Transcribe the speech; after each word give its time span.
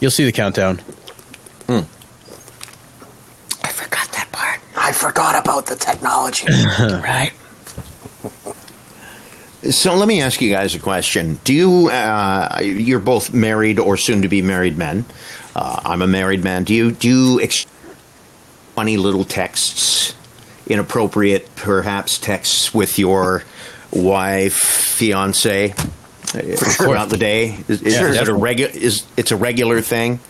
You'll 0.00 0.10
see 0.10 0.24
the 0.24 0.32
countdown. 0.32 0.80
I 1.68 1.82
forgot 3.72 4.12
that 4.12 4.28
part. 4.32 4.60
I 4.76 4.92
forgot 4.92 5.40
about 5.42 5.66
the 5.66 5.76
technology. 5.76 6.46
right. 6.80 7.32
So 9.70 9.96
let 9.96 10.06
me 10.06 10.20
ask 10.20 10.40
you 10.40 10.50
guys 10.50 10.74
a 10.74 10.78
question. 10.78 11.40
Do 11.42 11.52
you, 11.52 11.88
uh, 11.88 12.60
you're 12.62 13.00
both 13.00 13.32
married 13.34 13.78
or 13.80 13.96
soon 13.96 14.22
to 14.22 14.28
be 14.28 14.42
married 14.42 14.78
men. 14.78 15.04
Uh, 15.56 15.80
I'm 15.84 16.02
a 16.02 16.06
married 16.06 16.44
man. 16.44 16.64
Do 16.64 16.74
you, 16.74 16.92
do 16.92 17.08
you 17.08 17.40
ex- 17.40 17.66
funny 18.74 18.96
little 18.96 19.24
texts, 19.24 20.14
inappropriate 20.66 21.48
perhaps 21.56 22.18
texts 22.18 22.72
with 22.74 22.98
your 22.98 23.42
wife, 23.90 24.54
fiance 24.54 25.74
uh, 26.36 26.56
throughout 26.56 27.08
the 27.08 27.16
day? 27.18 27.58
Is, 27.68 27.82
is, 27.82 27.82
Yeah, 27.82 27.88
is 27.88 27.94
it 27.96 28.00
a 28.00 28.12
definitely. 28.14 28.42
regular, 28.42 28.72
is, 28.74 29.02
it's 29.16 29.30
a 29.32 29.36
regular 29.36 29.80
thing? 29.80 30.20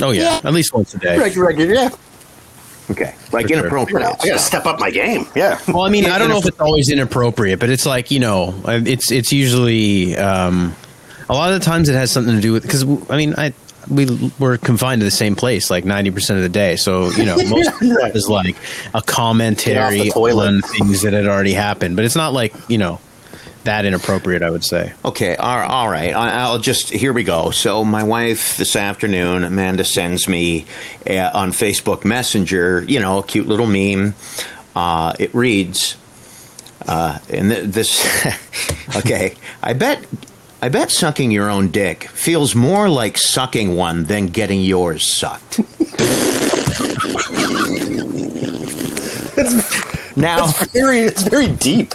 Oh 0.00 0.10
yeah, 0.12 0.40
at 0.44 0.52
least 0.54 0.72
once 0.72 0.94
a 0.94 0.98
day. 0.98 1.18
Regular, 1.18 1.48
regular, 1.48 1.74
yeah. 1.74 1.88
Okay. 2.90 3.14
Like 3.32 3.46
For 3.46 3.48
sure. 3.54 3.58
inappropriate. 3.58 4.02
I 4.06 4.26
gotta 4.26 4.38
step 4.38 4.66
up 4.66 4.80
my 4.80 4.90
game. 4.90 5.26
Yeah. 5.36 5.58
Well, 5.68 5.82
I 5.82 5.90
mean, 5.90 6.06
I 6.06 6.18
don't 6.18 6.28
know 6.28 6.38
if 6.38 6.46
it's 6.46 6.60
always 6.60 6.90
inappropriate, 6.90 7.60
but 7.60 7.70
it's 7.70 7.86
like 7.86 8.10
you 8.10 8.18
know, 8.18 8.60
it's 8.66 9.12
it's 9.12 9.32
usually 9.32 10.16
um, 10.16 10.74
a 11.28 11.34
lot 11.34 11.52
of 11.52 11.60
the 11.60 11.64
times 11.64 11.88
it 11.88 11.94
has 11.94 12.10
something 12.10 12.34
to 12.34 12.40
do 12.40 12.52
with 12.52 12.62
because 12.62 12.82
I 13.08 13.16
mean, 13.16 13.34
I 13.38 13.52
we 13.88 14.32
we're 14.40 14.58
confined 14.58 15.00
to 15.00 15.04
the 15.04 15.10
same 15.12 15.36
place 15.36 15.70
like 15.70 15.84
ninety 15.84 16.10
percent 16.10 16.38
of 16.38 16.42
the 16.42 16.48
day, 16.48 16.74
so 16.76 17.10
you 17.10 17.24
know, 17.24 17.36
most 17.48 17.68
of 17.74 17.82
it 17.82 18.16
is 18.16 18.28
like 18.28 18.56
a 18.92 19.02
commentary 19.02 19.74
Get 19.74 19.84
off 19.84 19.92
the 19.92 20.10
toilet. 20.10 20.46
on 20.48 20.62
things 20.62 21.02
that 21.02 21.12
had 21.12 21.26
already 21.28 21.52
happened, 21.52 21.94
but 21.94 22.04
it's 22.04 22.16
not 22.16 22.32
like 22.32 22.52
you 22.68 22.78
know 22.78 23.00
that 23.64 23.84
inappropriate. 23.84 24.42
I 24.42 24.50
would 24.50 24.64
say. 24.64 24.92
Okay, 25.04 25.36
all 25.36 25.58
all 25.60 25.88
right. 25.88 26.14
I- 26.14 26.40
I'll 26.42 26.58
just 26.58 26.90
here 26.90 27.12
we 27.12 27.24
go. 27.24 27.50
So 27.50 27.84
my 27.84 28.02
wife 28.02 28.56
this 28.56 28.76
afternoon, 28.76 29.44
Amanda 29.44 29.84
sends 29.84 30.28
me 30.28 30.66
uh, 31.08 31.30
on 31.34 31.52
Facebook 31.52 32.04
Messenger, 32.04 32.84
you 32.88 33.00
know, 33.00 33.18
a 33.18 33.22
cute 33.22 33.46
little 33.46 33.66
meme. 33.66 34.14
Uh, 34.74 35.12
it 35.18 35.34
reads, 35.34 35.96
uh, 36.86 37.18
and 37.28 37.50
th- 37.50 37.64
this. 37.66 38.06
okay, 38.96 39.34
I 39.62 39.72
bet. 39.72 40.04
I 40.62 40.68
bet 40.68 40.90
sucking 40.90 41.30
your 41.30 41.48
own 41.48 41.70
dick 41.70 42.04
feels 42.10 42.54
more 42.54 42.90
like 42.90 43.16
sucking 43.16 43.76
one 43.76 44.04
than 44.04 44.26
getting 44.26 44.60
yours 44.60 45.10
sucked. 45.16 45.58
now, 50.16 50.48
It's 50.48 50.66
very, 50.72 51.00
it's 51.00 51.22
very 51.22 51.48
deep. 51.48 51.92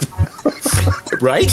Right? 1.20 1.50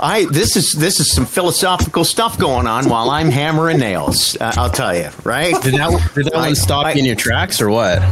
I 0.00 0.26
this 0.30 0.56
is 0.56 0.74
this 0.78 1.00
is 1.00 1.12
some 1.14 1.26
philosophical 1.26 2.04
stuff 2.04 2.38
going 2.38 2.66
on 2.66 2.88
while 2.88 3.10
I'm 3.10 3.30
hammering 3.30 3.78
nails. 3.78 4.36
Uh, 4.40 4.52
I'll 4.56 4.70
tell 4.70 4.96
you, 4.96 5.08
right? 5.24 5.54
Did 5.62 5.74
that 5.74 6.10
did 6.14 6.26
that 6.26 6.34
I- 6.34 6.46
one 6.46 6.54
stop 6.54 6.86
I- 6.86 6.92
you 6.92 7.00
in 7.00 7.04
your 7.04 7.16
tracks 7.16 7.60
or 7.60 7.70
what? 7.70 8.02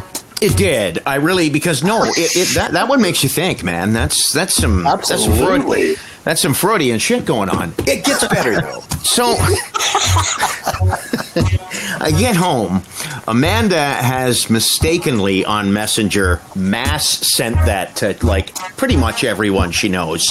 It 0.40 0.56
did. 0.56 1.00
I 1.04 1.16
really 1.16 1.50
because 1.50 1.84
no, 1.84 2.02
it, 2.04 2.34
it 2.34 2.54
that 2.54 2.72
that 2.72 2.88
one 2.88 3.02
makes 3.02 3.22
you 3.22 3.28
think, 3.28 3.62
man. 3.62 3.92
That's 3.92 4.32
that's 4.32 4.54
some 4.54 4.84
that's 4.84 5.08
some 5.08 5.18
Absolutely. 5.32 5.94
Freud, 5.96 6.06
that's 6.24 6.40
some 6.40 6.54
Freudian 6.54 6.98
shit 6.98 7.26
going 7.26 7.50
on. 7.50 7.74
It 7.86 8.04
gets 8.04 8.26
better 8.26 8.58
though. 8.60 8.80
So 9.02 9.34
I 12.00 12.10
get 12.10 12.36
home. 12.36 12.82
Amanda 13.28 13.78
has 13.80 14.50
mistakenly 14.50 15.44
on 15.44 15.72
Messenger 15.72 16.40
mass 16.54 17.08
sent 17.34 17.56
that 17.66 17.96
to 17.96 18.16
like 18.24 18.54
pretty 18.76 18.96
much 18.96 19.24
everyone 19.24 19.70
she 19.70 19.88
knows, 19.88 20.24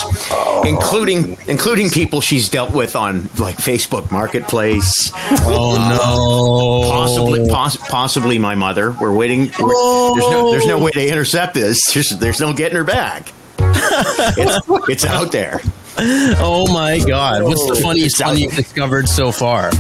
including 0.66 1.38
including 1.48 1.90
people 1.90 2.22
she's 2.22 2.50
dealt 2.50 2.74
with 2.74 2.96
on 2.96 3.24
like 3.38 3.58
Facebook 3.58 4.12
Marketplace. 4.12 5.12
Oh 5.16 5.76
uh, 5.80 5.90
no! 5.98 6.90
Possibly, 6.90 7.50
poss- 7.50 7.78
possibly 7.78 8.38
my 8.38 8.56
mother. 8.56 8.92
We're 8.92 9.14
waiting. 9.14 9.52
we're- 9.60 10.16
there's 10.16 10.32
no, 10.32 10.52
there's 10.52 10.68
no 10.68 10.80
way 10.80 10.92
to 10.92 11.08
intercept 11.08 11.54
this. 11.54 11.80
There's, 11.94 12.10
there's 12.12 12.40
no 12.40 12.54
getting 12.54 12.78
her 12.78 12.84
back. 12.84 13.34
it's, 13.60 14.66
it's 14.90 15.06
out 15.06 15.32
there. 15.32 15.60
Oh 15.98 16.72
my 16.74 17.00
god! 17.00 17.44
What's 17.44 17.66
the 17.68 17.76
funniest 17.76 18.24
one 18.24 18.38
you've 18.38 18.56
discovered 18.56 19.10
so 19.10 19.32
far? 19.32 19.72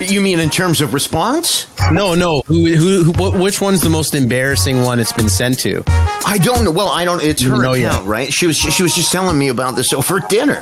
You 0.00 0.20
mean 0.20 0.38
in 0.40 0.50
terms 0.50 0.80
of 0.80 0.92
response? 0.92 1.66
No, 1.92 2.14
no. 2.14 2.42
Who, 2.46 2.66
who, 2.74 3.04
who, 3.04 3.12
wh- 3.12 3.40
which 3.40 3.60
one's 3.60 3.80
the 3.80 3.88
most 3.90 4.14
embarrassing 4.14 4.82
one 4.82 4.98
it's 5.00 5.12
been 5.12 5.28
sent 5.28 5.58
to? 5.60 5.82
I 5.86 6.38
don't 6.42 6.64
know. 6.64 6.70
Well, 6.70 6.88
I 6.88 7.04
don't. 7.04 7.22
It's 7.22 7.42
her 7.42 7.50
know 7.62 7.72
account, 7.74 8.02
yet. 8.02 8.04
right? 8.04 8.32
She 8.32 8.46
was 8.46 8.56
she 8.56 8.82
was 8.82 8.94
just 8.94 9.10
telling 9.12 9.38
me 9.38 9.48
about 9.48 9.76
this 9.76 9.92
over 9.92 10.20
dinner. 10.28 10.60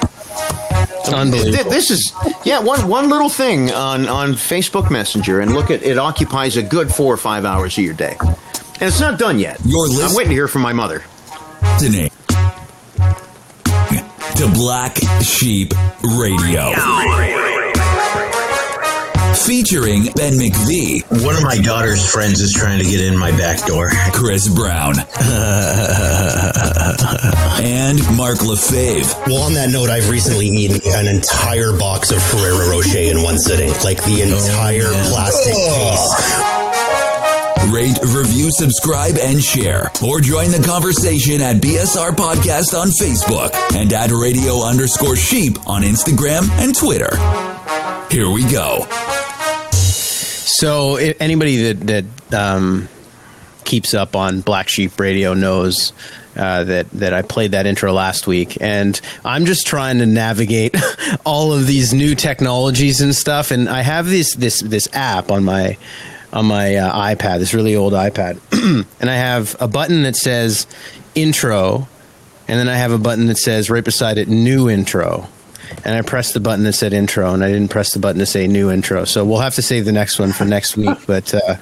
Th- 1.04 1.14
Unbelievable. 1.14 1.70
This 1.70 1.90
is 1.90 2.12
yeah 2.44 2.60
one 2.60 2.88
one 2.88 3.08
little 3.08 3.28
thing 3.28 3.70
on 3.72 4.08
on 4.08 4.32
Facebook 4.32 4.90
Messenger, 4.90 5.40
and 5.40 5.52
look 5.54 5.70
at 5.70 5.82
it 5.82 5.98
occupies 5.98 6.56
a 6.56 6.62
good 6.62 6.92
four 6.92 7.12
or 7.12 7.16
five 7.18 7.44
hours 7.44 7.76
of 7.78 7.84
your 7.84 7.94
day, 7.94 8.16
and 8.20 8.82
it's 8.82 9.00
not 9.00 9.18
done 9.18 9.38
yet. 9.38 9.58
You're 9.64 9.88
listening. 9.88 10.06
I'm 10.10 10.14
waiting 10.14 10.30
to 10.30 10.34
hear 10.34 10.48
from 10.48 10.62
my 10.62 10.72
mother. 10.72 11.02
listening 11.80 12.10
to 14.36 14.50
Black 14.54 14.96
Sheep 15.22 15.72
Radio. 16.18 16.72
Featuring 19.34 20.04
Ben 20.14 20.34
McVee, 20.34 21.24
One 21.24 21.34
of 21.36 21.42
my 21.42 21.56
daughter's 21.58 22.08
friends 22.08 22.40
is 22.40 22.52
trying 22.52 22.78
to 22.78 22.84
get 22.84 23.00
in 23.00 23.16
my 23.16 23.30
back 23.32 23.64
door. 23.66 23.90
Chris 24.12 24.46
Brown, 24.48 24.94
and 27.60 27.98
Mark 28.16 28.38
LaFave. 28.38 29.26
Well, 29.26 29.42
on 29.42 29.54
that 29.54 29.70
note, 29.70 29.90
I've 29.90 30.10
recently 30.10 30.46
eaten 30.46 30.80
an 30.92 31.06
entire 31.08 31.76
box 31.76 32.10
of 32.12 32.22
Ferrero 32.22 32.70
Rocher 32.70 32.98
in 32.98 33.22
one 33.22 33.38
sitting. 33.38 33.70
Like 33.82 33.98
the 34.04 34.22
oh, 34.22 34.36
entire 34.36 34.90
plastic 35.10 35.54
case. 35.54 36.52
Rate, 37.72 37.98
review, 38.14 38.50
subscribe, 38.52 39.16
and 39.18 39.42
share. 39.42 39.90
Or 40.04 40.20
join 40.20 40.50
the 40.50 40.62
conversation 40.66 41.40
at 41.40 41.56
BSR 41.56 42.10
Podcast 42.10 42.78
on 42.78 42.88
Facebook 42.88 43.54
and 43.74 43.92
at 43.92 44.10
radio 44.10 44.62
underscore 44.62 45.16
sheep 45.16 45.66
on 45.66 45.82
Instagram 45.82 46.48
and 46.58 46.76
Twitter. 46.76 47.16
Here 48.10 48.28
we 48.28 48.44
go. 48.50 48.86
So, 50.44 50.96
anybody 50.96 51.72
that 51.72 52.06
that 52.28 52.34
um, 52.34 52.88
keeps 53.64 53.94
up 53.94 54.16
on 54.16 54.40
Black 54.40 54.68
Sheep 54.68 54.98
Radio 54.98 55.34
knows 55.34 55.92
uh, 56.36 56.64
that 56.64 56.90
that 56.90 57.12
I 57.12 57.22
played 57.22 57.52
that 57.52 57.66
intro 57.66 57.92
last 57.92 58.26
week, 58.26 58.58
and 58.60 59.00
I'm 59.24 59.44
just 59.44 59.66
trying 59.66 59.98
to 59.98 60.06
navigate 60.06 60.74
all 61.24 61.52
of 61.52 61.66
these 61.66 61.92
new 61.92 62.14
technologies 62.14 63.00
and 63.00 63.14
stuff. 63.14 63.50
And 63.50 63.68
I 63.68 63.82
have 63.82 64.06
this 64.06 64.34
this 64.34 64.60
this 64.62 64.88
app 64.92 65.30
on 65.30 65.44
my 65.44 65.76
on 66.32 66.46
my 66.46 66.76
uh, 66.76 67.14
iPad, 67.14 67.38
this 67.38 67.54
really 67.54 67.76
old 67.76 67.92
iPad, 67.92 68.38
and 69.00 69.10
I 69.10 69.14
have 69.14 69.56
a 69.60 69.68
button 69.68 70.02
that 70.02 70.16
says 70.16 70.66
intro, 71.14 71.86
and 72.48 72.58
then 72.58 72.68
I 72.68 72.76
have 72.76 72.92
a 72.92 72.98
button 72.98 73.26
that 73.26 73.38
says 73.38 73.70
right 73.70 73.84
beside 73.84 74.18
it 74.18 74.28
new 74.28 74.68
intro. 74.68 75.28
And 75.84 75.94
I 75.96 76.02
pressed 76.02 76.34
the 76.34 76.40
button 76.40 76.64
that 76.64 76.72
said 76.74 76.92
intro, 76.92 77.32
and 77.34 77.42
I 77.42 77.48
didn't 77.48 77.68
press 77.68 77.92
the 77.92 77.98
button 77.98 78.18
to 78.20 78.26
say 78.26 78.46
new 78.46 78.70
intro. 78.70 79.04
So 79.04 79.24
we'll 79.24 79.40
have 79.40 79.54
to 79.56 79.62
save 79.62 79.84
the 79.84 79.92
next 79.92 80.18
one 80.18 80.32
for 80.32 80.44
next 80.44 80.76
week. 80.76 80.96
But 81.06 81.34
uh, 81.34 81.56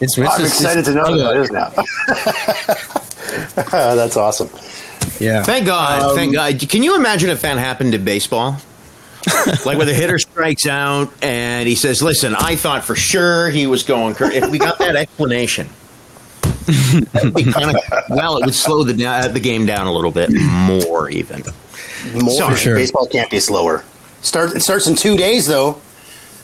it's, 0.00 0.16
it's 0.16 0.18
I'm 0.18 0.40
just- 0.40 0.60
excited 0.60 0.84
to 0.86 0.94
know 0.94 1.14
it's- 1.14 1.50
what 1.50 1.74
that 1.74 1.84
is 2.46 2.76
now. 3.66 3.94
That's 3.94 4.16
awesome. 4.16 4.48
Yeah. 5.18 5.42
Thank 5.42 5.66
God. 5.66 6.14
thank 6.14 6.32
God. 6.34 6.58
Can 6.68 6.82
you 6.82 6.94
imagine 6.96 7.30
if 7.30 7.42
that 7.42 7.58
happened 7.58 7.94
in 7.94 8.04
baseball? 8.04 8.56
like 9.66 9.76
where 9.76 9.84
the 9.84 9.92
hitter 9.92 10.18
strikes 10.18 10.66
out 10.66 11.12
and 11.22 11.68
he 11.68 11.74
says, 11.74 12.02
"Listen, 12.02 12.34
I 12.34 12.56
thought 12.56 12.84
for 12.84 12.96
sure 12.96 13.50
he 13.50 13.66
was 13.66 13.82
going." 13.82 14.14
Cur-. 14.14 14.30
If 14.30 14.50
we 14.50 14.58
got 14.58 14.78
that 14.78 14.96
explanation, 14.96 15.68
that'd 17.12 17.34
be 17.34 17.44
kind 17.44 17.76
of 17.76 17.82
well, 18.08 18.38
it 18.38 18.46
would 18.46 18.54
slow 18.54 18.82
the 18.82 19.04
uh, 19.06 19.28
the 19.28 19.38
game 19.40 19.66
down 19.66 19.86
a 19.86 19.92
little 19.92 20.10
bit 20.10 20.30
more, 20.32 21.10
even. 21.10 21.42
More 22.14 22.30
Sorry. 22.30 22.56
Sure. 22.56 22.74
baseball 22.76 23.06
can't 23.06 23.30
be 23.30 23.40
slower. 23.40 23.84
Start 24.22 24.56
it 24.56 24.60
starts 24.60 24.86
in 24.86 24.96
two 24.96 25.16
days 25.16 25.46
though. 25.46 25.80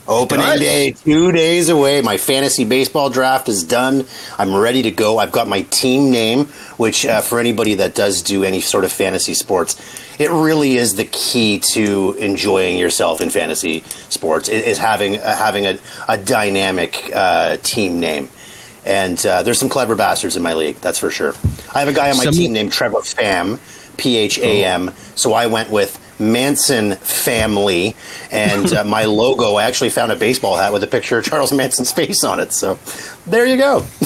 Opening 0.08 0.46
day, 0.60 0.92
two 0.92 1.32
days 1.32 1.68
away. 1.68 2.00
My 2.00 2.16
fantasy 2.16 2.64
baseball 2.64 3.10
draft 3.10 3.48
is 3.48 3.64
done. 3.64 4.06
I'm 4.38 4.54
ready 4.54 4.82
to 4.82 4.92
go. 4.92 5.18
I've 5.18 5.32
got 5.32 5.48
my 5.48 5.62
team 5.62 6.12
name, 6.12 6.44
which 6.76 7.04
uh, 7.04 7.22
for 7.22 7.40
anybody 7.40 7.74
that 7.74 7.96
does 7.96 8.22
do 8.22 8.44
any 8.44 8.60
sort 8.60 8.84
of 8.84 8.92
fantasy 8.92 9.34
sports, 9.34 9.74
it 10.20 10.30
really 10.30 10.76
is 10.76 10.94
the 10.94 11.06
key 11.06 11.58
to 11.72 12.14
enjoying 12.20 12.78
yourself 12.78 13.20
in 13.20 13.30
fantasy 13.30 13.80
sports. 14.08 14.48
Is 14.48 14.78
having 14.78 15.18
uh, 15.18 15.36
having 15.36 15.66
a, 15.66 15.76
a 16.08 16.16
dynamic 16.16 17.10
uh, 17.12 17.56
team 17.64 17.98
name. 17.98 18.28
And 18.84 19.24
uh, 19.26 19.42
there's 19.42 19.58
some 19.58 19.68
clever 19.68 19.96
bastards 19.96 20.36
in 20.36 20.44
my 20.44 20.54
league, 20.54 20.76
that's 20.76 21.00
for 21.00 21.10
sure. 21.10 21.34
I 21.74 21.80
have 21.80 21.88
a 21.88 21.92
guy 21.92 22.12
on 22.12 22.16
my 22.18 22.26
team 22.26 22.52
named 22.52 22.72
Trevor 22.72 22.98
Pham, 22.98 23.58
P 23.96 24.16
H 24.16 24.38
A 24.38 24.64
M. 24.64 24.92
So 25.14 25.32
I 25.34 25.46
went 25.46 25.70
with 25.70 25.98
Manson 26.18 26.96
family, 26.96 27.94
and 28.30 28.72
uh, 28.72 28.84
my 28.84 29.04
logo. 29.22 29.54
I 29.56 29.64
actually 29.64 29.90
found 29.90 30.12
a 30.12 30.16
baseball 30.16 30.56
hat 30.56 30.72
with 30.72 30.82
a 30.82 30.86
picture 30.86 31.18
of 31.18 31.24
Charles 31.24 31.52
Manson's 31.52 31.92
face 31.92 32.24
on 32.24 32.40
it. 32.40 32.52
So 32.52 32.78
there 33.26 33.46
you 33.46 33.56
go. 33.56 33.84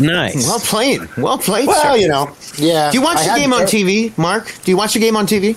Nice. 0.00 0.46
Well 0.48 0.58
played. 0.58 1.00
Well 1.16 1.38
played. 1.38 1.68
Well, 1.68 1.94
sir. 1.94 2.00
you 2.00 2.08
know, 2.08 2.34
yeah. 2.56 2.90
Do 2.90 2.98
you 2.98 3.04
watch 3.04 3.18
I 3.18 3.34
the 3.34 3.40
game 3.40 3.52
on 3.52 3.62
TV, 3.62 4.16
Mark? 4.18 4.52
Do 4.64 4.70
you 4.72 4.76
watch 4.76 4.94
the 4.94 4.98
game 4.98 5.16
on 5.16 5.26
TV? 5.26 5.56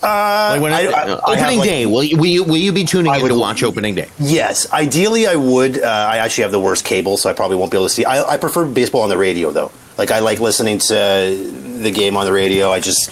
like 0.00 0.60
when 0.60 0.72
I- 0.72 0.86
I- 0.86 1.02
I 1.14 1.18
opening 1.32 1.58
like- 1.58 1.68
day, 1.68 1.86
will 1.86 2.04
you, 2.04 2.16
will 2.18 2.26
you 2.26 2.44
will 2.44 2.56
you 2.56 2.72
be 2.72 2.84
tuning 2.84 3.10
I 3.10 3.16
in 3.16 3.22
would- 3.22 3.30
to 3.30 3.38
watch 3.38 3.64
opening 3.64 3.96
day? 3.96 4.08
Yes, 4.20 4.70
ideally 4.72 5.26
I 5.26 5.34
would. 5.34 5.82
Uh, 5.82 5.86
I 5.86 6.18
actually 6.18 6.42
have 6.42 6.52
the 6.52 6.60
worst 6.60 6.84
cable, 6.84 7.16
so 7.16 7.28
I 7.28 7.32
probably 7.32 7.56
won't 7.56 7.72
be 7.72 7.78
able 7.78 7.86
to 7.88 7.92
see. 7.92 8.04
I, 8.04 8.22
I 8.22 8.36
prefer 8.36 8.64
baseball 8.64 9.02
on 9.02 9.08
the 9.08 9.18
radio, 9.18 9.50
though. 9.50 9.72
Like 9.98 10.10
I 10.10 10.20
like 10.20 10.40
listening 10.40 10.78
to 10.78 11.74
the 11.82 11.90
game 11.90 12.16
on 12.16 12.24
the 12.24 12.32
radio. 12.32 12.70
I 12.70 12.80
just 12.80 13.10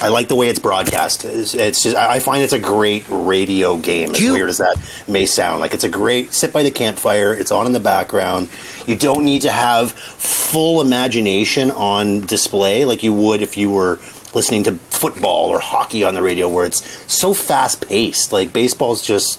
I 0.00 0.08
like 0.08 0.26
the 0.26 0.34
way 0.34 0.48
it's 0.48 0.58
broadcast. 0.58 1.24
It's, 1.24 1.54
it's 1.54 1.82
just 1.82 1.96
I 1.96 2.18
find 2.18 2.42
it's 2.42 2.52
a 2.52 2.58
great 2.58 3.04
radio 3.08 3.76
game. 3.76 4.10
As 4.10 4.20
you- 4.20 4.32
weird 4.32 4.48
as 4.48 4.58
that 4.58 4.76
may 5.06 5.26
sound, 5.26 5.60
like 5.60 5.74
it's 5.74 5.84
a 5.84 5.88
great 5.88 6.32
sit 6.32 6.52
by 6.52 6.62
the 6.62 6.70
campfire. 6.70 7.34
It's 7.34 7.52
on 7.52 7.66
in 7.66 7.72
the 7.72 7.80
background. 7.80 8.48
You 8.86 8.96
don't 8.96 9.24
need 9.24 9.42
to 9.42 9.52
have 9.52 9.92
full 9.92 10.80
imagination 10.80 11.70
on 11.70 12.22
display 12.22 12.84
like 12.84 13.02
you 13.02 13.12
would 13.12 13.42
if 13.42 13.56
you 13.56 13.70
were 13.70 14.00
listening 14.34 14.64
to 14.64 14.72
football 14.90 15.50
or 15.50 15.60
hockey 15.60 16.02
on 16.04 16.14
the 16.14 16.22
radio, 16.22 16.48
where 16.48 16.64
it's 16.64 16.82
so 17.12 17.34
fast 17.34 17.86
paced. 17.86 18.32
Like 18.32 18.52
baseball's 18.52 19.02
just 19.02 19.38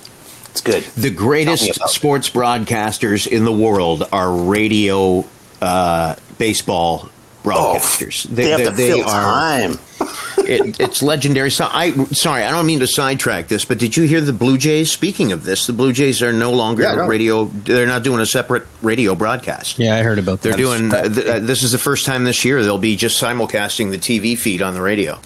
it's 0.52 0.62
good. 0.62 0.84
The 0.96 1.10
greatest 1.10 1.68
it. 1.68 1.90
sports 1.90 2.30
broadcasters 2.30 3.28
in 3.28 3.44
the 3.44 3.52
world 3.52 4.08
are 4.12 4.32
radio 4.32 5.26
uh, 5.64 6.16
baseball 6.38 7.10
broadcasters. 7.44 8.26
Oh, 8.30 8.34
they, 8.36 8.50
have 8.50 8.62
to 8.64 8.72
fill 8.74 9.02
are. 9.04 9.08
time. 9.08 9.80
It, 10.46 10.78
it's 10.82 11.02
legendary. 11.02 11.50
So 11.52 11.66
I 11.72 11.94
sorry, 12.12 12.44
I 12.44 12.52
don't 12.52 12.66
mean 12.66 12.82
to 12.82 12.88
sidetrack 12.88 13.48
this, 13.48 13.64
but 13.64 13.80
did 13.80 13.96
you 13.96 14.04
hear 14.04 14.20
the 14.20 14.34
Blue 14.34 14.58
Jays? 14.58 14.92
Speaking 14.92 15.32
of 15.32 15.46
this, 15.46 15.68
the 15.68 15.72
Blue 15.74 15.94
Jays 15.94 16.22
are 16.22 16.34
no 16.34 16.52
longer 16.52 16.84
Yeah, 16.84 16.96
no. 16.96 17.08
radio. 17.08 17.46
They're 17.46 17.88
not 17.88 18.04
doing 18.04 18.20
a 18.20 18.26
separate 18.26 18.68
radio 18.82 19.16
broadcast. 19.16 19.80
Yeah, 19.80 19.96
I 19.96 20.04
heard 20.04 20.20
about 20.20 20.42
that. 20.42 20.50
They're 20.50 20.58
doing. 20.58 20.94
Uh, 20.94 21.08
th- 21.08 21.26
uh, 21.28 21.40
this 21.40 21.64
is 21.64 21.72
the 21.72 21.78
first 21.78 22.06
time 22.06 22.26
this 22.26 22.44
year 22.44 22.62
they'll 22.62 22.78
be 22.78 22.98
just 22.98 23.22
simulcasting 23.24 23.92
the 23.92 23.98
TV 23.98 24.38
feed 24.38 24.62
on 24.62 24.74
the 24.74 24.82
radio. 24.82 25.18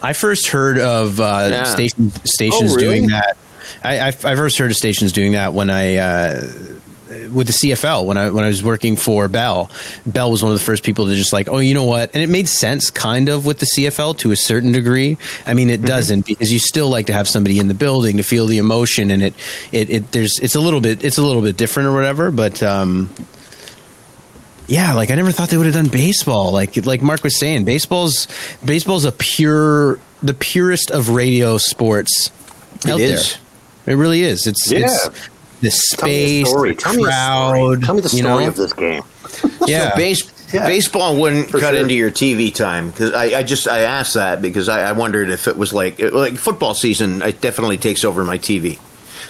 I 0.00 0.12
first 0.12 0.46
heard 0.46 0.78
of 0.78 1.18
uh, 1.18 1.48
Yeah. 1.50 1.64
station, 1.64 2.12
stations 2.24 2.72
Oh, 2.74 2.76
really? 2.76 2.98
doing 2.98 3.06
that. 3.08 3.36
I, 3.82 3.98
I, 3.98 4.06
I 4.08 4.36
first 4.36 4.56
heard 4.56 4.70
of 4.70 4.76
stations 4.76 5.10
doing 5.10 5.32
that 5.32 5.52
when 5.52 5.68
I 5.68 5.96
uh, 5.96 6.42
with 7.32 7.46
the 7.46 7.52
CFL 7.52 8.04
when 8.06 8.16
I 8.16 8.30
when 8.30 8.44
I 8.44 8.48
was 8.48 8.62
working 8.62 8.96
for 8.96 9.28
Bell. 9.28 9.70
Bell 10.06 10.30
was 10.30 10.42
one 10.42 10.52
of 10.52 10.58
the 10.58 10.64
first 10.64 10.82
people 10.84 11.06
to 11.06 11.14
just 11.14 11.32
like, 11.32 11.48
oh, 11.48 11.58
you 11.58 11.74
know 11.74 11.84
what? 11.84 12.10
And 12.14 12.22
it 12.22 12.28
made 12.28 12.48
sense 12.48 12.90
kind 12.90 13.28
of 13.28 13.44
with 13.46 13.58
the 13.58 13.66
CFL 13.66 14.16
to 14.18 14.30
a 14.32 14.36
certain 14.36 14.72
degree. 14.72 15.16
I 15.46 15.54
mean, 15.54 15.70
it 15.70 15.78
Mm-hmm. 15.80 15.86
doesn't 15.88 16.26
because 16.26 16.52
you 16.52 16.58
still 16.58 16.88
like 16.88 17.06
to 17.06 17.12
have 17.12 17.28
somebody 17.28 17.58
in 17.58 17.68
the 17.68 17.74
building 17.74 18.16
to 18.18 18.22
feel 18.22 18.46
the 18.46 18.58
emotion, 18.58 19.10
and 19.10 19.22
it 19.22 19.34
it, 19.72 19.90
it 19.90 20.12
there's 20.12 20.38
it's 20.40 20.54
a 20.54 20.60
little 20.60 20.80
bit 20.80 21.02
it's 21.04 21.18
a 21.18 21.22
little 21.22 21.42
bit 21.42 21.56
different 21.56 21.88
or 21.88 21.94
whatever, 21.94 22.30
but. 22.30 22.62
um 22.62 23.10
yeah, 24.68 24.94
like 24.94 25.10
I 25.10 25.16
never 25.16 25.32
thought 25.32 25.50
they 25.50 25.56
would 25.56 25.66
have 25.66 25.74
done 25.74 25.88
baseball. 25.88 26.52
Like 26.52 26.86
like 26.86 27.02
Mark 27.02 27.22
was 27.24 27.38
saying, 27.38 27.64
baseball's 27.64 28.28
baseball's 28.64 29.04
a 29.04 29.12
pure 29.12 29.98
the 30.22 30.32
purest 30.34 30.90
of 30.90 31.10
radio 31.10 31.58
sports 31.58 32.30
out 32.86 33.00
is. 33.00 33.36
there. 33.84 33.94
It 33.94 33.98
really 33.98 34.22
is. 34.22 34.46
It's 34.46 34.70
Yeah. 34.70 34.86
it's 34.86 35.08
the 35.62 35.70
Tell 35.96 36.08
me 36.08 36.42
space, 36.42 36.48
story. 36.50 36.74
the 36.74 36.80
Tell 36.82 36.94
me 36.94 37.02
a 37.02 37.06
crowd. 37.06 37.82
Tell 37.82 37.94
me 37.94 38.00
the 38.02 38.08
you 38.10 38.18
story 38.22 38.44
know? 38.44 38.48
of 38.48 38.56
this 38.56 38.72
game. 38.74 39.02
Yeah, 39.66 39.90
So 39.92 39.96
base, 39.96 40.52
Yeah. 40.52 40.66
baseball 40.66 41.16
wouldn't 41.16 41.48
For 41.50 41.58
cut 41.60 41.72
sure. 41.72 41.80
into 41.82 41.94
your 41.94 42.10
TV 42.10 42.54
time 42.54 42.90
because 42.90 43.12
I, 43.14 43.38
I 43.38 43.42
just 43.42 43.66
I 43.66 43.80
asked 43.80 44.14
that 44.14 44.42
because 44.42 44.68
I, 44.68 44.82
I 44.82 44.92
wondered 44.92 45.30
if 45.30 45.48
it 45.48 45.56
was 45.56 45.72
like 45.72 45.98
like 46.12 46.36
football 46.36 46.74
season. 46.74 47.22
It 47.22 47.40
definitely 47.40 47.78
takes 47.78 48.04
over 48.04 48.22
my 48.24 48.36
TV. 48.38 48.78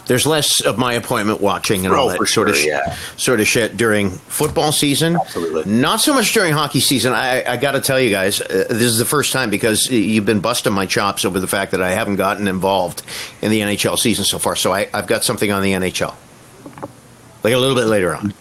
There's 0.07 0.27
less 0.27 0.61
of 0.61 0.79
my 0.79 0.95
appointment 0.95 1.41
watching 1.41 1.87
and 1.87 1.95
all 1.95 2.07
Oh, 2.07 2.11
that 2.11 2.19
for 2.19 2.27
sort 2.27 2.49
of 2.51 2.57
sh- 2.57 2.67
yeah. 2.67 2.97
sort 3.17 3.39
of 3.41 3.47
shit 3.47 3.77
during 3.77 4.11
football 4.11 4.73
season. 4.73 5.17
Absolutely. 5.17 5.73
Not 5.73 6.01
so 6.01 6.13
much 6.13 6.33
during 6.33 6.53
hockey 6.53 6.81
season. 6.81 7.13
I, 7.13 7.45
I 7.53 7.57
got 7.57 7.73
to 7.73 7.81
tell 7.81 8.01
you 8.01 8.11
guys, 8.11 8.41
uh, 8.41 8.67
this 8.69 8.83
is 8.83 8.99
the 8.99 9.05
first 9.05 9.33
time 9.33 9.49
because 9.49 9.89
you've 9.91 10.27
been 10.27 10.41
busting 10.41 10.73
my 10.73 10.87
chops 10.87 11.25
over 11.25 11.39
the 11.39 11.47
fact 11.47 11.71
that 11.71 11.81
I 11.83 11.93
haven't 11.93 12.17
gotten 12.17 12.49
involved 12.49 13.03
in 13.43 13.51
the 13.53 13.61
NHL 13.61 13.97
season 13.99 14.25
so 14.25 14.39
far. 14.39 14.57
So 14.57 14.73
I, 14.73 14.89
I've 14.93 15.07
got 15.07 15.23
something 15.23 15.53
on 15.53 15.63
the 15.63 15.73
NHL, 15.73 16.15
like 17.45 17.55
a 17.55 17.59
little 17.59 17.77
bit 17.77 17.87
later 17.87 18.15
on. 18.17 18.35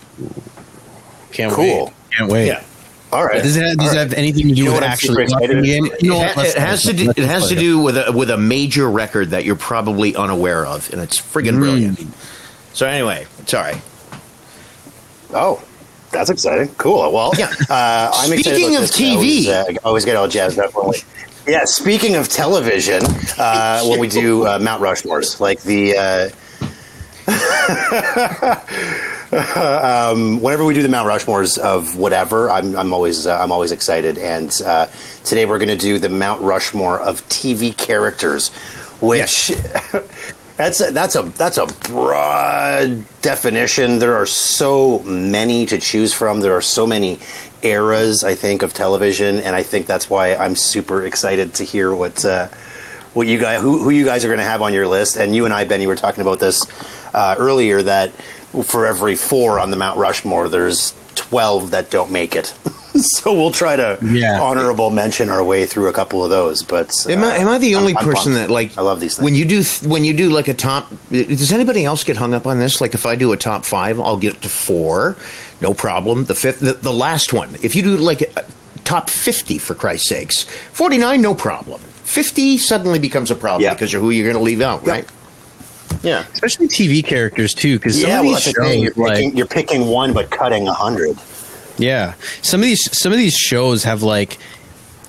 can't 1.32 1.54
Cool. 1.54 1.86
wait. 1.86 1.94
Can't 2.18 2.32
wait. 2.32 2.48
Yeah. 2.48 2.64
All 3.12 3.26
right. 3.26 3.44
Does 3.44 3.58
it, 3.58 3.64
have, 3.66 3.78
does 3.78 3.88
All 3.90 3.94
it 3.94 3.98
right. 3.98 4.04
have 4.10 4.14
anything 4.14 4.48
to 4.48 4.54
do 4.54 4.60
You 4.60 4.66
know 4.66 4.72
with 4.74 4.82
what 4.82 4.90
actually 4.90 5.28
super 5.28 5.48
the 5.48 5.62
game? 5.62 5.86
You 6.00 6.10
know 6.12 6.16
it, 6.22 6.28
what? 6.28 6.38
Let's- 6.38 6.56
it 6.56 6.60
has 6.60 6.84
to 6.84 6.94
do. 6.94 7.10
It 7.10 7.18
has 7.26 7.50
to 7.50 7.56
do 7.56 7.80
with 7.80 7.98
a 7.98 8.12
with 8.12 8.30
a 8.30 8.38
major 8.38 8.90
record 8.90 9.32
that 9.32 9.44
you're 9.46 9.56
probably 9.58 10.16
unaware 10.16 10.66
of, 10.66 10.92
and 10.94 11.02
it's 11.02 11.20
friggin' 11.20 11.58
brilliant. 11.58 12.00
So 12.74 12.88
anyway, 12.88 13.28
sorry. 13.46 13.76
Oh, 15.34 15.62
that's 16.12 16.30
exciting. 16.30 16.70
Cool. 16.76 17.12
Well, 17.12 17.32
Yeah. 17.38 17.52
uh, 17.70 18.12
I'm 18.14 18.32
excited 18.34 18.56
Speaking 18.56 18.76
about 18.76 18.84
of 18.84 18.92
this. 18.92 19.02
I 19.02 19.10
always, 19.14 19.46
TV. 19.48 19.50
uh, 19.50 19.66
I 19.70 19.78
always 19.88 20.06
get 20.06 20.16
all 20.16 20.28
jazzed 20.28 20.60
up 20.60 20.74
when 20.76 20.90
we. 20.90 20.98
Yeah, 21.48 21.66
speaking 21.66 22.16
of 22.16 22.30
television, 22.30 23.02
uh, 23.38 23.84
when 23.86 24.00
we 24.00 24.08
do 24.08 24.46
uh, 24.46 24.60
Mount 24.60 24.82
Rushmores, 24.82 25.40
like 25.40 25.62
the. 25.64 25.98
Um, 29.56 30.42
whenever 30.42 30.66
we 30.66 30.74
do 30.74 30.82
the 30.82 30.90
Mount 30.90 31.08
Rushmores 31.08 31.58
of 31.58 31.96
whatever, 31.96 32.50
I'm, 32.50 32.76
I'm 32.76 32.94
always 32.94 33.26
uh, 33.26 33.40
I'm 33.40 33.52
always 33.52 33.72
excited. 33.72 34.18
And 34.18 34.52
uh, 34.66 34.88
today 35.24 35.46
we're 35.46 35.58
going 35.58 35.70
to 35.70 35.78
do 35.78 36.00
the 36.00 36.10
Mount 36.10 36.42
Rushmore 36.42 37.00
of 37.00 37.22
TV 37.30 37.76
characters, 37.76 38.50
which 39.00 39.48
that's 40.58 40.82
a, 40.82 40.92
that's 40.92 41.16
a 41.16 41.24
that's 41.24 41.58
a 41.58 41.66
broad 41.90 43.06
definition. 43.22 44.00
There 44.00 44.16
are 44.16 44.26
so 44.26 45.00
many 45.00 45.66
to 45.68 45.78
choose 45.78 46.14
from. 46.14 46.42
There 46.42 46.56
are 46.56 46.62
so 46.62 46.86
many 46.86 47.20
eras, 47.62 48.26
I 48.26 48.36
think, 48.36 48.64
of 48.64 48.74
television, 48.74 49.38
and 49.38 49.56
I 49.56 49.64
think 49.64 49.86
that's 49.86 50.10
why 50.10 50.36
I'm 50.36 50.56
super 50.56 51.06
excited 51.06 51.54
to 51.56 51.64
hear 51.64 51.96
what. 51.96 52.26
Uh, 52.26 52.50
what 53.14 53.28
you 53.28 53.38
guys, 53.38 53.62
who, 53.62 53.84
who 53.84 53.90
you 53.90 54.06
guys 54.06 54.24
are 54.24 54.30
going 54.30 54.40
to 54.40 54.46
have 54.46 54.62
on 54.62 54.74
your 54.74 54.88
list, 54.88 55.18
and 55.18 55.36
you 55.36 55.44
and 55.44 55.54
I, 55.54 55.66
Benny, 55.66 55.86
were 55.86 55.98
talking 55.98 56.22
about 56.22 56.40
this 56.40 56.66
uh, 57.14 57.36
earlier. 57.38 57.82
That 57.82 58.14
for 58.64 58.86
every 58.86 59.16
four 59.16 59.60
on 59.60 59.72
the 59.72 59.78
Mount 59.78 59.98
Rushmore, 59.98 60.50
there's 60.50 60.94
twelve 61.16 61.72
that 61.72 61.90
don't 61.92 62.12
make 62.12 62.36
it. 62.36 62.48
so 62.96 63.34
we'll 63.34 63.52
try 63.52 63.76
to 63.76 63.98
Yeah. 64.04 64.42
honorable 64.42 64.90
mention 64.90 65.30
our 65.30 65.44
way 65.44 65.66
through 65.66 65.88
a 65.88 65.94
couple 65.94 66.24
of 66.24 66.30
those. 66.30 66.62
But 66.64 66.92
uh, 67.08 67.12
Am 67.12 67.24
I, 67.24 67.38
am 67.38 67.48
I 67.48 67.58
the 67.58 67.74
I'm- 67.74 67.82
only 67.82 67.96
I'm 67.96 68.04
person 68.06 68.34
pumped. 68.34 68.48
that 68.48 68.54
like? 68.54 68.78
I 68.78 68.82
love 68.82 69.00
these 69.00 69.16
things. 69.16 69.24
When 69.24 69.36
you 69.36 69.46
do 69.46 69.64
when 69.88 70.04
you 70.04 70.14
do 70.14 70.30
like 70.30 70.48
a 70.48 70.54
top, 70.54 70.92
does 71.10 71.52
anybody 71.52 71.86
else 71.86 72.04
get 72.04 72.18
hung 72.18 72.34
up 72.34 72.46
on 72.46 72.60
this? 72.60 72.82
Like 72.82 72.94
if 72.94 73.06
I 73.06 73.16
do 73.16 73.32
a 73.32 73.38
top 73.38 73.66
five, 73.66 74.00
I'll 74.00 74.18
get 74.18 74.42
to 74.42 74.50
four, 74.50 75.16
no 75.62 75.74
problem. 75.74 76.26
The 76.26 76.36
fifth, 76.36 76.60
the, 76.60 76.74
the 76.74 76.94
last 76.94 77.32
one. 77.34 77.56
If 77.62 77.76
you 77.76 77.82
do 77.84 77.98
like 77.98 78.22
a 78.22 78.46
top 78.84 79.10
fifty, 79.10 79.58
for 79.58 79.74
Christ's 79.76 80.10
sakes, 80.10 80.44
forty 80.74 80.98
nine, 80.98 81.22
no 81.22 81.34
problem. 81.36 81.80
Fifty 82.04 82.58
suddenly 82.58 83.00
becomes 83.00 83.32
a 83.32 83.36
problem 83.36 83.62
Yeah. 83.64 83.74
because 83.74 83.94
of 83.94 84.02
who 84.02 84.10
you're 84.10 84.26
going 84.26 84.38
to 84.38 84.44
leave 84.44 84.60
out, 84.62 84.86
right? 84.86 85.06
Yeah. 85.06 85.12
Especially 86.04 86.68
TV 86.68 87.04
characters 87.04 87.54
too, 87.54 87.78
because 87.78 88.00
some 88.00 88.10
yeah, 88.10 88.20
of 88.20 88.26
well, 88.26 88.36
these 88.36 88.46
that's 88.46 88.58
the 88.58 88.64
thing. 88.64 88.86
shows, 88.86 88.96
You're 88.98 89.06
like, 89.08 89.16
picking, 89.18 89.38
you're 89.38 89.46
picking 89.48 89.86
one, 89.88 90.14
but 90.14 90.30
cutting 90.32 90.68
a 90.68 90.74
hundred. 90.74 91.18
Yeah, 91.78 92.14
some 92.42 92.60
of 92.62 92.66
these 92.68 92.90
some 93.00 93.12
of 93.12 93.18
these 93.18 93.34
shows 93.34 93.84
have 93.84 94.04
like, 94.04 94.38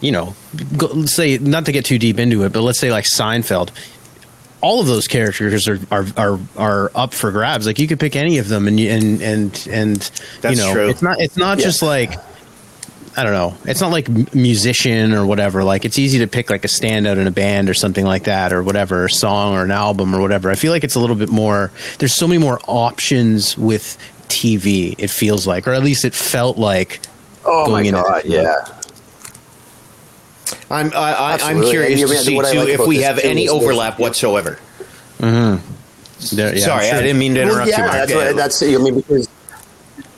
you 0.00 0.12
know, 0.12 0.34
go, 0.76 0.86
let's 0.86 1.14
say 1.14 1.38
not 1.38 1.66
to 1.66 1.72
get 1.72 1.84
too 1.84 1.98
deep 1.98 2.18
into 2.18 2.44
it, 2.44 2.52
but 2.52 2.62
let's 2.62 2.78
say 2.78 2.90
like 2.90 3.04
Seinfeld. 3.04 3.70
All 4.60 4.80
of 4.80 4.86
those 4.86 5.08
characters 5.08 5.66
are 5.66 5.80
are 5.90 6.06
are, 6.16 6.38
are 6.56 6.90
up 6.94 7.12
for 7.14 7.32
grabs. 7.32 7.66
Like 7.66 7.78
you 7.80 7.88
could 7.88 7.98
pick 7.98 8.14
any 8.14 8.38
of 8.38 8.48
them, 8.48 8.68
and 8.68 8.78
you, 8.78 8.90
and 8.90 9.20
and 9.20 9.68
and 9.70 10.10
That's 10.40 10.56
you 10.58 10.64
know, 10.64 10.72
true. 10.72 10.88
it's 10.88 11.02
not 11.02 11.20
it's 11.20 11.36
not 11.36 11.58
Yeah. 11.58 11.64
just 11.64 11.82
like. 11.82 12.12
I 13.14 13.24
don't 13.24 13.32
know. 13.32 13.54
It's 13.66 13.80
not 13.82 13.90
like 13.92 14.08
musician 14.34 15.12
or 15.12 15.26
whatever. 15.26 15.64
Like 15.64 15.84
it's 15.84 15.98
easy 15.98 16.20
to 16.20 16.26
pick 16.26 16.48
like 16.48 16.64
a 16.64 16.68
standout 16.68 17.18
in 17.18 17.26
a 17.26 17.30
band 17.30 17.68
or 17.68 17.74
something 17.74 18.06
like 18.06 18.24
that 18.24 18.52
or 18.54 18.62
whatever, 18.62 19.04
a 19.04 19.10
song 19.10 19.54
or 19.54 19.64
an 19.64 19.70
album 19.70 20.14
or 20.14 20.20
whatever. 20.20 20.50
I 20.50 20.54
feel 20.54 20.72
like 20.72 20.82
it's 20.82 20.94
a 20.94 21.00
little 21.00 21.16
bit 21.16 21.28
more. 21.28 21.70
There's 21.98 22.14
so 22.16 22.26
many 22.26 22.38
more 22.38 22.58
options 22.66 23.58
with 23.58 23.98
TV. 24.28 24.94
It 24.96 25.10
feels 25.10 25.46
like, 25.46 25.68
or 25.68 25.72
at 25.72 25.82
least 25.82 26.04
it 26.06 26.14
felt 26.14 26.56
like. 26.56 27.00
Oh 27.44 27.66
Going 27.66 27.72
my 27.72 27.80
into 27.88 28.02
god! 28.02 28.22
Yeah. 28.24 28.54
I'm 30.70 30.92
I, 30.94 31.12
I, 31.12 31.38
I'm 31.42 31.62
curious 31.62 32.00
to 32.00 32.08
see 32.18 32.36
what 32.36 32.50
too 32.52 32.58
like 32.60 32.68
if 32.68 32.86
we 32.86 32.98
have 33.02 33.20
too 33.20 33.28
any 33.28 33.44
is 33.44 33.50
there's- 33.50 33.62
overlap 33.64 33.98
whatsoever. 33.98 34.58
Mm-hmm. 35.18 36.36
There, 36.36 36.56
yeah, 36.56 36.64
Sorry, 36.64 36.88
I'm 36.88 36.96
I 36.96 37.00
didn't 37.02 37.18
mean 37.18 37.34
to 37.34 37.42
interrupt 37.42 37.66
Well, 37.66 37.68
yeah, 37.68 37.78
you. 37.78 37.82
Mark. 37.84 37.92
that's 38.08 38.14
what, 38.14 38.36
that's. 38.36 38.62
I 38.62 38.66
mean, 38.78 38.94
because 38.94 39.28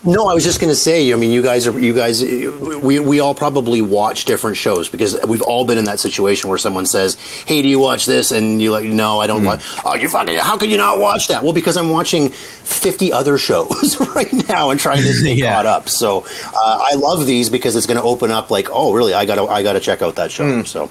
no, 0.05 0.27
I 0.29 0.35
was 0.35 0.45
just 0.45 0.61
going 0.61 0.71
to 0.71 0.77
say. 0.77 1.13
I 1.13 1.17
mean, 1.17 1.31
you 1.31 1.43
guys 1.43 1.67
are 1.67 1.79
you 1.79 1.95
guys. 1.95 2.23
We 2.23 2.99
we 3.01 3.21
all 3.21 3.35
probably 3.35 3.81
watch 3.81 4.25
different 4.27 4.57
shows 4.57 4.89
because 4.89 5.19
we've 5.27 5.43
all 5.43 5.65
been 5.65 5.79
in 5.79 5.85
that 5.87 5.99
situation 6.01 6.49
where 6.51 6.59
someone 6.59 6.85
says, 6.87 7.15
"Hey, 7.47 7.63
do 7.63 7.69
you 7.69 7.79
watch 7.79 8.05
this?" 8.07 8.31
And 8.31 8.61
you're 8.61 8.73
like, 8.73 8.85
"No, 8.85 9.21
I 9.21 9.27
don't 9.27 9.41
Hmm. 9.41 9.47
watch." 9.47 9.63
Oh, 9.85 9.95
you 9.95 10.09
fucking! 10.09 10.37
How 10.39 10.57
could 10.59 10.71
you 10.71 10.77
not 10.77 10.99
watch 10.99 11.29
that? 11.29 11.43
Well, 11.43 11.53
because 11.55 11.77
I'm 11.77 11.89
watching 11.91 12.29
fifty 12.31 13.13
other 13.13 13.39
shows 13.39 13.99
right 14.15 14.33
now 14.49 14.71
and 14.71 14.79
trying 14.79 15.03
to 15.03 15.13
stay 15.21 15.35
Yeah. 15.35 15.55
caught 15.55 15.67
up. 15.67 15.89
So 15.89 16.27
uh, 16.55 16.85
I 16.91 16.95
love 16.97 17.25
these 17.27 17.49
because 17.49 17.75
it's 17.77 17.87
going 17.87 17.97
to 17.99 18.03
open 18.05 18.31
up. 18.31 18.51
Like, 18.51 18.69
oh, 18.71 18.93
really? 18.93 19.15
I 19.15 19.25
got 19.25 19.37
to 19.37 19.45
I 19.47 19.63
got 19.63 19.73
to 19.75 19.81
check 19.81 20.03
out 20.03 20.17
that 20.17 20.31
show. 20.31 20.45
Hmm. 20.61 20.63
So 20.65 20.91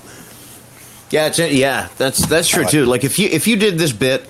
Yeah, 1.11 1.27
it's, 1.27 1.37
yeah, 1.39 1.89
that's 1.97 2.25
that's 2.25 2.47
true 2.47 2.65
too. 2.65 2.85
Like 2.85 3.03
if 3.03 3.19
you 3.19 3.29
if 3.29 3.45
you 3.47 3.55
did 3.57 3.77
this 3.77 3.91
bit 3.91 4.25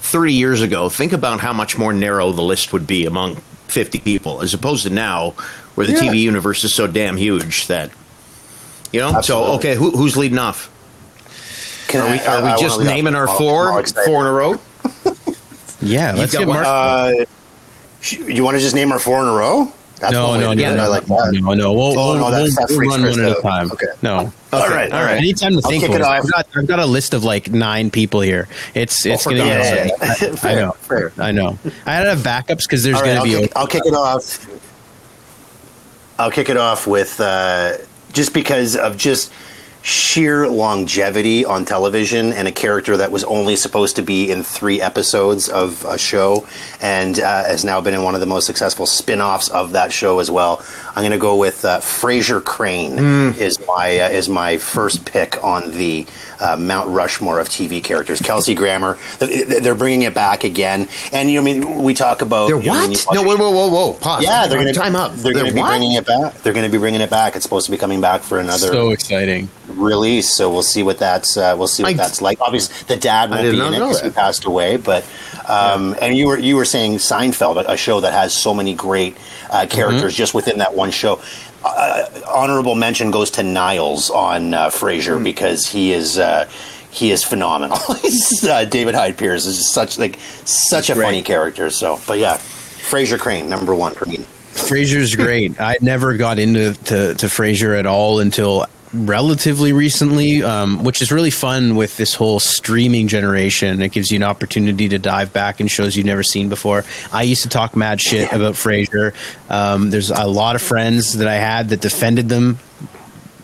thirty 0.00 0.32
years 0.32 0.62
ago, 0.62 0.88
think 0.88 1.12
about 1.12 1.40
how 1.40 1.52
much 1.52 1.76
more 1.76 1.92
narrow 1.92 2.32
the 2.32 2.42
list 2.42 2.72
would 2.72 2.86
be 2.86 3.04
among 3.04 3.42
fifty 3.68 3.98
people, 3.98 4.40
as 4.42 4.54
opposed 4.54 4.84
to 4.84 4.90
now, 4.90 5.30
where 5.74 5.86
the 5.86 5.92
Yeah. 5.94 6.00
TV 6.12 6.20
universe 6.20 6.64
is 6.64 6.74
so 6.74 6.86
damn 6.86 7.16
huge 7.16 7.66
that 7.68 7.90
you 8.92 9.00
know. 9.00 9.14
Absolutely. 9.16 9.48
So 9.48 9.54
okay, 9.56 9.74
who, 9.74 9.90
who's 9.90 10.16
leading 10.16 10.38
off? 10.38 10.70
Can 11.88 12.00
Are 12.00 12.10
we, 12.10 12.18
I- 12.20 12.36
are 12.36 12.42
we 12.42 12.48
I 12.50 12.56
just 12.56 12.80
naming 12.80 13.14
our 13.14 13.28
four 13.28 13.84
four 14.04 14.20
in 14.22 14.26
a 14.26 14.32
row? 14.32 14.60
Yeah, 15.82 16.12
let's 16.12 16.32
get 16.32 16.48
Mark. 16.48 16.64
Uh, 16.66 17.12
you 18.26 18.42
want 18.42 18.54
to 18.56 18.60
just 18.60 18.74
name 18.74 18.90
our 18.90 18.98
four 18.98 19.20
in 19.20 19.28
a 19.28 19.32
row? 19.32 19.70
That's 20.04 20.12
no, 20.12 20.38
no, 20.38 20.52
no, 20.52 20.76
no, 20.76 20.90
like 20.90 21.06
that. 21.06 21.32
no, 21.40 21.54
no. 21.54 21.72
We'll, 21.72 21.98
Oh, 21.98 22.12
we'll, 22.12 22.18
no, 22.18 22.30
that's- 22.30 22.56
we'll- 22.70 22.78
we'll 22.78 22.88
run 22.90 23.02
one 23.02 23.20
at 23.20 23.38
a 23.38 23.40
time. 23.42 23.72
Okay. 23.72 23.86
No. 24.02 24.32
All 24.52 24.68
right, 24.68 24.92
all 24.92 25.02
right. 25.02 25.16
Anytime 25.18 25.54
to 25.54 25.62
think 25.62 25.82
kick 25.82 25.90
it 25.92 25.96
it. 25.96 26.02
off. 26.02 26.24
I've 26.24 26.30
got, 26.30 26.46
I've 26.56 26.66
got 26.66 26.78
a 26.78 26.86
list 26.86 27.14
of 27.14 27.24
like 27.24 27.50
nine 27.50 27.90
people 27.90 28.20
here. 28.20 28.46
It's 28.74 29.04
it's 29.06 29.24
for 29.24 29.30
gonna 29.30 29.42
be. 29.44 29.48
God's 29.50 29.64
Yeah, 29.66 29.84
yeah, 30.22 30.28
yeah. 30.32 30.36
I 30.42 30.54
know. 30.54 30.72
fair. 30.72 31.12
I 31.18 31.32
know. 31.32 31.58
I 31.86 31.94
had 31.94 32.02
to 32.04 32.10
have 32.10 32.18
backups 32.20 32.62
because 32.62 32.82
there's 32.84 32.94
right, 33.00 33.04
gonna 33.06 33.18
I'll 33.20 33.24
be. 33.24 33.32
kick, 33.34 33.52
I'll 33.56 33.66
kick 33.66 33.82
it 33.86 33.94
off. 33.94 34.46
I'll 36.18 36.30
kick 36.30 36.48
it 36.48 36.56
off 36.56 36.86
with 36.86 37.18
uh, 37.20 37.78
just 38.12 38.32
because 38.34 38.76
of 38.76 38.96
just 38.96 39.32
sheer 39.84 40.48
longevity 40.48 41.44
on 41.44 41.66
television 41.66 42.32
and 42.32 42.48
a 42.48 42.52
character 42.52 42.96
that 42.96 43.12
was 43.12 43.22
only 43.24 43.54
supposed 43.54 43.96
to 43.96 44.02
be 44.02 44.30
in 44.30 44.42
three 44.42 44.80
episodes 44.80 45.46
of 45.50 45.84
a 45.84 45.98
show 45.98 46.48
and 46.80 47.20
uh, 47.20 47.44
has 47.44 47.66
now 47.66 47.82
been 47.82 47.92
in 47.92 48.02
one 48.02 48.14
of 48.14 48.20
the 48.20 48.26
most 48.26 48.46
successful 48.46 48.86
spin-offs 48.86 49.50
of 49.50 49.72
that 49.72 49.92
show 49.92 50.20
as 50.20 50.30
well. 50.30 50.64
I'm 50.96 51.00
going 51.02 51.10
to 51.10 51.18
go 51.18 51.36
with 51.36 51.64
uh, 51.64 51.80
Frasier 51.80 52.42
Crane 52.44 52.98
is 53.36 53.58
my 53.66 53.98
uh, 53.98 54.08
is 54.10 54.28
my 54.28 54.58
first 54.58 55.04
pick 55.04 55.42
on 55.42 55.72
the 55.72 56.06
uh, 56.40 56.56
Mount 56.56 56.88
Rushmore 56.90 57.40
of 57.40 57.48
TV 57.48 57.82
characters. 57.82 58.20
Kelsey 58.20 58.54
Grammer, 58.54 58.96
th- 59.18 59.48
th- 59.48 59.62
they're 59.62 59.74
bringing 59.74 60.02
it 60.02 60.14
back 60.14 60.44
again, 60.44 60.88
and 61.12 61.28
you 61.30 61.36
know, 61.42 61.50
I 61.50 61.52
mean, 61.54 61.82
we 61.82 61.94
talk 61.94 62.22
about 62.22 62.46
They're 62.46 62.60
you 62.60 62.66
know, 62.72 62.88
what? 62.88 63.06
No, 63.14 63.22
whoa, 63.24 63.36
whoa, 63.36 63.50
whoa, 63.50 63.68
whoa! 63.68 63.92
Pause. 63.94 64.22
yeah, 64.24 64.46
they're 64.46 64.60
going 64.60 64.72
to 64.72 64.78
time 64.78 64.94
up. 64.94 65.12
They're, 65.14 65.32
going 65.32 65.46
to 65.46 65.52
be 65.52 65.58
what? 65.60 65.68
bringing 65.70 65.92
it 65.92 66.06
back. 66.06 66.34
They're 66.42 66.52
going 66.52 66.64
to 66.66 66.70
be 66.70 66.78
bringing 66.78 67.00
it 67.00 67.10
back. 67.10 67.34
It's 67.34 67.42
supposed 67.44 67.66
to 67.66 67.72
be 67.72 67.78
coming 67.78 68.00
back 68.00 68.22
for 68.22 68.38
another 68.38 68.68
so 68.68 68.90
exciting. 68.90 69.48
release. 69.68 70.30
So 70.30 70.48
we'll 70.52 70.62
see 70.62 70.84
what 70.84 70.98
that's 70.98 71.36
uh, 71.36 71.56
we'll 71.58 71.66
see 71.66 71.82
what 71.82 71.90
I- 71.90 71.94
that's 71.96 72.22
like. 72.22 72.40
Obviously, 72.40 72.84
the 72.86 72.96
dad 73.00 73.30
won't 73.30 73.42
be 73.42 73.58
in 73.58 73.74
it 73.74 73.78
because 73.80 74.00
he 74.00 74.10
passed 74.10 74.44
away. 74.44 74.76
But 74.76 75.04
um, 75.48 75.96
and 76.00 76.16
you 76.16 76.28
were 76.28 76.38
you 76.38 76.54
were 76.54 76.64
saying 76.64 76.98
Seinfeld, 76.98 77.64
a- 77.64 77.72
a 77.72 77.76
show 77.76 78.00
that 78.00 78.12
has 78.12 78.32
so 78.32 78.54
many 78.54 78.74
great 78.74 79.16
uh, 79.50 79.66
characters 79.68 79.94
Mm-hmm. 80.12 80.16
just 80.18 80.34
within 80.34 80.58
that 80.58 80.74
one 80.74 80.83
show. 80.90 81.20
Uh, 81.64 82.04
honorable 82.28 82.74
mention 82.74 83.10
goes 83.10 83.30
to 83.32 83.42
Niles 83.42 84.10
on 84.10 84.52
uh, 84.54 84.68
Frasier 84.68 85.16
Hmm. 85.18 85.24
because 85.24 85.66
he 85.66 85.92
is. 85.92 86.18
Uh, 86.18 86.48
he 86.90 87.10
is 87.10 87.24
phenomenal. 87.24 87.78
Uh, 88.44 88.64
David 88.66 88.94
Hyde 88.94 89.16
Pierce 89.16 89.46
is 89.46 89.72
such 89.72 89.98
like 89.98 90.18
such 90.44 90.90
a 90.90 90.94
Great. 90.94 91.04
funny 91.06 91.22
character. 91.22 91.70
So, 91.70 91.98
but 92.06 92.18
yeah, 92.18 92.36
Frasier 92.36 93.18
Crane, 93.18 93.48
number 93.48 93.74
one 93.74 93.94
for 93.94 94.04
me. 94.06 94.18
Frasier's 94.52 95.16
great. 95.16 95.58
I 95.60 95.78
never 95.80 96.16
got 96.16 96.38
into 96.38 96.74
to, 96.74 97.14
to 97.14 97.26
Frasier 97.26 97.76
at 97.78 97.86
all 97.86 98.20
until 98.20 98.66
relatively 98.94 99.72
recently, 99.72 100.42
um, 100.42 100.84
which 100.84 101.02
is 101.02 101.10
really 101.10 101.30
fun 101.30 101.74
with 101.74 101.96
this 101.96 102.14
whole 102.14 102.38
streaming 102.38 103.08
generation. 103.08 103.82
It 103.82 103.92
gives 103.92 104.10
you 104.10 104.16
an 104.16 104.22
opportunity 104.22 104.88
to 104.90 104.98
dive 104.98 105.32
back 105.32 105.60
in 105.60 105.68
shows 105.68 105.96
you've 105.96 106.06
never 106.06 106.22
seen 106.22 106.48
before. 106.48 106.84
I 107.12 107.24
used 107.24 107.42
to 107.42 107.48
talk 107.48 107.76
mad 107.76 108.00
shit 108.00 108.32
about 108.32 108.54
Frasier. 108.54 109.14
Um, 109.50 109.90
there's 109.90 110.10
a 110.10 110.26
lot 110.26 110.54
of 110.56 110.62
friends 110.62 111.14
that 111.14 111.28
I 111.28 111.36
had 111.36 111.70
that 111.70 111.80
defended 111.80 112.28
them, 112.28 112.58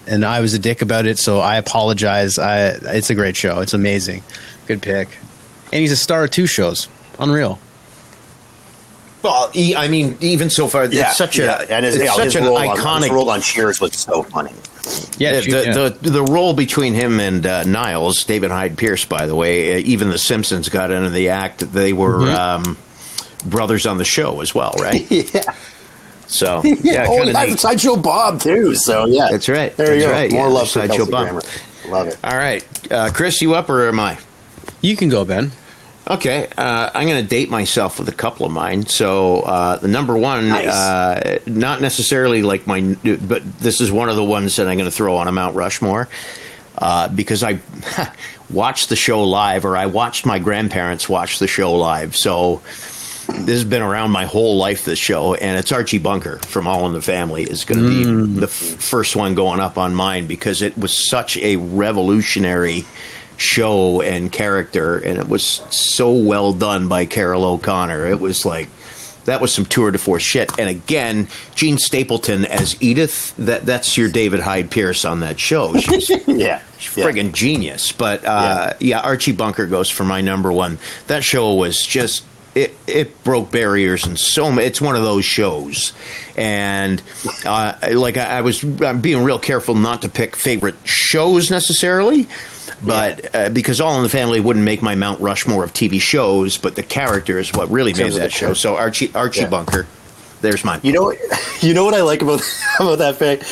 and 0.07 0.25
I 0.25 0.41
was 0.41 0.55
a 0.55 0.59
dick 0.59 0.83
about 0.83 1.07
it. 1.07 1.19
So 1.19 1.41
I 1.41 1.57
apologize. 1.57 2.39
I, 2.39 2.69
it's 2.69 3.11
a 3.11 3.15
great 3.15 3.37
show. 3.37 3.61
It's 3.61 3.75
amazing. 3.75 4.23
Good 4.67 4.83
pick. 4.83 5.09
And 5.73 5.81
he's 5.81 5.93
a 5.93 5.97
star 5.97 6.25
of 6.25 6.31
two 6.31 6.47
shows. 6.47 6.89
Unreal. 7.19 7.59
Well, 9.23 9.51
e- 9.55 9.77
I 9.77 9.89
mean, 9.89 10.17
even 10.21 10.49
so 10.49 10.67
far, 10.67 10.85
it's 10.85 11.17
such 11.17 11.39
a 11.39 11.43
yeah, 11.43 11.67
and 11.69 11.85
his, 11.85 11.97
it's 11.97 12.05
yeah, 12.05 12.15
such 12.15 12.25
his 12.25 12.37
an 12.37 12.45
role 12.45 12.57
on, 12.57 12.71
his 12.71 12.85
iconic 12.85 13.11
role 13.11 13.29
on 13.29 13.41
Cheers 13.43 13.81
was 13.81 13.95
so 13.95 14.23
funny. 14.23 14.55
Yeah, 15.19 15.41
the, 15.41 15.49
yeah. 15.51 15.73
the, 15.75 15.91
the 16.01 16.11
the 16.11 16.23
role 16.23 16.53
between 16.55 16.95
him 16.95 17.21
and 17.21 17.45
uh, 17.47 17.65
Niles, 17.65 18.25
David 18.25 18.51
Hyde 18.51 18.77
Pierce, 18.79 19.05
by 19.05 19.27
the 19.27 19.35
way, 19.35 19.75
uh, 19.75 19.79
even 19.79 20.09
The 20.11 20.19
Simpsons 20.19 20.69
got 20.69 20.91
into 20.91 21.11
the 21.11 21.29
act. 21.31 21.61
They 21.73 21.93
were 21.93 22.19
Mm-hmm. 22.21 22.67
um, 22.69 22.79
brothers 23.49 23.87
on 23.87 23.99
the 23.99 24.05
show 24.05 24.41
as 24.41 24.55
well, 24.55 24.75
right? 24.79 25.07
Yeah. 25.35 25.55
So 26.27 26.63
yeah, 26.65 27.07
oh, 27.09 27.25
kinda 27.25 27.33
yeah. 27.33 27.57
Sideshow 27.57 27.97
Bob 27.97 28.41
too. 28.41 28.75
So 28.77 29.07
yeah, 29.07 29.29
That's 29.33 29.49
right. 29.49 29.77
There 29.77 29.95
you 29.95 30.03
That's 30.03 30.13
go. 30.13 30.19
right. 30.19 30.33
More 30.33 30.47
Yeah, 30.49 30.53
love 30.55 30.63
for 30.69 30.87
Sideshow 30.87 31.07
Bob. 31.07 31.23
Grammer. 31.25 31.43
Love 31.89 32.07
it. 32.09 32.19
All 32.23 32.37
right, 32.37 32.93
uh, 32.93 33.11
Chris, 33.13 33.41
you 33.43 33.55
up 33.55 33.69
or 33.69 33.89
am 33.89 33.99
I? 33.99 34.19
you 34.81 34.95
can 34.97 35.09
go, 35.09 35.25
Ben. 35.25 35.51
Okay, 36.11 36.49
uh, 36.59 36.91
I'm 36.93 37.07
going 37.07 37.23
to 37.23 37.29
date 37.29 37.51
myself 37.51 38.01
with 38.01 38.09
a 38.09 38.13
couple 38.13 38.45
of 38.45 38.51
mine. 38.51 38.85
So 38.87 39.43
uh, 39.43 39.77
the 39.77 39.87
number 39.87 40.17
one, 40.19 40.49
Nice. 40.49 40.67
uh, 40.67 41.39
not 41.47 41.81
necessarily 41.81 42.43
like 42.43 42.67
my, 42.67 42.81
but 43.21 43.45
this 43.61 43.81
is 43.81 43.93
one 43.93 44.09
of 44.09 44.17
the 44.17 44.25
ones 44.25 44.57
that 44.57 44.67
I'm 44.67 44.77
going 44.77 44.91
to 44.91 44.95
throw 44.97 45.17
on 45.19 45.29
a 45.29 45.33
Mount 45.33 45.55
Rushmore 45.55 46.09
uh, 46.79 47.07
because 47.09 47.45
I 47.45 47.61
watched 48.51 48.89
the 48.89 48.97
show 48.97 49.23
live, 49.23 49.65
or 49.65 49.77
I 49.77 49.87
watched 49.87 50.27
my 50.27 50.41
grandparents 50.41 51.09
watch 51.09 51.39
the 51.39 51.47
show 51.47 51.75
live. 51.75 52.17
So 52.17 52.61
this 53.29 53.51
has 53.61 53.65
been 53.65 53.83
around 53.83 54.11
my 54.11 54.25
whole 54.25 54.57
life. 54.57 54.85
This 54.85 54.99
show, 54.99 55.35
and 55.35 55.57
it's 55.57 55.71
Archie 55.71 55.99
Bunker 55.99 56.39
from 56.41 56.67
All 56.67 56.89
in 56.89 56.93
the 56.93 57.03
Family 57.03 57.45
is 57.45 57.65
going 57.65 57.81
to 57.81 57.89
be 57.89 58.41
the 58.41 58.47
f- 58.47 58.51
first 58.53 59.15
one 59.15 59.37
going 59.37 59.61
up 59.61 59.79
on 59.79 59.95
mine 59.95 60.27
because 60.27 60.61
it 60.61 60.77
was 60.77 61.09
such 61.09 61.37
a 61.37 61.55
revolutionary 61.55 62.85
show 63.41 64.03
and 64.03 64.31
character, 64.31 64.99
and 64.99 65.19
it 65.19 65.29
was 65.29 65.45
so 65.71 66.13
well 66.13 66.53
done 66.53 66.89
by 66.89 67.07
Carroll 67.07 67.45
O'Connor. 67.45 68.07
It 68.07 68.21
was 68.21 68.45
like 68.45 68.69
that 69.25 69.41
was 69.41 69.53
some 69.53 69.65
tour 69.65 69.91
de 69.91 69.99
force 69.99 70.23
shit. 70.23 70.59
And 70.59 70.69
again, 70.69 71.29
Jean 71.55 71.79
Stapleton 71.79 72.45
as 72.45 72.77
Edith. 72.83 73.35
That 73.39 73.65
that's 73.67 73.97
your 73.97 74.09
David 74.11 74.41
Hyde 74.41 74.71
Pierce 74.71 75.05
on 75.05 75.21
that 75.21 75.41
show. 75.41 75.75
She's 75.79 76.11
Yeah, 76.11 76.17
yeah. 76.27 76.61
friggin' 76.79 77.33
genius. 77.33 77.93
But 77.93 78.25
uh, 78.25 78.75
yeah. 78.81 79.01
Archie 79.01 79.33
Bunker 79.33 79.67
goes 79.67 79.89
for 79.89 80.05
my 80.05 80.21
number 80.21 80.53
one. 80.53 80.79
That 81.07 81.25
show 81.25 81.55
was 81.55 81.85
just 81.85 82.25
it. 82.55 82.75
It 82.87 83.23
broke 83.25 83.51
barriers 83.51 84.05
and 84.05 84.19
so. 84.19 84.59
It's 84.59 84.81
one 84.81 84.97
of 84.97 85.03
those 85.03 85.25
shows, 85.25 85.93
and 86.37 87.01
uh, 87.47 87.75
like 87.93 88.17
I, 88.17 88.39
I 88.39 88.41
was, 88.41 88.63
I'm 88.83 89.01
being 89.01 89.23
real 89.23 89.39
careful 89.39 89.75
not 89.77 90.03
to 90.03 90.09
pick 90.09 90.35
favorite 90.37 90.75
shows 90.85 91.51
necessarily. 91.51 92.27
But 92.83 93.35
uh, 93.35 93.49
because 93.51 93.81
All 93.81 93.97
in 93.97 94.03
the 94.03 94.09
Family 94.09 94.41
wouldn't 94.41 94.65
make 94.65 94.81
my 94.83 94.95
Mount 94.95 95.21
Rushmore 95.21 95.65
of 95.65 95.73
TV 95.73 96.01
shows, 96.01 96.57
but 96.59 96.77
the 96.77 96.83
character 96.83 97.39
is 97.39 97.53
what 97.53 97.71
really 97.71 97.93
made 97.93 98.13
that 98.15 98.33
show. 98.33 98.55
So 98.55 98.77
Archie 98.77 99.11
Archie 99.15 99.43
Yeah. 99.43 99.49
Bunker, 99.49 99.87
there's 100.41 100.65
mine. 100.65 100.81
You 100.83 100.93
know, 100.95 101.03
what- 101.05 101.19
you 101.63 101.75
know 101.75 101.85
what 101.85 101.93
I 101.95 102.01
like 102.01 102.23
about 102.23 102.41
about 102.81 102.99
that 102.99 103.19
pick. 103.19 103.43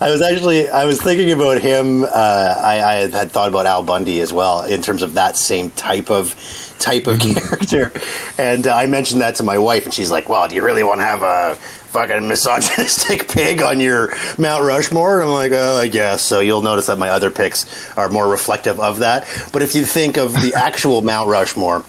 I 0.00 0.10
was 0.10 0.22
actually 0.22 0.68
I 0.70 0.84
was 0.86 1.02
thinking 1.02 1.30
about 1.32 1.60
him. 1.60 2.04
Uh, 2.04 2.08
I, 2.08 2.82
I 2.82 2.94
had 3.08 3.30
thought 3.30 3.48
about 3.50 3.66
Al 3.66 3.82
Bundy 3.82 4.20
as 4.20 4.32
well 4.32 4.62
in 4.64 4.80
terms 4.80 5.02
of 5.02 5.14
that 5.14 5.36
same 5.36 5.70
type 5.72 6.10
of 6.10 6.34
type 6.78 7.06
of 7.08 7.18
character, 7.20 7.92
and 8.38 8.66
uh, 8.66 8.74
I 8.74 8.86
mentioned 8.86 9.20
that 9.20 9.34
to 9.36 9.42
my 9.42 9.58
wife, 9.58 9.84
and 9.84 9.92
she's 9.92 10.10
like, 10.10 10.28
"Well, 10.30 10.48
do 10.48 10.54
you 10.54 10.64
really 10.64 10.82
want 10.84 11.00
to 11.00 11.04
have 11.04 11.22
a 11.22 11.58
fucking 11.88 12.28
misogynistic 12.28 13.28
pig 13.32 13.62
on 13.62 13.80
your 13.80 14.14
Mount 14.38 14.64
Rushmore?" 14.64 15.20
And 15.20 15.28
I'm 15.28 15.34
like, 15.34 15.52
"Oh, 15.52 15.76
I 15.76 15.88
guess." 15.88 16.22
So 16.22 16.40
you'll 16.40 16.62
notice 16.62 16.86
that 16.86 16.98
my 16.98 17.10
other 17.10 17.30
picks 17.30 17.66
are 17.96 18.08
more 18.08 18.28
reflective 18.28 18.80
of 18.80 19.00
that. 19.00 19.26
But 19.52 19.62
if 19.62 19.74
you 19.74 19.84
think 19.84 20.16
of 20.16 20.32
the 20.32 20.52
actual 20.56 21.02
Mount 21.02 21.28
Rushmore. 21.28 21.84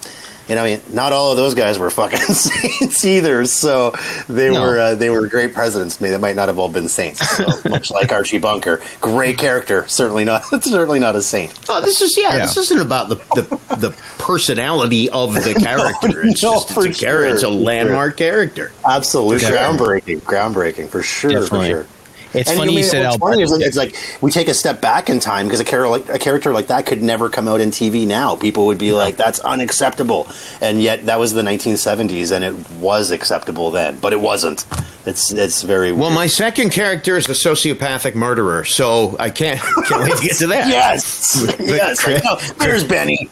You 0.50 0.56
know, 0.56 0.64
I 0.64 0.66
mean, 0.76 0.80
not 0.92 1.12
all 1.12 1.30
of 1.30 1.36
those 1.36 1.54
guys 1.54 1.78
were 1.78 1.90
fucking 1.90 2.18
saints 2.18 3.04
either. 3.04 3.46
So 3.46 3.94
they 4.28 4.50
No. 4.50 4.60
were 4.62 4.78
uh, 4.80 4.94
they 4.96 5.08
were 5.08 5.26
great 5.28 5.54
presidents. 5.54 5.96
to 5.96 6.02
me. 6.02 6.10
They 6.10 6.18
might 6.18 6.34
not 6.36 6.48
have 6.48 6.58
all 6.58 6.68
been 6.68 6.88
saints. 6.88 7.20
So, 7.36 7.46
much 7.70 7.90
like 7.92 8.10
Archie 8.12 8.38
Bunker, 8.38 8.82
great 9.00 9.38
character. 9.38 9.86
Certainly 9.88 10.24
not. 10.24 10.44
Certainly 10.62 10.98
not 10.98 11.14
a 11.16 11.22
saint. 11.22 11.58
Oh, 11.68 11.80
this 11.80 12.00
is 12.00 12.16
yeah, 12.18 12.36
Yeah. 12.36 12.46
This 12.46 12.56
isn't 12.56 12.80
about 12.80 13.08
the, 13.10 13.14
the 13.14 13.76
the 13.76 13.90
personality 14.18 15.08
of 15.10 15.34
the 15.34 15.54
character. 15.54 16.22
It's 16.26 16.42
no, 16.42 16.54
just 16.54 16.66
it's 16.66 16.74
for 16.74 16.86
a 16.86 16.92
character. 16.92 17.34
It's 17.34 17.42
a 17.44 17.46
sure. 17.46 17.52
landmark 17.54 18.16
character. 18.16 18.72
Absolutely 18.84 19.42
Yeah. 19.48 19.72
groundbreaking. 19.72 20.20
Groundbreaking 20.22 20.88
for 20.88 21.02
sure. 21.04 21.30
Definitely. 21.30 21.70
For 21.74 21.76
sure. 21.84 21.86
It's 22.32 22.48
And 22.48 22.58
funny 22.58 22.72
you 22.72 22.80
mean, 22.80 22.84
said 22.88 23.02
what's 23.04 23.14
Al 23.20 23.28
funny 23.28 23.42
is 23.42 23.52
it's 23.52 23.76
like 23.76 23.96
we 24.20 24.30
take 24.30 24.48
a 24.48 24.54
step 24.54 24.80
back 24.80 25.10
in 25.10 25.18
time 25.20 25.46
because 25.46 25.60
a 25.60 25.64
character 25.64 25.88
like 25.90 26.08
a 26.08 26.18
character 26.18 26.52
like 26.52 26.68
that 26.68 26.86
could 26.86 27.02
never 27.02 27.28
come 27.28 27.48
out 27.48 27.60
in 27.60 27.70
TV 27.70 28.06
now. 28.06 28.36
People 28.36 28.66
would 28.66 28.78
be 28.78 28.92
like, 28.92 29.16
"That's 29.16 29.40
unacceptable," 29.40 30.28
and 30.60 30.80
yet 30.80 31.06
that 31.06 31.18
was 31.18 31.32
the 31.32 31.42
1970s, 31.42 32.30
and 32.30 32.44
it 32.44 32.54
was 32.78 33.10
acceptable 33.10 33.70
then, 33.70 33.98
but 33.98 34.12
it 34.12 34.20
wasn't. 34.20 34.64
It's 35.06 35.32
it's 35.32 35.62
very 35.62 35.92
Well, 35.92 36.02
weird. 36.10 36.14
my 36.14 36.26
second 36.26 36.70
character 36.70 37.16
is 37.16 37.26
a 37.28 37.32
sociopathic 37.32 38.14
murderer, 38.14 38.64
so 38.64 39.16
I 39.18 39.30
can't 39.30 39.58
can't 39.88 40.02
wait 40.04 40.16
to 40.16 40.22
get 40.22 40.36
to 40.36 40.46
that. 40.48 40.68
yes, 40.68 41.44
yes. 41.58 42.06
I 42.06 42.18
know. 42.24 42.36
There's 42.58 42.84
Benny. 42.84 43.28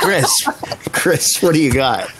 Chris, 0.00 0.30
Chris, 0.92 1.40
what 1.40 1.54
do 1.54 1.60
you 1.60 1.72
got? 1.72 2.10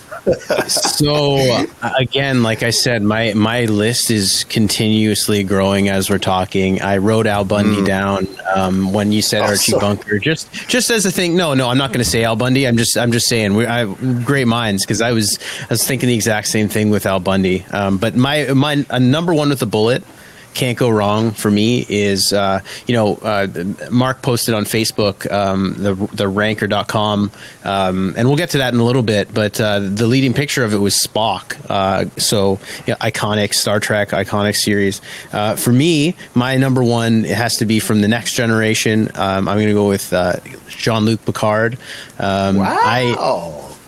So 0.69 1.65
again, 1.99 2.43
like 2.43 2.63
I 2.63 2.71
said, 2.71 3.03
my 3.03 3.33
my 3.35 3.65
list 3.65 4.11
is 4.11 4.45
continuously 4.45 5.43
growing 5.43 5.89
as 5.89 6.11
we're 6.11 6.19
talking. 6.19 6.81
I 6.81 6.99
wrote 6.99 7.27
Al 7.27 7.45
Bundy 7.45 7.85
down 7.85 8.27
um, 8.55 8.93
when 8.93 9.13
you 9.13 9.23
said 9.23 9.43
Oh, 9.43 9.47
Archie 9.47 9.73
Bunker, 9.73 10.19
just 10.19 10.53
just 10.69 10.91
as 10.91 11.07
a 11.07 11.11
thing. 11.11 11.37
No, 11.37 11.55
no, 11.55 11.69
I'm 11.69 11.79
not 11.79 11.91
going 11.91 12.05
to 12.05 12.09
say 12.09 12.25
Al 12.25 12.37
Bundy. 12.37 12.67
I'm 12.67 12.77
just 12.77 12.97
I'm 12.97 13.13
just 13.13 13.29
saying 13.29 13.55
we 13.55 13.67
I 13.67 13.93
great 14.25 14.47
minds 14.47 14.85
because 14.85 15.01
I 15.01 15.13
was 15.13 15.39
I 15.63 15.67
was 15.71 15.87
thinking 15.87 16.09
the 16.09 16.15
exact 16.15 16.49
same 16.49 16.69
thing 16.69 16.91
with 16.91 17.07
Al 17.07 17.21
Bundy. 17.21 17.65
Um, 17.71 17.99
but 17.99 18.15
my 18.15 18.53
my 18.53 18.85
uh, 18.91 18.99
number 18.99 19.35
one 19.35 19.49
with 19.49 19.63
a 19.63 19.67
bullet 19.67 20.05
can't 20.55 20.79
go 20.79 20.89
wrong 20.91 21.31
for 21.31 21.51
me 21.51 21.87
is 21.89 22.33
uh, 22.33 22.61
you 22.87 22.95
know 22.95 23.17
uh, 23.17 23.47
Mark 23.91 24.23
posted 24.23 24.55
on 24.55 24.65
Facebook 24.65 25.31
um, 25.33 25.75
the 25.79 25.95
the 26.15 26.29
ranker.com 26.29 27.31
um, 27.65 28.15
and 28.17 28.29
we'll 28.29 28.37
get 28.37 28.51
to 28.51 28.59
that 28.59 28.75
in 28.75 28.81
a 28.81 28.85
little 28.85 29.03
bit 29.03 29.33
but 29.33 29.61
uh, 29.61 29.81
the 29.81 30.07
leading 30.07 30.35
picture 30.35 30.65
of 30.65 30.75
it 30.75 30.79
was 30.79 30.95
Spock 30.97 31.57
uh, 31.71 32.07
so 32.19 32.59
you 32.87 32.93
know, 32.93 32.97
iconic 32.97 33.55
Star 33.55 33.81
Trek 33.81 34.11
iconic 34.11 34.57
series. 34.57 35.01
Uh, 35.33 35.57
for 35.57 35.73
me 35.73 36.15
my 36.35 36.57
number 36.57 36.83
one 36.85 37.25
it 37.25 37.37
has 37.37 37.57
to 37.57 37.67
be 37.67 37.81
from 37.81 38.01
the 38.01 38.09
next 38.09 38.35
generation. 38.35 39.09
Um, 39.15 39.49
I'm 39.49 39.57
going 39.57 39.69
to 39.69 39.75
go 39.75 39.89
with 39.89 40.13
uh, 40.13 40.37
Jean-Luc 40.69 41.25
Picard. 41.25 41.79
Um, 42.19 42.57
Wow. 42.57 42.79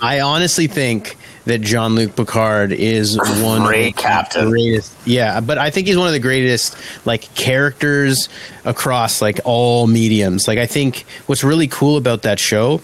I 0.01 0.17
I 0.17 0.21
honestly 0.21 0.67
think 0.67 1.17
that 1.47 1.61
Jean 1.61 1.95
Luc 1.95 2.17
Picard 2.17 2.73
is 2.73 3.19
one 3.43 3.63
Great 3.63 3.89
of 3.91 3.97
the 3.97 4.03
captain. 4.03 4.51
greatest. 4.51 4.93
Yeah, 5.05 5.41
but 5.41 5.59
I 5.59 5.71
think 5.71 5.87
he's 5.87 5.97
one 5.97 6.07
of 6.07 6.13
the 6.15 6.19
greatest 6.21 6.77
like 7.05 7.33
characters 7.35 8.29
across 8.65 9.21
like 9.21 9.41
all 9.45 9.87
mediums. 9.87 10.49
Like 10.49 10.59
I 10.59 10.67
think 10.67 11.05
what's 11.27 11.45
really 11.45 11.69
cool 11.69 11.97
about 11.97 12.23
that 12.23 12.39
show 12.39 12.81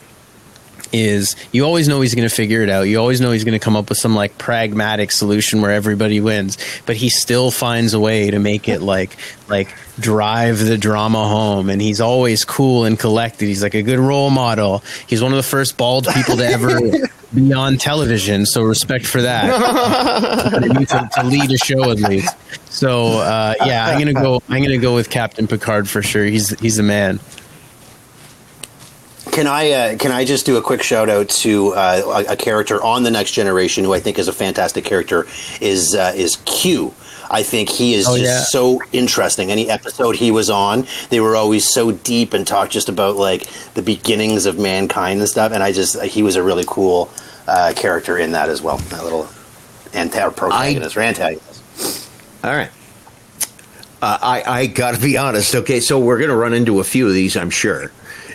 is 0.92 1.36
you 1.52 1.64
always 1.64 1.88
know 1.88 2.00
he's 2.00 2.14
going 2.14 2.28
to 2.28 2.34
figure 2.34 2.62
it 2.62 2.68
out. 2.68 2.82
You 2.82 2.98
always 2.98 3.20
know 3.20 3.30
he's 3.30 3.44
going 3.44 3.58
to 3.58 3.64
come 3.64 3.76
up 3.76 3.88
with 3.88 3.98
some 3.98 4.14
like 4.14 4.38
pragmatic 4.38 5.12
solution 5.12 5.60
where 5.62 5.70
everybody 5.70 6.20
wins, 6.20 6.58
but 6.86 6.96
he 6.96 7.08
still 7.10 7.50
finds 7.50 7.94
a 7.94 8.00
way 8.00 8.30
to 8.30 8.38
make 8.38 8.68
it 8.68 8.80
like 8.80 9.16
like 9.48 9.74
drive 9.98 10.58
the 10.58 10.78
drama 10.78 11.28
home 11.28 11.68
and 11.68 11.82
he's 11.82 12.00
always 12.00 12.44
cool 12.44 12.84
and 12.84 12.98
collected. 12.98 13.46
He's 13.46 13.62
like 13.62 13.74
a 13.74 13.82
good 13.82 13.98
role 13.98 14.30
model. 14.30 14.82
He's 15.06 15.22
one 15.22 15.32
of 15.32 15.36
the 15.36 15.42
first 15.42 15.76
bald 15.76 16.06
people 16.06 16.36
to 16.36 16.46
ever 16.46 16.80
be 17.34 17.52
on 17.52 17.76
television, 17.76 18.46
so 18.46 18.62
respect 18.62 19.06
for 19.06 19.22
that. 19.22 19.46
to, 20.50 21.10
to 21.20 21.26
lead 21.26 21.50
a 21.50 21.58
show 21.58 21.90
at 21.90 21.98
least. 21.98 22.34
So 22.70 23.18
uh, 23.18 23.54
yeah, 23.64 23.86
I'm 23.86 23.98
gonna 23.98 24.12
go. 24.12 24.42
I'm 24.48 24.62
gonna 24.62 24.78
go 24.78 24.94
with 24.94 25.10
Captain 25.10 25.46
Picard 25.46 25.88
for 25.88 26.02
sure. 26.02 26.24
He's 26.24 26.58
he's 26.60 26.76
the 26.76 26.82
man. 26.82 27.20
Can 29.32 29.46
I 29.46 29.70
uh, 29.70 29.96
can 29.96 30.10
I 30.12 30.24
just 30.24 30.44
do 30.46 30.56
a 30.56 30.62
quick 30.62 30.82
shout 30.82 31.08
out 31.08 31.28
to 31.28 31.68
uh, 31.74 32.24
a, 32.28 32.32
a 32.32 32.36
character 32.36 32.82
on 32.82 33.02
the 33.02 33.10
Next 33.10 33.32
Generation 33.32 33.84
who 33.84 33.92
I 33.94 34.00
think 34.00 34.18
is 34.18 34.28
a 34.28 34.32
fantastic 34.32 34.84
character 34.84 35.26
is 35.60 35.94
uh, 35.94 36.12
is 36.16 36.36
Q. 36.46 36.94
I 37.32 37.44
think 37.44 37.68
he 37.68 37.94
is 37.94 38.08
Oh, 38.08 38.16
just 38.18 38.24
yeah. 38.24 38.40
so 38.40 38.82
interesting. 38.92 39.52
Any 39.52 39.70
episode 39.70 40.16
he 40.16 40.32
was 40.32 40.50
on, 40.50 40.84
they 41.10 41.20
were 41.20 41.36
always 41.36 41.68
so 41.72 41.92
deep 41.92 42.32
and 42.34 42.44
talked 42.44 42.72
just 42.72 42.88
about 42.88 43.14
like 43.16 43.46
the 43.74 43.82
beginnings 43.82 44.46
of 44.46 44.58
mankind 44.58 45.20
and 45.20 45.28
stuff. 45.28 45.52
And 45.52 45.62
I 45.62 45.70
just 45.70 46.00
he 46.02 46.22
was 46.24 46.34
a 46.34 46.42
really 46.42 46.64
cool 46.66 47.08
uh, 47.46 47.72
character 47.76 48.18
in 48.18 48.32
that 48.32 48.48
as 48.48 48.60
well. 48.62 48.78
That 48.78 49.04
little 49.04 49.28
anti 49.92 50.28
protagonist 50.30 50.96
or 50.96 51.00
antagonist. 51.02 52.08
All 52.42 52.50
right. 52.54 52.70
Uh, 54.02 54.18
I 54.20 54.42
I 54.62 54.66
got 54.66 54.94
to 54.96 55.00
be 55.00 55.16
honest. 55.16 55.54
Okay, 55.54 55.78
so 55.78 56.00
we're 56.00 56.18
going 56.18 56.30
to 56.30 56.36
run 56.36 56.52
into 56.54 56.80
a 56.80 56.84
few 56.84 57.06
of 57.06 57.14
these, 57.14 57.36
I'm 57.36 57.50
sure. 57.50 57.92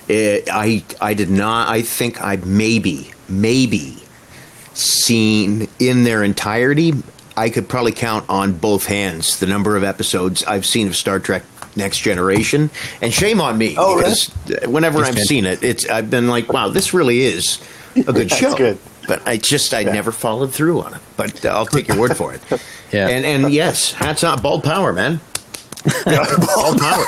Uh, 0.09 0.39
I 0.51 0.83
I 1.01 1.13
did 1.13 1.29
not. 1.29 1.69
I 1.69 1.81
think 1.81 2.21
I 2.21 2.35
maybe 2.38 3.12
maybe 3.27 3.97
seen 4.74 5.67
in 5.79 6.03
their 6.03 6.24
entirety. 6.24 6.93
I 7.38 7.50
could 7.50 7.67
probably 7.67 7.91
count 7.91 8.25
on 8.29 8.53
both 8.53 8.85
hands 8.85 9.39
the 9.39 9.45
number 9.45 9.75
of 9.75 9.83
episodes 9.83 10.43
I've 10.45 10.65
seen 10.65 10.88
of 10.88 10.95
Star 10.95 11.19
Trek 11.19 11.43
Next 11.75 12.00
Generation, 12.00 12.69
and 13.01 13.13
shame 13.13 13.41
on 13.41 13.57
me 13.57 13.75
Oh, 13.77 13.95
really? 13.97 14.13
because 14.47 14.69
whenever 14.69 15.03
I've 15.03 15.15
good. 15.15 15.27
seen 15.27 15.45
it, 15.45 15.62
it's 15.63 15.88
I've 15.89 16.09
been 16.09 16.27
like, 16.27 16.51
wow, 16.53 16.69
this 16.69 16.93
really 16.93 17.21
is 17.21 17.62
a 17.95 18.03
good 18.13 18.15
That's 18.29 18.35
show. 18.38 18.55
good. 18.55 18.77
But 19.07 19.27
I 19.27 19.38
just 19.38 19.74
I 19.74 19.83
never 19.83 20.12
followed 20.12 20.53
through 20.53 20.81
on 20.81 20.93
it. 20.95 21.01
But 21.17 21.45
uh, 21.45 21.50
I'll 21.50 21.65
take 21.67 21.88
your 21.88 21.97
word 21.97 22.15
for 22.17 22.33
it. 22.33 22.41
Yeah. 22.91 23.09
And 23.09 23.25
and 23.25 23.51
yes, 23.51 23.91
hats 23.91 24.24
off, 24.24 24.41
bald 24.43 24.63
power, 24.63 24.93
man. 24.93 25.19
Bald 26.06 26.80
power. 26.80 27.06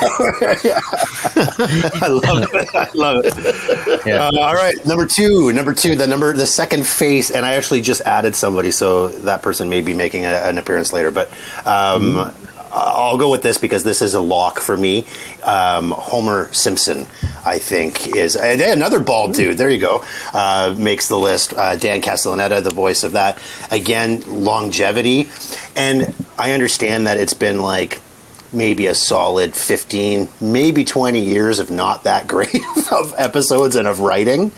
I 2.00 2.06
love 2.08 2.48
it. 2.54 2.74
I 2.74 2.90
love 2.94 3.24
it. 3.24 4.06
Yeah. 4.06 4.28
Uh, 4.28 4.38
all 4.38 4.54
right, 4.54 4.74
number 4.86 5.04
two, 5.06 5.52
number 5.52 5.74
two, 5.74 5.96
the 5.96 6.06
number, 6.06 6.32
the 6.32 6.46
second 6.46 6.86
face, 6.86 7.30
and 7.30 7.44
I 7.44 7.54
actually 7.54 7.80
just 7.80 8.02
added 8.02 8.36
somebody, 8.36 8.70
so 8.70 9.08
that 9.08 9.42
person 9.42 9.68
may 9.68 9.80
be 9.80 9.94
making 9.94 10.24
a, 10.24 10.28
an 10.28 10.58
appearance 10.58 10.92
later. 10.92 11.10
But 11.10 11.28
um, 11.66 12.32
I'll 12.70 13.18
go 13.18 13.30
with 13.30 13.42
this 13.42 13.58
because 13.58 13.82
this 13.82 14.02
is 14.02 14.14
a 14.14 14.20
lock 14.20 14.60
for 14.60 14.76
me. 14.76 15.06
Um, 15.42 15.90
Homer 15.90 16.52
Simpson, 16.52 17.06
I 17.44 17.58
think, 17.58 18.14
is 18.14 18.36
and 18.36 18.60
another 18.60 19.00
bald 19.00 19.34
dude. 19.34 19.58
There 19.58 19.70
you 19.70 19.80
go. 19.80 20.04
Uh, 20.32 20.74
makes 20.78 21.08
the 21.08 21.18
list. 21.18 21.54
Uh, 21.54 21.76
Dan 21.76 22.00
Castellaneta, 22.00 22.62
the 22.62 22.70
voice 22.70 23.02
of 23.04 23.12
that. 23.12 23.40
Again, 23.70 24.22
longevity, 24.26 25.30
and 25.74 26.14
I 26.38 26.52
understand 26.52 27.06
that 27.06 27.16
it's 27.16 27.34
been 27.34 27.60
like 27.60 28.00
maybe 28.52 28.86
a 28.86 28.94
solid 28.94 29.54
15 29.54 30.28
maybe 30.40 30.84
20 30.84 31.20
years 31.20 31.58
of 31.58 31.70
not 31.70 32.04
that 32.04 32.26
great 32.26 32.54
of 32.92 33.14
episodes 33.16 33.76
and 33.76 33.86
of 33.86 34.00
writing. 34.00 34.52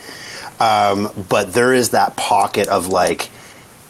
Um, 0.58 1.10
but 1.28 1.54
there 1.54 1.72
is 1.72 1.90
that 1.90 2.16
pocket 2.16 2.68
of 2.68 2.88
like 2.88 3.30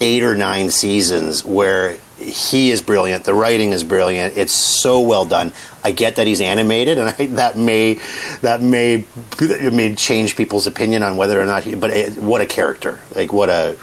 eight 0.00 0.22
or 0.22 0.36
nine 0.36 0.70
seasons 0.70 1.44
where 1.44 1.98
he 2.16 2.70
is 2.70 2.82
brilliant 2.82 3.24
the 3.24 3.32
writing 3.32 3.72
is 3.72 3.82
brilliant 3.82 4.36
it's 4.36 4.52
so 4.52 5.00
well 5.00 5.24
done. 5.24 5.52
I 5.82 5.92
get 5.92 6.16
that 6.16 6.26
he's 6.26 6.40
animated 6.40 6.98
and 6.98 7.08
I, 7.18 7.26
that 7.26 7.56
may 7.56 7.94
that 8.42 8.62
may 8.62 9.04
it 9.40 9.72
may 9.72 9.94
change 9.94 10.36
people's 10.36 10.66
opinion 10.66 11.02
on 11.02 11.16
whether 11.16 11.40
or 11.40 11.46
not 11.46 11.64
he, 11.64 11.74
but 11.74 11.90
it, 11.90 12.16
what 12.18 12.40
a 12.40 12.46
character. 12.46 13.00
Like 13.14 13.32
what 13.32 13.48
a 13.48 13.76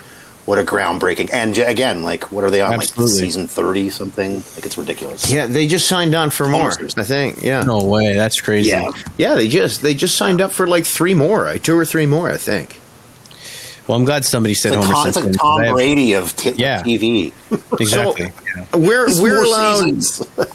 what 0.47 0.57
a 0.57 0.63
groundbreaking 0.63 1.29
and 1.31 1.57
again 1.59 2.01
like 2.03 2.31
what 2.31 2.43
are 2.43 2.49
they 2.49 2.61
on 2.61 2.73
Absolutely. 2.73 3.13
like 3.15 3.23
season 3.25 3.47
30 3.47 3.89
something 3.89 4.35
like 4.55 4.65
it's 4.65 4.77
ridiculous 4.77 5.29
Yeah, 5.31 5.45
they 5.45 5.67
just 5.67 5.87
signed 5.87 6.15
on 6.15 6.29
for 6.31 6.47
more. 6.47 6.71
Almost. 6.71 6.97
I 6.97 7.03
think. 7.03 7.43
Yeah. 7.43 7.61
No 7.63 7.83
way. 7.83 8.13
That's 8.15 8.39
crazy. 8.41 8.69
Yeah. 8.69 8.91
Yeah, 9.17 9.35
they 9.35 9.47
just 9.49 9.81
they 9.81 9.93
just 9.93 10.15
signed 10.17 10.39
up 10.41 10.51
for 10.51 10.65
like 10.65 10.85
three 10.85 11.13
more, 11.13 11.47
uh, 11.47 11.57
two 11.57 11.77
or 11.77 11.85
three 11.85 12.05
more, 12.05 12.31
I 12.31 12.37
think. 12.37 12.79
Well, 13.87 13.97
I'm 13.97 14.05
glad 14.05 14.25
somebody 14.25 14.53
said 14.53 14.73
It's 14.73 14.85
like, 14.85 14.85
Homer 14.87 14.95
Tom, 14.95 15.07
it's 15.07 15.15
Simpson. 15.15 15.31
like 15.33 15.41
Tom 15.41 15.61
I 15.61 15.65
have- 15.67 15.75
Brady 15.75 16.13
of 16.13 16.35
t- 16.35 16.51
Yeah. 16.57 16.81
TV. 16.83 17.31
Exactly. 17.79 18.31
Yeah. 18.55 18.65
We're 18.73 19.07
we're 19.21 19.43
allowed 19.43 20.01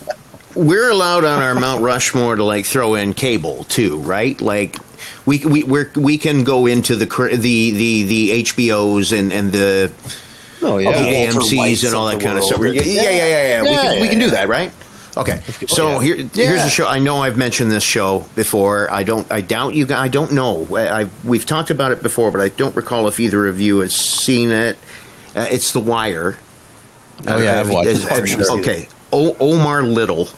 we're 0.55 0.91
allowed 0.91 1.25
on 1.25 1.43
our 1.43 1.55
Mount 1.55 1.83
Rushmore 1.83 2.37
to 2.37 2.45
like 2.45 2.67
throw 2.67 2.95
in 2.95 3.15
cable 3.15 3.65
too, 3.65 3.99
right? 3.99 4.39
Like 4.41 4.77
we 5.27 5.39
we 5.45 5.63
we're, 5.65 5.91
we 5.97 6.19
can 6.19 6.45
go 6.45 6.67
into 6.67 6.97
the 6.97 7.07
the 7.07 7.71
the 7.71 8.03
the 8.05 8.43
HBOs 8.45 9.17
and 9.17 9.33
and 9.33 9.53
the 9.53 9.93
Oh 10.65 10.77
the 10.79 10.85
yeah. 10.85 10.91
Walter 10.91 11.41
AMC's 11.41 11.55
Whites 11.57 11.83
and 11.85 11.95
all 11.95 12.07
that 12.07 12.19
the 12.19 12.25
kind 12.25 12.39
of 12.39 12.45
stuff. 12.45 12.59
world. 12.61 12.75
Yeah, 12.75 12.83
yeah, 12.83 13.03
yeah, 13.03 13.11
yeah. 13.11 13.47
yeah. 13.49 13.63
we 13.63 13.69
Yeah, 13.71 13.83
can, 13.83 13.93
we 13.95 14.03
yeah, 14.05 14.11
can 14.11 14.19
do 14.21 14.31
that, 14.31 14.49
right? 14.49 14.73
Okay. 15.17 15.41
So 15.69 15.99
here, 15.99 16.17
here's 16.17 16.35
Yeah. 16.37 16.67
a 16.67 16.71
show. 16.71 16.87
I 16.87 16.99
know 16.99 17.19
I've 17.23 17.37
mentioned 17.37 17.71
this 17.71 17.83
show 17.85 18.25
before. 18.35 18.91
I 18.91 19.03
don't. 19.03 19.31
I 19.31 19.41
doubt 19.43 19.75
you. 19.75 19.85
guys 19.87 19.99
I 19.99 20.09
don't 20.09 20.33
know. 20.33 20.67
I, 20.75 21.03
I 21.03 21.09
we've 21.25 21.45
talked 21.45 21.71
about 21.71 21.93
it 21.93 22.03
before, 22.03 22.31
but 22.31 22.41
I 22.41 22.49
don't 22.49 22.75
recall 22.75 23.09
if 23.09 23.21
either 23.21 23.47
of 23.47 23.61
you 23.61 23.81
has 23.81 23.95
seen 23.95 24.51
it. 24.51 24.79
Uh, 25.37 25.47
it's 25.51 25.73
The 25.73 25.81
Wire. 25.81 26.39
Oh, 27.27 27.39
yeah, 27.39 27.61
I've 27.61 27.69
watched 27.71 27.89
it. 27.89 28.49
Okay. 28.51 28.89
O- 29.13 29.37
Omar 29.39 29.83
Little. 29.83 30.29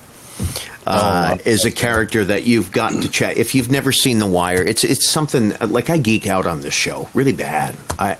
Oh, 0.87 0.90
Uh, 0.92 1.38
is 1.47 1.64
a 1.64 1.70
character 1.70 2.25
that 2.27 2.44
you've 2.44 2.70
gotten 2.70 3.01
to 3.01 3.09
check. 3.09 3.37
If 3.38 3.55
you've 3.55 3.70
never 3.70 3.90
seen 3.92 4.18
The 4.18 4.27
Wire, 4.27 4.62
it's 4.62 4.85
it's 4.85 5.09
something 5.09 5.57
like 5.61 5.88
I 5.90 5.97
geek 5.99 6.27
out 6.27 6.47
on 6.47 6.61
this 6.61 6.75
show 6.75 7.09
really 7.14 7.33
bad. 7.33 7.75
I 7.99 8.16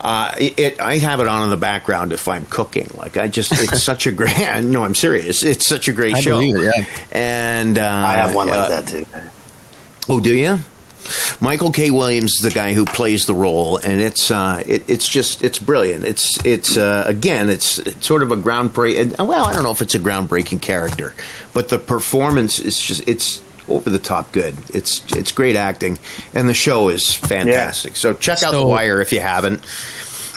uh, 0.00 0.34
it, 0.38 0.58
it 0.58 0.80
I 0.80 0.98
have 0.98 1.20
it 1.20 1.28
on 1.28 1.44
in 1.44 1.50
the 1.50 1.56
background 1.56 2.12
if 2.12 2.26
I'm 2.28 2.46
cooking. 2.46 2.90
Like 2.94 3.16
I 3.16 3.28
just 3.28 3.52
it's 3.52 3.82
such 3.90 4.06
a 4.06 4.12
great. 4.12 4.36
No, 4.64 4.82
I'm 4.84 4.94
serious. 4.94 5.42
It's 5.44 5.66
such 5.66 5.86
a 5.88 5.92
great 5.92 6.16
I 6.16 6.20
show. 6.20 6.40
it, 6.40 6.48
yeah. 6.60 6.84
And 7.12 7.78
uh, 7.78 7.82
I 8.06 8.14
have 8.14 8.34
one 8.34 8.48
like 8.48 8.58
uh, 8.58 8.68
that 8.68 8.88
too. 8.88 9.06
Oh, 10.08 10.20
do 10.20 10.34
you? 10.34 10.58
Michael 11.40 11.70
K. 11.72 11.90
Williams 11.90 12.32
is 12.34 12.40
the 12.42 12.50
guy 12.50 12.72
who 12.74 12.84
plays 12.84 13.26
the 13.26 13.34
role, 13.34 13.76
and 13.78 14.00
it's 14.00 14.30
uh, 14.30 14.62
it, 14.66 14.88
it's 14.88 15.08
just 15.08 15.42
it's 15.42 15.58
brilliant. 15.58 16.04
It's 16.04 16.44
it's 16.44 16.76
uh, 16.76 17.04
again 17.06 17.50
it's, 17.50 17.78
it's 17.78 18.06
sort 18.06 18.22
of 18.22 18.30
a 18.32 18.36
groundbreaking. 18.36 19.18
Well, 19.26 19.44
I 19.44 19.52
don't 19.52 19.62
know 19.64 19.70
if 19.70 19.82
it's 19.82 19.94
a 19.94 20.00
groundbreaking 20.00 20.62
character, 20.62 21.14
but 21.52 21.68
the 21.68 21.78
performance 21.78 22.58
is 22.58 22.80
just 22.80 23.06
it's 23.08 23.42
over 23.68 23.88
the 23.90 23.98
top 23.98 24.30
good. 24.32 24.56
It's 24.74 25.02
it's 25.14 25.32
great 25.32 25.56
acting, 25.56 25.98
and 26.34 26.48
the 26.48 26.54
show 26.54 26.88
is 26.88 27.14
fantastic. 27.14 27.96
So 27.96 28.14
check 28.14 28.42
out 28.42 28.52
So- 28.52 28.60
The 28.60 28.66
Wire 28.66 29.00
if 29.00 29.12
you 29.12 29.20
haven't. 29.20 29.64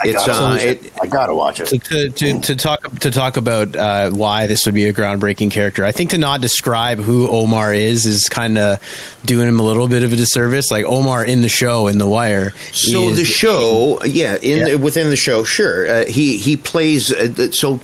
I 0.04 0.08
It's 0.10 0.28
uh, 0.28 0.50
watch 0.52 0.62
it. 0.64 0.94
I 1.02 1.08
gotta 1.08 1.34
watch 1.34 1.60
it. 1.60 1.68
to, 1.68 2.10
to, 2.10 2.40
to, 2.42 2.56
talk 2.56 3.00
to 3.00 3.10
talk 3.12 3.38
about 3.38 3.76
uh, 3.76 4.12
why 4.12 4.48
this 4.48 4.66
would 4.66 4.76
be 4.76 4.86
a 4.86 4.94
groundbreaking 4.94 5.52
character. 5.52 5.84
I 5.86 5.92
think 5.92 6.12
to 6.12 6.18
not 6.18 6.42
describe 6.42 7.00
who 7.00 7.28
Omar 7.30 7.74
is 7.74 8.06
is 8.06 8.30
kind 8.30 8.58
of 8.58 8.80
doing 9.26 9.48
him 9.48 9.60
a 9.60 9.64
little 9.64 9.88
bit 9.88 10.04
of 10.04 10.14
a 10.14 10.16
disservice. 10.16 10.70
Like 10.72 10.86
Omar 10.86 11.26
in 11.26 11.42
the 11.42 11.50
show 11.50 11.88
in 11.88 11.98
The 11.98 12.08
Wire. 12.08 12.52
So 12.74 13.10
is- 13.10 13.18
the 13.18 13.26
show, 13.26 14.04
yeah, 14.04 14.36
in 14.42 14.68
Yeah. 14.68 14.76
within 14.76 15.10
the 15.10 15.16
show, 15.18 15.44
sure. 15.44 15.88
Uh, 15.90 16.06
he 16.06 16.38
he 16.38 16.58
plays. 16.58 17.12
Uh, 17.12 17.52
so, 17.52 17.80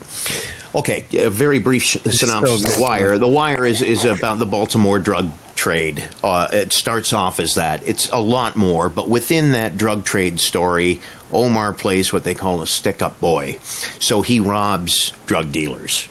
okay, 0.75 1.05
a 1.13 1.29
very 1.29 1.59
brief 1.59 1.83
synopsis. 1.85 2.61
so 2.61 2.67
of 2.69 2.75
the 2.75 2.81
Wire. 2.81 3.17
The 3.17 3.27
Wire 3.27 3.65
is 3.65 3.81
is 3.81 4.05
about 4.05 4.39
the 4.39 4.45
Baltimore 4.45 4.99
drug 4.99 5.31
trade. 5.55 6.09
Uh, 6.23 6.47
it 6.51 6.73
starts 6.73 7.13
off 7.13 7.39
as 7.39 7.55
that. 7.55 7.81
It's 7.87 8.09
a 8.09 8.19
lot 8.19 8.55
more, 8.55 8.89
but 8.89 9.09
within 9.09 9.51
that 9.53 9.77
drug 9.77 10.05
trade 10.05 10.39
story, 10.39 11.01
Omar 11.31 11.73
plays 11.73 12.11
what 12.13 12.23
they 12.23 12.35
call 12.35 12.61
a 12.61 12.67
stick-up 12.67 13.19
boy. 13.19 13.57
So 13.99 14.21
he 14.21 14.39
robs 14.39 15.11
drug 15.25 15.51
dealers. 15.51 16.07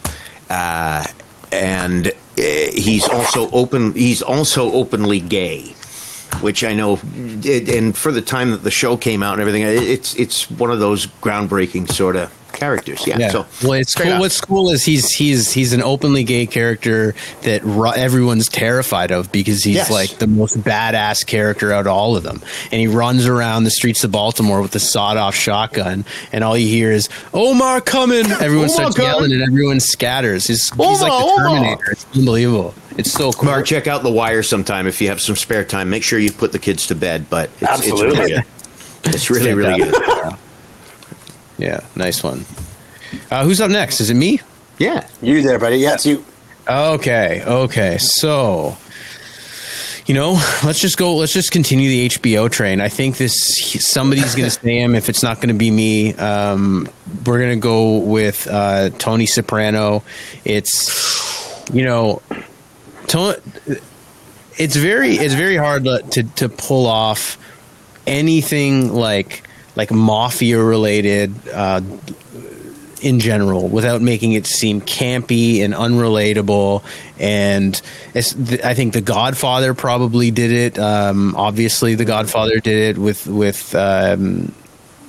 Uh, 0.50 1.04
and 1.50 2.08
uh, 2.08 2.12
he's 2.36 3.08
also 3.08 3.50
open. 3.50 3.92
He's 3.94 4.22
also 4.22 4.72
openly 4.72 5.20
gay, 5.20 5.74
which 6.40 6.64
I 6.64 6.74
know. 6.74 6.98
It, 7.14 7.68
and 7.68 7.96
for 7.96 8.10
the 8.12 8.22
time 8.22 8.50
that 8.52 8.62
the 8.64 8.70
show 8.70 8.96
came 8.96 9.22
out 9.22 9.34
and 9.34 9.40
everything, 9.42 9.62
it- 9.62 9.82
it's 9.82 10.14
it's 10.16 10.50
one 10.50 10.70
of 10.70 10.78
those 10.80 11.06
groundbreaking 11.06 11.92
sort 11.92 12.16
of 12.16 12.30
characters. 12.52 13.06
Yeah. 13.06 13.18
Yeah. 13.18 13.30
So 13.30 13.46
well, 13.62 13.72
it's 13.74 13.94
cool. 13.94 14.12
up. 14.12 14.20
What's 14.20 14.40
cool 14.40 14.70
is 14.70 14.84
he's 14.84 15.10
he's 15.14 15.52
he's 15.52 15.72
an 15.72 15.82
openly 15.82 16.24
gay 16.24 16.46
character 16.46 17.14
that 17.42 17.62
ru- 17.64 17.92
everyone's 17.92 18.48
terrified 18.48 19.10
of 19.10 19.30
because 19.32 19.62
he's 19.64 19.76
Yes. 19.76 19.90
like 19.90 20.18
the 20.18 20.26
most 20.26 20.58
badass 20.58 21.26
character 21.26 21.72
out 21.72 21.86
of 21.86 21.92
all 21.92 22.16
of 22.16 22.22
them, 22.22 22.40
and 22.70 22.80
he 22.80 22.86
runs 22.86 23.26
around 23.26 23.64
the 23.64 23.70
streets 23.70 24.04
of 24.04 24.10
Baltimore 24.12 24.62
with 24.62 24.74
a 24.74 24.80
sawed-off 24.80 25.34
shotgun, 25.34 26.04
and 26.32 26.44
all 26.44 26.56
you 26.56 26.68
hear 26.68 26.92
is 26.92 27.08
"Omar 27.34 27.80
coming!" 27.80 28.26
Everyone 28.30 28.66
Omar 28.66 28.68
starts 28.68 28.96
coming. 28.96 29.10
yelling, 29.10 29.32
and 29.32 29.42
everyone 29.42 29.80
scatters. 29.80 30.46
He's, 30.46 30.68
he's 30.70 30.78
like 30.78 30.98
the 31.00 31.10
Omar. 31.10 31.38
Terminator. 31.38 31.90
It's 31.92 32.06
unbelievable. 32.14 32.74
It's 32.98 33.10
so 33.10 33.32
cool. 33.32 33.46
Mark, 33.46 33.64
check 33.66 33.86
out 33.86 34.02
The 34.02 34.10
Wire 34.12 34.42
sometime 34.42 34.86
if 34.86 35.00
you 35.00 35.08
have 35.08 35.20
some 35.20 35.34
spare 35.36 35.64
time. 35.64 35.88
Make 35.88 36.02
sure 36.02 36.18
you 36.18 36.30
put 36.30 36.52
the 36.52 36.58
kids 36.58 36.86
to 36.88 36.94
bed, 36.94 37.24
but 37.30 37.48
it's, 37.60 37.62
it's 37.62 37.70
Absolutely. 37.70 38.18
really 38.18 38.30
good. 38.32 38.44
It's 39.04 39.30
really, 39.30 39.54
really 39.54 39.78
good. 39.82 39.94
Yeah, 41.62 41.80
nice 41.94 42.24
one. 42.24 42.44
Uh, 43.30 43.44
who's 43.44 43.60
up 43.60 43.70
next? 43.70 44.00
Is 44.00 44.10
it 44.10 44.14
me? 44.14 44.40
Yeah. 44.78 45.06
You 45.20 45.42
there, 45.42 45.60
buddy? 45.60 45.76
Yes, 45.76 46.04
you. 46.04 46.24
Okay, 46.66 47.40
okay. 47.46 47.98
So, 48.00 48.76
you 50.06 50.14
know, 50.14 50.32
let's 50.64 50.80
just 50.80 50.96
go. 50.96 51.14
Let's 51.14 51.32
just 51.32 51.52
continue 51.52 51.88
the 51.88 52.08
HBO 52.08 52.50
train. 52.50 52.80
I 52.80 52.88
think 52.88 53.16
this 53.16 53.36
somebody's 53.78 54.34
going 54.34 54.50
to 54.50 54.50
say 54.50 54.80
him. 54.80 54.96
If 54.96 55.08
it's 55.08 55.22
not 55.22 55.36
going 55.36 55.50
to 55.50 55.54
be 55.54 55.70
me, 55.70 56.14
um, 56.14 56.88
we're 57.24 57.38
going 57.38 57.54
to 57.54 57.62
go 57.62 57.98
with 57.98 58.48
uh, 58.50 58.90
Tony 58.98 59.26
Soprano. 59.26 60.02
It's 60.44 61.70
you 61.72 61.84
know, 61.84 62.22
Tony. 63.06 63.36
It's 64.58 64.74
very 64.74 65.12
it's 65.12 65.34
very 65.34 65.56
hard 65.56 65.84
to, 65.84 66.24
to 66.24 66.48
pull 66.48 66.86
off 66.86 67.38
anything 68.04 68.92
like 68.92 69.44
like 69.76 69.90
mafia 69.90 70.62
related 70.62 71.34
uh, 71.48 71.80
in 73.00 73.20
general 73.20 73.68
without 73.68 74.00
making 74.00 74.32
it 74.32 74.46
seem 74.46 74.80
campy 74.80 75.64
and 75.64 75.74
unrelatable. 75.74 76.84
And 77.18 77.80
th- 78.12 78.62
I 78.62 78.74
think 78.74 78.92
The 78.92 79.00
Godfather 79.00 79.74
probably 79.74 80.30
did 80.30 80.52
it. 80.52 80.78
Um, 80.78 81.34
obviously, 81.36 81.94
The 81.94 82.04
Godfather 82.04 82.60
did 82.60 82.96
it 82.96 82.98
with 83.00 83.26
with. 83.26 83.74
Um, 83.74 84.54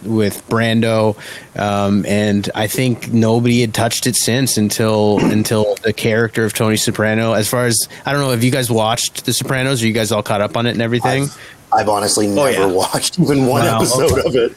with 0.06 0.45
Brando, 0.49 1.15
um, 1.58 2.06
and 2.06 2.49
I 2.54 2.67
think 2.67 3.13
nobody 3.13 3.62
had 3.62 3.73
touched 3.73 4.06
it 4.06 4.17
since 4.17 4.58
until 4.58 5.19
until 5.23 5.76
the 5.76 5.93
character 5.93 6.43
of 6.43 6.54
Tony 6.54 6.76
Soprano. 6.76 7.32
As 7.32 7.49
far 7.49 7.67
as 7.67 7.88
I 8.06 8.12
don't 8.12 8.19
know, 8.19 8.32
have 8.32 8.43
you 8.43 8.52
guys 8.52 8.69
watched 8.69 9.23
The 9.26 9.32
Sopranos? 9.32 9.82
Are 9.82 9.88
you 9.88 9.93
guys 9.93 10.12
all 10.12 10.21
caught 10.21 10.41
up 10.41 10.58
on 10.58 10.65
it 10.65 10.71
and 10.71 10.82
everything? 10.82 11.23
I've, 11.23 11.53
I've 11.76 11.90
honestly 11.90 12.28
oh, 12.28 12.34
never 12.34 12.52
yeah. 12.52 12.66
watched 12.66 13.20
even 13.20 13.46
one 13.48 13.64
Wow, 13.64 13.78
episode 13.78 14.26
of 14.26 14.36
it. 14.36 14.56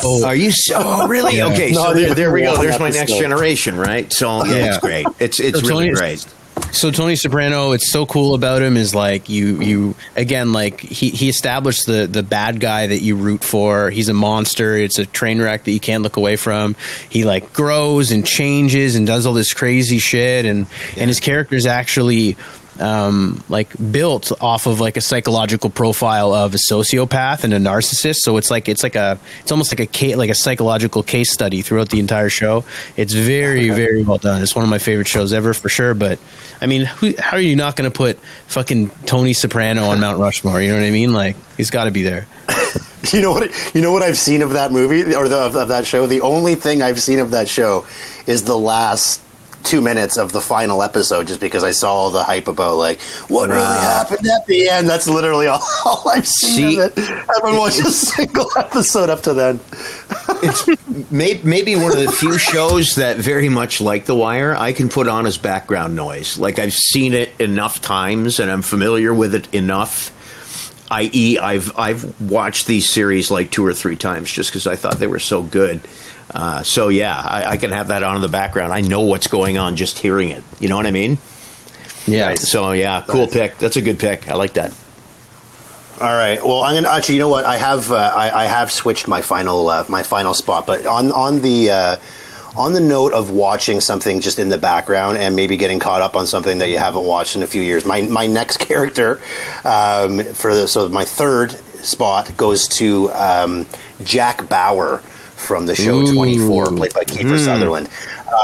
So- 0.00 0.26
Are 0.26 0.34
you 0.36 0.50
so 0.50 0.74
oh, 0.78 1.08
really 1.08 1.38
Yeah. 1.38 1.46
okay? 1.48 1.72
So 1.72 1.94
there, 1.94 2.14
there 2.14 2.32
we 2.32 2.42
go. 2.42 2.52
one 2.54 2.60
There's 2.66 2.78
my 2.78 2.90
next 2.90 3.12
generation, 3.18 3.76
right? 3.76 4.12
So 4.12 4.44
yeah, 4.44 4.54
Yeah. 4.54 4.66
it's 4.68 4.78
great. 4.78 5.06
It's 5.18 5.40
it's 5.40 5.60
So 5.60 5.66
really 5.68 5.86
Tony's- 5.94 6.24
great. 6.24 6.74
so 6.74 6.90
Tony 6.90 7.16
Soprano, 7.16 7.72
it's 7.72 7.90
so 7.90 8.04
cool 8.06 8.34
about 8.34 8.60
him 8.62 8.76
is 8.76 8.94
like 8.94 9.28
you 9.30 9.60
you 9.62 9.94
again 10.16 10.52
like 10.52 10.80
he 10.80 11.10
he 11.10 11.28
established 11.30 11.86
the 11.86 12.06
the 12.06 12.22
bad 12.22 12.60
guy 12.60 12.86
that 12.88 13.00
you 13.00 13.16
root 13.16 13.42
for. 13.44 13.88
He's 13.90 14.08
a 14.10 14.14
monster. 14.14 14.76
It's 14.76 14.98
a 14.98 15.06
train 15.06 15.40
wreck 15.40 15.64
that 15.64 15.72
you 15.72 15.80
can't 15.80 16.02
look 16.02 16.16
away 16.18 16.36
from. 16.36 16.76
He 17.08 17.24
like 17.24 17.52
grows 17.54 18.10
and 18.10 18.26
changes 18.26 18.96
and 18.96 19.06
does 19.06 19.24
all 19.24 19.34
this 19.34 19.54
crazy 19.54 19.98
shit 19.98 20.44
and 20.44 20.66
and 20.96 21.08
his 21.08 21.20
character's 21.20 21.64
actually 21.66 22.36
um 22.80 23.42
like 23.48 23.72
built 23.90 24.32
off 24.40 24.66
of 24.66 24.80
like 24.80 24.96
a 24.96 25.00
psychological 25.00 25.70
profile 25.70 26.32
of 26.34 26.54
a 26.54 26.58
sociopath 26.70 27.44
and 27.44 27.52
a 27.54 27.58
narcissist. 27.58 28.16
So 28.16 28.36
it's 28.36 28.50
like 28.50 28.68
it's 28.68 28.82
like 28.82 28.96
a 28.96 29.18
it's 29.40 29.52
almost 29.52 29.72
like 29.72 29.80
a 29.80 29.86
ca- 29.86 30.16
like 30.16 30.30
a 30.30 30.34
psychological 30.34 31.02
case 31.02 31.32
study 31.32 31.62
throughout 31.62 31.90
the 31.90 32.00
entire 32.00 32.28
show. 32.28 32.64
It's 32.96 33.12
very 33.12 33.70
very 33.70 34.02
well 34.02 34.18
done. 34.18 34.42
It's 34.42 34.54
one 34.54 34.64
of 34.64 34.70
my 34.70 34.78
favorite 34.78 35.08
shows 35.08 35.32
ever 35.32 35.54
for 35.54 35.68
sure. 35.68 35.94
But 35.94 36.18
i 36.60 36.66
mean 36.66 36.86
who, 36.86 37.14
how 37.18 37.36
are 37.36 37.40
you 37.40 37.56
not 37.56 37.76
going 37.76 37.90
to 37.90 37.96
put 37.96 38.18
fucking 38.46 38.90
tony 39.04 39.32
soprano 39.32 39.84
on 39.84 40.00
mount 40.00 40.18
rushmore? 40.18 40.60
You 40.60 40.70
know 40.70 40.78
what 40.78 40.86
i 40.86 40.90
mean? 40.90 41.12
Like 41.12 41.36
he's 41.56 41.70
got 41.70 41.84
to 41.84 41.90
be 41.90 42.02
there. 42.02 42.26
You 43.12 43.20
know 43.20 43.30
what? 43.32 43.74
You 43.74 43.82
know 43.82 43.92
what 43.92 44.02
I've 44.02 44.18
seen 44.18 44.42
of 44.42 44.50
that 44.50 44.72
movie 44.72 45.14
or 45.14 45.28
the, 45.28 45.36
of, 45.36 45.54
of 45.54 45.68
that 45.68 45.86
show. 45.86 46.06
The 46.06 46.22
only 46.22 46.56
thing 46.56 46.82
I've 46.82 47.00
seen 47.00 47.20
of 47.20 47.30
that 47.30 47.48
show 47.48 47.86
is 48.26 48.42
the 48.44 48.58
last 48.58 49.20
two 49.66 49.80
minutes 49.80 50.16
of 50.16 50.32
the 50.32 50.40
final 50.40 50.82
episode, 50.82 51.26
just 51.26 51.40
because 51.40 51.64
I 51.64 51.72
saw 51.72 51.92
all 51.92 52.10
the 52.10 52.24
hype 52.24 52.48
about 52.48 52.76
like 52.76 53.00
what 53.28 53.50
really 53.50 53.60
happened 53.62 54.26
at 54.26 54.46
the 54.46 54.68
end. 54.68 54.88
That's 54.88 55.06
literally 55.08 55.46
all, 55.48 55.62
all 55.84 56.08
I've 56.08 56.26
seen 56.26 56.70
See- 56.70 56.80
of 56.80 56.96
it. 56.96 56.98
I 56.98 57.24
haven't 57.42 57.58
watched 57.58 57.80
a 57.80 57.90
single 57.90 58.46
episode 58.56 59.10
up 59.10 59.22
to 59.22 59.34
then. 59.34 59.60
It's 60.42 61.10
may, 61.10 61.40
maybe 61.42 61.76
one 61.76 61.92
of 61.92 61.98
the 61.98 62.10
few 62.12 62.38
shows 62.38 62.94
that 62.94 63.16
very 63.16 63.48
much 63.48 63.80
like 63.80 64.06
The 64.06 64.14
Wire 64.14 64.54
I 64.54 64.72
can 64.72 64.88
put 64.88 65.08
on 65.08 65.26
as 65.26 65.36
background 65.38 65.96
noise. 65.96 66.38
Like 66.38 66.58
I've 66.58 66.74
seen 66.74 67.12
it 67.12 67.38
enough 67.40 67.80
times 67.80 68.38
and 68.40 68.50
I'm 68.50 68.62
familiar 68.62 69.12
with 69.12 69.34
it 69.34 69.52
enough. 69.54 70.12
I.e., 70.88 71.38
I've 71.38 71.76
I've 71.76 72.20
watched 72.30 72.68
these 72.68 72.88
series 72.88 73.28
like 73.30 73.50
two 73.50 73.66
or 73.66 73.74
three 73.74 73.96
times 73.96 74.30
just 74.30 74.50
because 74.50 74.68
I 74.68 74.76
thought 74.76 74.98
they 74.98 75.08
were 75.08 75.18
so 75.18 75.42
good. 75.42 75.80
Uh, 76.30 76.62
so 76.62 76.88
yeah, 76.88 77.16
I, 77.16 77.52
I 77.52 77.56
can 77.56 77.70
have 77.70 77.88
that 77.88 78.02
on 78.02 78.16
in 78.16 78.22
the 78.22 78.28
background. 78.28 78.72
I 78.72 78.80
know 78.80 79.02
what's 79.02 79.28
going 79.28 79.58
on 79.58 79.76
just 79.76 79.98
hearing 79.98 80.30
it. 80.30 80.42
You 80.60 80.68
know 80.68 80.76
what 80.76 80.86
I 80.86 80.90
mean? 80.90 81.18
yeah 82.06 82.34
So 82.34 82.72
yeah, 82.72 83.04
cool 83.06 83.26
pick. 83.26 83.58
That's 83.58 83.76
a 83.76 83.82
good 83.82 83.98
pick. 83.98 84.28
I 84.28 84.34
like 84.34 84.54
that. 84.54 84.72
All 86.00 86.12
right. 86.12 86.42
Well, 86.44 86.62
I'm 86.62 86.74
gonna 86.74 86.94
actually. 86.94 87.14
You 87.14 87.20
know 87.20 87.28
what? 87.28 87.46
I 87.46 87.56
have 87.56 87.90
uh, 87.90 88.12
I, 88.14 88.42
I 88.42 88.44
have 88.44 88.70
switched 88.70 89.08
my 89.08 89.22
final 89.22 89.68
uh, 89.68 89.84
my 89.88 90.02
final 90.02 90.34
spot, 90.34 90.66
but 90.66 90.84
on 90.84 91.10
on 91.10 91.40
the 91.40 91.70
uh, 91.70 91.96
on 92.54 92.74
the 92.74 92.80
note 92.80 93.14
of 93.14 93.30
watching 93.30 93.80
something 93.80 94.20
just 94.20 94.38
in 94.38 94.50
the 94.50 94.58
background 94.58 95.16
and 95.16 95.34
maybe 95.34 95.56
getting 95.56 95.78
caught 95.78 96.02
up 96.02 96.14
on 96.14 96.26
something 96.26 96.58
that 96.58 96.68
you 96.68 96.76
haven't 96.76 97.04
watched 97.04 97.34
in 97.34 97.42
a 97.42 97.46
few 97.46 97.62
years. 97.62 97.86
My 97.86 98.02
my 98.02 98.26
next 98.26 98.58
character 98.68 99.22
um, 99.64 100.22
for 100.34 100.54
the, 100.54 100.68
so 100.68 100.88
my 100.90 101.04
third 101.04 101.52
spot 101.82 102.36
goes 102.36 102.68
to 102.68 103.10
um, 103.12 103.66
Jack 104.04 104.48
Bauer 104.50 105.02
from 105.36 105.66
the 105.66 105.74
show 105.74 106.00
Ooh. 106.00 106.14
24, 106.14 106.66
played 106.72 106.94
by 106.94 107.04
Kiefer 107.04 107.38
Sutherland. 107.38 107.88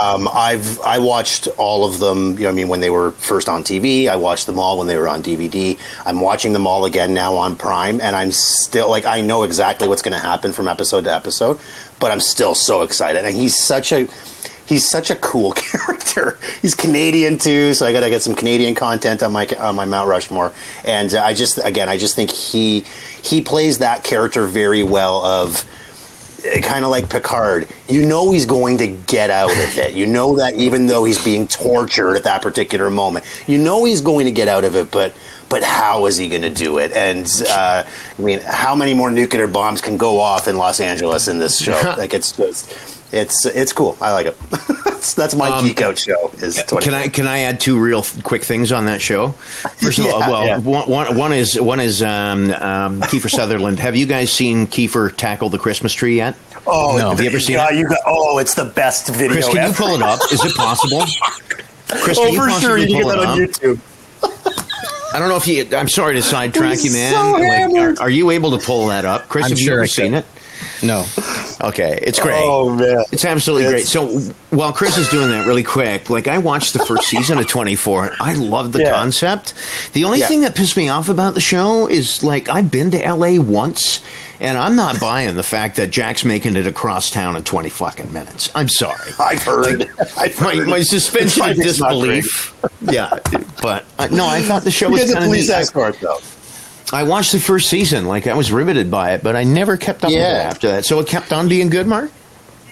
Um, 0.00 0.28
I've 0.32 0.80
I 0.80 0.98
watched 0.98 1.48
all 1.58 1.84
of 1.84 1.98
them. 1.98 2.38
You 2.38 2.44
know, 2.44 2.50
I 2.50 2.52
mean, 2.52 2.68
when 2.68 2.80
they 2.80 2.90
were 2.90 3.12
first 3.12 3.48
on 3.48 3.64
TV, 3.64 4.08
I 4.08 4.16
watched 4.16 4.46
them 4.46 4.58
all 4.58 4.78
when 4.78 4.86
they 4.86 4.96
were 4.96 5.08
on 5.08 5.22
DVD. 5.22 5.78
I'm 6.06 6.20
watching 6.20 6.52
them 6.52 6.66
all 6.66 6.84
again 6.84 7.14
now 7.14 7.34
on 7.34 7.56
Prime, 7.56 8.00
and 8.00 8.14
I'm 8.14 8.30
still 8.30 8.88
like 8.88 9.04
I 9.04 9.20
know 9.20 9.42
exactly 9.42 9.88
what's 9.88 10.02
going 10.02 10.12
to 10.12 10.24
happen 10.24 10.52
from 10.52 10.68
episode 10.68 11.04
to 11.04 11.12
episode, 11.12 11.58
but 11.98 12.12
I'm 12.12 12.20
still 12.20 12.54
so 12.54 12.82
excited. 12.82 13.24
And 13.24 13.34
he's 13.34 13.56
such 13.58 13.90
a 13.92 14.06
he's 14.66 14.88
such 14.88 15.10
a 15.10 15.16
cool 15.16 15.52
character. 15.56 16.38
He's 16.60 16.74
Canadian 16.74 17.38
too, 17.38 17.74
so 17.74 17.86
I 17.86 17.92
got 17.92 18.00
to 18.00 18.10
get 18.10 18.22
some 18.22 18.34
Canadian 18.34 18.74
content 18.74 19.22
on 19.22 19.32
my 19.32 19.46
on 19.58 19.74
my 19.74 19.84
Mount 19.84 20.08
Rushmore. 20.08 20.52
And 20.84 21.12
uh, 21.12 21.22
I 21.22 21.34
just 21.34 21.58
again, 21.58 21.88
I 21.88 21.96
just 21.96 22.14
think 22.14 22.30
he 22.30 22.80
he 23.22 23.40
plays 23.40 23.78
that 23.78 24.04
character 24.04 24.46
very 24.46 24.82
well. 24.82 25.24
Of 25.24 25.64
kind 26.62 26.84
of 26.84 26.90
like 26.90 27.08
Picard. 27.08 27.68
You 27.88 28.06
know 28.06 28.32
he's 28.32 28.46
going 28.46 28.78
to 28.78 28.86
get 28.86 29.30
out 29.30 29.50
of 29.50 29.78
it. 29.78 29.94
You 29.94 30.06
know 30.06 30.36
that 30.36 30.54
even 30.54 30.86
though 30.86 31.04
he's 31.04 31.22
being 31.22 31.46
tortured 31.46 32.16
at 32.16 32.24
that 32.24 32.42
particular 32.42 32.90
moment, 32.90 33.24
you 33.46 33.58
know 33.58 33.84
he's 33.84 34.00
going 34.00 34.26
to 34.26 34.32
get 34.32 34.48
out 34.48 34.64
of 34.64 34.76
it. 34.76 34.90
But 34.90 35.14
but 35.48 35.62
how 35.62 36.06
is 36.06 36.16
he 36.16 36.28
going 36.28 36.42
to 36.42 36.50
do 36.50 36.78
it? 36.78 36.92
And 36.92 37.26
uh, 37.48 37.84
I 38.18 38.22
mean, 38.22 38.40
how 38.40 38.74
many 38.74 38.94
more 38.94 39.10
nuclear 39.10 39.46
bombs 39.46 39.80
can 39.80 39.96
go 39.96 40.18
off 40.18 40.48
in 40.48 40.56
Los 40.56 40.80
Angeles 40.80 41.28
in 41.28 41.38
this 41.38 41.60
show? 41.60 41.94
like 41.98 42.14
it's 42.14 42.32
just. 42.32 43.01
It's 43.12 43.44
it's 43.46 43.72
cool. 43.72 43.96
I 44.00 44.12
like 44.12 44.26
it. 44.26 44.38
that's, 44.84 45.12
that's 45.14 45.34
my 45.34 45.48
Um, 45.50 45.66
geek 45.66 45.82
out 45.82 45.98
show. 45.98 46.30
Is 46.38 46.62
20. 46.64 46.84
Can 46.84 46.94
I 46.94 47.08
can 47.08 47.26
I 47.26 47.40
add 47.40 47.60
two 47.60 47.78
real 47.78 48.02
quick 48.22 48.42
things 48.42 48.72
on 48.72 48.86
that 48.86 49.02
show? 49.02 49.28
First 49.82 49.98
of 49.98 50.06
all, 50.06 50.20
well, 50.20 50.46
yeah. 50.46 50.58
one, 50.58 50.88
one, 50.88 51.16
one 51.16 51.32
is 51.34 51.60
one 51.60 51.78
is 51.80 52.02
um, 52.02 52.50
um, 52.52 53.00
Kiefer 53.02 53.28
Sutherland. 53.30 53.78
Have 53.80 53.96
you 53.96 54.06
guys 54.06 54.32
seen 54.32 54.66
Kiefer 54.66 55.14
tackle 55.14 55.50
the 55.50 55.58
Christmas 55.58 55.92
tree 55.92 56.16
yet? 56.16 56.36
Oh, 56.66 56.96
No. 56.96 57.10
Have 57.10 57.20
you 57.20 57.26
ever 57.28 57.40
seen 57.40 57.56
yeah, 57.56 57.70
it? 57.70 57.76
You 57.76 57.88
got, 57.88 57.98
oh, 58.06 58.38
it's 58.38 58.54
the 58.54 58.64
best 58.64 59.08
video. 59.08 59.32
Chris, 59.32 59.48
can 59.48 59.68
you 59.68 59.74
pull 59.74 59.94
it 59.96 60.02
up? 60.02 60.20
Is 60.32 60.44
it 60.44 60.54
possible? 60.54 61.00
Chris, 61.88 62.16
Oh, 62.18 62.24
can 62.24 62.32
you 62.32 62.40
for 62.42 62.60
sure. 62.60 62.78
You 62.78 62.86
can 62.86 63.02
get 63.02 63.08
that 63.08 63.18
on 63.18 63.26
up? 63.26 63.36
YouTube. 63.38 63.80
I 65.14 65.18
don't 65.18 65.28
know 65.28 65.36
if 65.36 65.46
you. 65.46 65.66
I'm 65.76 65.88
sorry 65.88 66.14
to 66.14 66.22
sidetrack 66.22 66.78
He's 66.78 66.86
you, 66.86 66.92
man. 66.92 67.12
so 67.12 67.32
Like, 67.82 67.98
are, 68.00 68.04
are 68.04 68.10
you 68.10 68.30
able 68.30 68.56
to 68.56 68.64
pull 68.64 68.86
that 68.86 69.04
up, 69.04 69.28
Chris? 69.28 69.44
I'm 69.44 69.50
have 69.50 69.58
sure 69.58 69.66
you 69.66 69.72
I 69.72 69.76
ever 69.80 69.86
seen 69.86 70.14
it? 70.14 70.24
No 70.82 71.04
Okay, 71.64 71.96
it's 72.02 72.18
great. 72.18 72.34
Oh, 72.36 72.70
man. 72.74 73.04
It's 73.12 73.24
absolutely 73.24 73.66
It's- 73.66 73.72
great. 73.72 73.86
So 73.86 74.34
while 74.50 74.72
Chris 74.72 74.98
is 74.98 75.08
doing 75.10 75.28
that 75.30 75.46
really 75.46 75.62
quick, 75.62 76.10
like 76.10 76.26
I 76.26 76.38
watched 76.38 76.72
the 76.72 76.80
first 76.84 77.04
season 77.06 77.38
of 77.38 77.46
24. 77.46 78.16
I 78.20 78.34
love 78.34 78.72
the 78.72 78.80
Yeah. 78.80 78.90
concept. 78.90 79.54
The 79.92 80.02
only 80.02 80.18
Yeah. 80.18 80.26
thing 80.26 80.40
that 80.40 80.56
pissed 80.56 80.76
me 80.76 80.88
off 80.88 81.08
about 81.08 81.34
the 81.34 81.40
show 81.40 81.86
is 81.86 82.24
like 82.24 82.48
I've 82.48 82.68
been 82.72 82.90
to 82.90 82.98
LA 82.98 83.38
once 83.38 84.00
and 84.40 84.58
I'm 84.58 84.74
not 84.74 84.98
buying 84.98 85.36
the 85.36 85.44
fact 85.44 85.76
that 85.76 85.90
Jack's 85.92 86.24
making 86.24 86.56
it 86.56 86.66
across 86.66 87.10
town 87.10 87.36
in 87.36 87.44
20 87.44 87.68
fucking 87.68 88.12
minutes. 88.12 88.50
I'm 88.56 88.68
sorry. 88.68 89.12
I've 89.20 89.42
heard. 89.44 89.88
I've 90.18 90.40
My, 90.40 90.56
heard. 90.56 90.66
my 90.66 90.82
suspension 90.82 91.44
of 91.48 91.58
It's 91.60 91.78
not 91.78 91.90
great. 92.00 92.22
disbelief. 92.24 92.54
Yeah, 92.90 93.18
but 93.62 93.84
uh, 94.00 94.08
no, 94.10 94.26
I 94.26 94.42
thought 94.42 94.64
the 94.64 94.72
show 94.72 94.88
was 94.90 95.02
kind 95.04 95.18
of 95.18 95.24
police 95.26 95.46
neat. 95.46 95.54
I- 95.54 95.60
escort 95.60 95.96
though. 96.00 96.18
I 96.92 97.04
watched 97.04 97.32
the 97.32 97.40
first 97.40 97.68
season, 97.70 98.06
like 98.06 98.26
I 98.26 98.34
was 98.34 98.52
riveted 98.52 98.90
by 98.90 99.14
it, 99.14 99.22
but 99.22 99.34
I 99.34 99.44
never 99.44 99.76
kept 99.76 100.04
up 100.04 100.10
with 100.10 100.18
it 100.18 100.22
after 100.22 100.68
that. 100.68 100.84
So 100.84 100.98
it 101.00 101.06
kept 101.06 101.32
on 101.32 101.48
being 101.48 101.70
good, 101.70 101.86
Mark. 101.86 102.10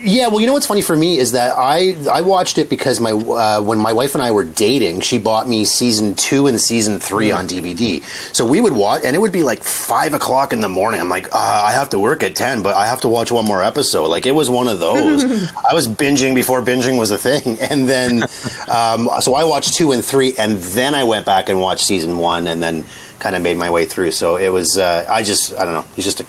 Yeah, 0.02 0.28
well, 0.28 0.40
you 0.40 0.46
know 0.46 0.54
what's 0.54 0.66
funny 0.66 0.80
for 0.80 0.96
me 0.96 1.18
is 1.18 1.33
that 1.33 1.54
I 1.59 1.94
I 2.11 2.22
watched 2.22 2.56
it 2.56 2.70
because 2.70 3.00
my 3.00 3.11
uh, 3.11 3.61
when 3.61 3.78
my 3.78 3.92
wife 3.92 4.14
and 4.14 4.22
I 4.22 4.30
were 4.30 4.44
dating, 4.44 5.00
she 5.00 5.18
bought 5.18 5.46
me 5.46 5.66
season 5.66 6.14
two 6.14 6.46
and 6.46 6.59
season 6.59 6.98
three 6.98 7.30
on 7.30 7.46
DVD. 7.46 8.02
So 8.35 8.46
we 8.46 8.62
would 8.62 8.72
watch, 8.72 9.02
and 9.04 9.14
it 9.14 9.18
would 9.18 9.33
be 9.33 9.42
like 9.42 9.62
five 9.62 10.14
o'clock 10.14 10.54
in 10.54 10.62
the 10.62 10.70
morning. 10.70 11.00
I'm 11.00 11.11
like, 11.11 11.26
uh, 11.26 11.62
I 11.66 11.72
have 11.72 11.90
to 11.90 11.98
work 11.98 12.22
at 12.22 12.35
ten, 12.35 12.62
but 12.62 12.74
I 12.76 12.87
have 12.87 13.02
to 13.02 13.09
watch 13.09 13.30
one 13.30 13.44
more 13.44 13.62
episode. 13.62 14.06
Like 14.06 14.24
it 14.24 14.33
was 14.33 14.48
one 14.48 14.68
of 14.68 14.80
those. 14.80 15.22
I 15.70 15.74
was 15.74 15.87
binging 15.87 16.35
before 16.35 16.62
binging 16.62 16.98
was 16.98 17.11
a 17.11 17.18
thing, 17.18 17.61
and 17.70 17.87
then 17.87 18.22
um, 18.68 19.11
so 19.20 19.35
I 19.35 19.44
watched 19.44 19.74
two 19.74 19.92
and 19.92 20.02
three, 20.02 20.35
and 20.38 20.56
then 20.59 20.94
I 20.94 21.04
went 21.04 21.26
back 21.26 21.50
and 21.50 21.61
watched 21.61 21.85
season 21.85 22.16
one, 22.16 22.46
and 22.46 22.62
then 22.62 22.87
kind 23.20 23.37
of 23.37 23.42
made 23.42 23.56
my 23.56 23.70
way 23.70 23.85
through. 23.87 24.11
So 24.12 24.37
it 24.37 24.48
was. 24.48 24.76
Uh, 24.76 25.06
I 25.09 25.22
just 25.22 25.54
I 25.54 25.64
don't 25.64 25.74
know. 25.74 25.85
He's 25.94 26.04
just 26.04 26.20
a. 26.20 26.26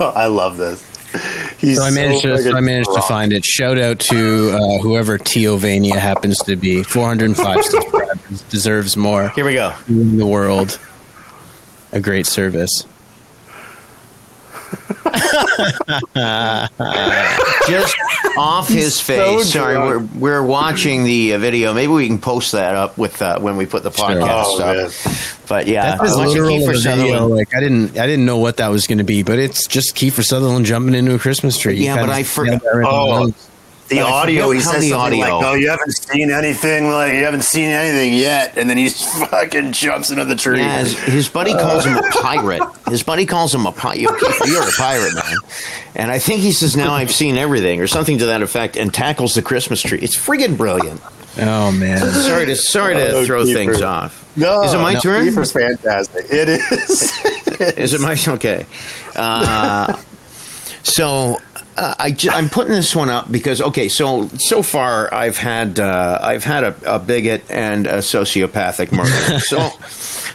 I 0.16 0.26
love 0.26 0.56
this. 0.56 0.84
He's 1.58 1.78
So 1.78 1.84
I 1.84 1.90
managed 1.90 2.22
so 2.22 2.36
to 2.36 2.42
so 2.42 2.56
I 2.56 2.60
managed 2.60 2.92
to 2.92 3.02
find 3.02 3.32
it. 3.32 3.44
Shout 3.44 3.78
out 3.78 3.98
to 4.00 4.50
uh, 4.50 4.78
whoever 4.82 5.18
Teovania 5.18 5.96
happens 5.96 6.38
to 6.40 6.56
be. 6.56 6.82
405 6.82 7.64
subscribers 7.64 8.42
deserves 8.50 8.96
more 8.96 9.30
Here 9.30 9.44
we 9.46 9.54
go. 9.54 9.72
in 9.88 10.18
the 10.18 10.26
world. 10.26 10.78
A 11.92 12.00
great 12.00 12.26
service. 12.26 12.84
just 17.68 17.96
off 18.38 18.68
his 18.68 19.00
face. 19.00 19.18
so 19.18 19.42
Sorry, 19.42 19.76
we're 19.78 19.98
we're 20.18 20.42
watching 20.44 21.04
the 21.04 21.34
uh, 21.34 21.38
video. 21.38 21.74
Maybe 21.74 21.92
we 21.92 22.06
can 22.06 22.18
post 22.18 22.52
that 22.52 22.74
up 22.74 22.96
with 22.98 23.20
uh, 23.22 23.38
when 23.40 23.56
we 23.56 23.66
put 23.66 23.82
the 23.82 23.90
podcast 23.90 24.44
Oh, 24.44 24.60
up. 24.62 24.76
man. 24.76 24.90
But 25.48 25.66
yeah, 25.66 25.96
That's 25.96 26.10
as 26.12 26.16
watching 26.16 26.32
literal 26.32 26.56
Kiefer 26.58 26.66
video. 26.66 26.80
Sutherland. 26.80 27.34
Like 27.34 27.54
I 27.54 27.60
didn't 27.60 27.98
I 27.98 28.06
didn't 28.06 28.26
know 28.26 28.38
what 28.38 28.56
that 28.58 28.68
was 28.68 28.86
going 28.86 28.98
to 28.98 29.04
be, 29.04 29.22
but 29.22 29.38
it's 29.38 29.66
just 29.66 29.94
Kiefer 29.96 30.24
Sutherland 30.24 30.66
jumping 30.66 30.94
into 30.94 31.14
a 31.14 31.18
Christmas 31.18 31.58
tree. 31.58 31.76
You 31.76 31.84
Yeah, 31.84 32.00
but 32.00 32.10
I 32.10 32.22
for- 32.22 32.44
nailed 32.44 32.60
that 32.62 32.70
right 32.74 32.86
on 32.86 33.30
the 33.30 33.34
Oh. 33.36 33.40
Nose. 33.94 33.98
the 33.98 34.04
But 34.04 34.12
audio. 34.12 34.50
He 34.50 34.58
forget 34.60 34.72
says 34.74 34.82
the 34.82 34.90
something 34.90 35.22
audio- 35.22 35.34
like, 35.38 35.42
"No, 35.42 35.54
you 35.54 35.68
haven't 35.70 35.92
seen 35.92 36.30
anything. 36.30 36.90
Like 36.90 37.12
you 37.14 37.24
haven't 37.24 37.44
seen 37.44 37.70
anything 37.70 38.14
yet," 38.14 38.54
and 38.56 38.68
then 38.68 38.76
he 38.76 38.88
fucking 39.30 39.72
jumps 39.72 40.10
into 40.10 40.24
the 40.24 40.36
tree. 40.36 40.58
Yeah, 40.60 40.78
his, 40.80 40.98
his 41.00 41.28
buddy 41.28 41.52
calls 41.52 41.84
him 41.84 41.96
a 41.96 42.02
pirate. 42.22 42.62
His 42.88 43.02
buddy 43.02 43.26
calls 43.26 43.54
him 43.54 43.66
a 43.66 43.72
pirate. 43.72 44.00
You're 44.46 44.62
a 44.68 44.72
pirate, 44.72 45.14
man. 45.14 45.36
And 45.94 46.10
I 46.10 46.18
think 46.18 46.40
he 46.40 46.52
says, 46.52 46.76
"Now 46.76 46.92
I've 46.94 47.12
seen 47.12 47.36
everything," 47.36 47.80
or 47.80 47.86
something 47.86 48.18
to 48.18 48.26
that 48.26 48.42
effect, 48.42 48.76
and 48.76 48.92
tackles 48.92 49.34
the 49.34 49.42
Christmas 49.42 49.80
tree. 49.82 49.98
It's 50.00 50.16
friggin' 50.16 50.56
brilliant. 50.56 51.00
Oh 51.38 51.70
man. 51.70 51.98
Sorry 52.12 52.46
to 52.46 52.56
sorry 52.56 52.94
to 52.94 53.10
Oh, 53.12 53.24
throw 53.26 53.44
Kiefer. 53.44 53.52
things 53.54 53.82
off. 53.82 54.24
no, 54.36 54.62
is 54.62 54.72
it 54.72 54.78
my 54.78 54.94
no, 54.94 55.00
turn? 55.00 55.26
Kiefer's 55.26 55.52
fantastic. 55.52 56.24
It 56.30 56.48
is. 56.48 57.12
Is 57.76 57.94
it 57.94 58.00
my 58.02 58.18
okay? 58.34 58.66
Uh, 59.14 59.96
so 60.82 61.40
uh, 61.76 61.94
I 61.98 62.16
I'm 62.30 62.48
putting 62.48 62.72
this 62.72 62.94
one 62.96 63.10
up 63.10 63.30
because 63.30 63.60
okay, 63.60 63.88
so 63.88 64.28
so 64.38 64.62
far 64.62 65.12
I've 65.12 65.36
had 65.36 65.78
uh, 65.78 66.18
I've 66.22 66.44
had 66.44 66.64
a, 66.64 66.94
a 66.94 66.98
bigot 66.98 67.44
and 67.50 67.86
a 67.86 67.98
sociopathic 67.98 68.92
murderer. 68.92 69.40
So 69.46 69.58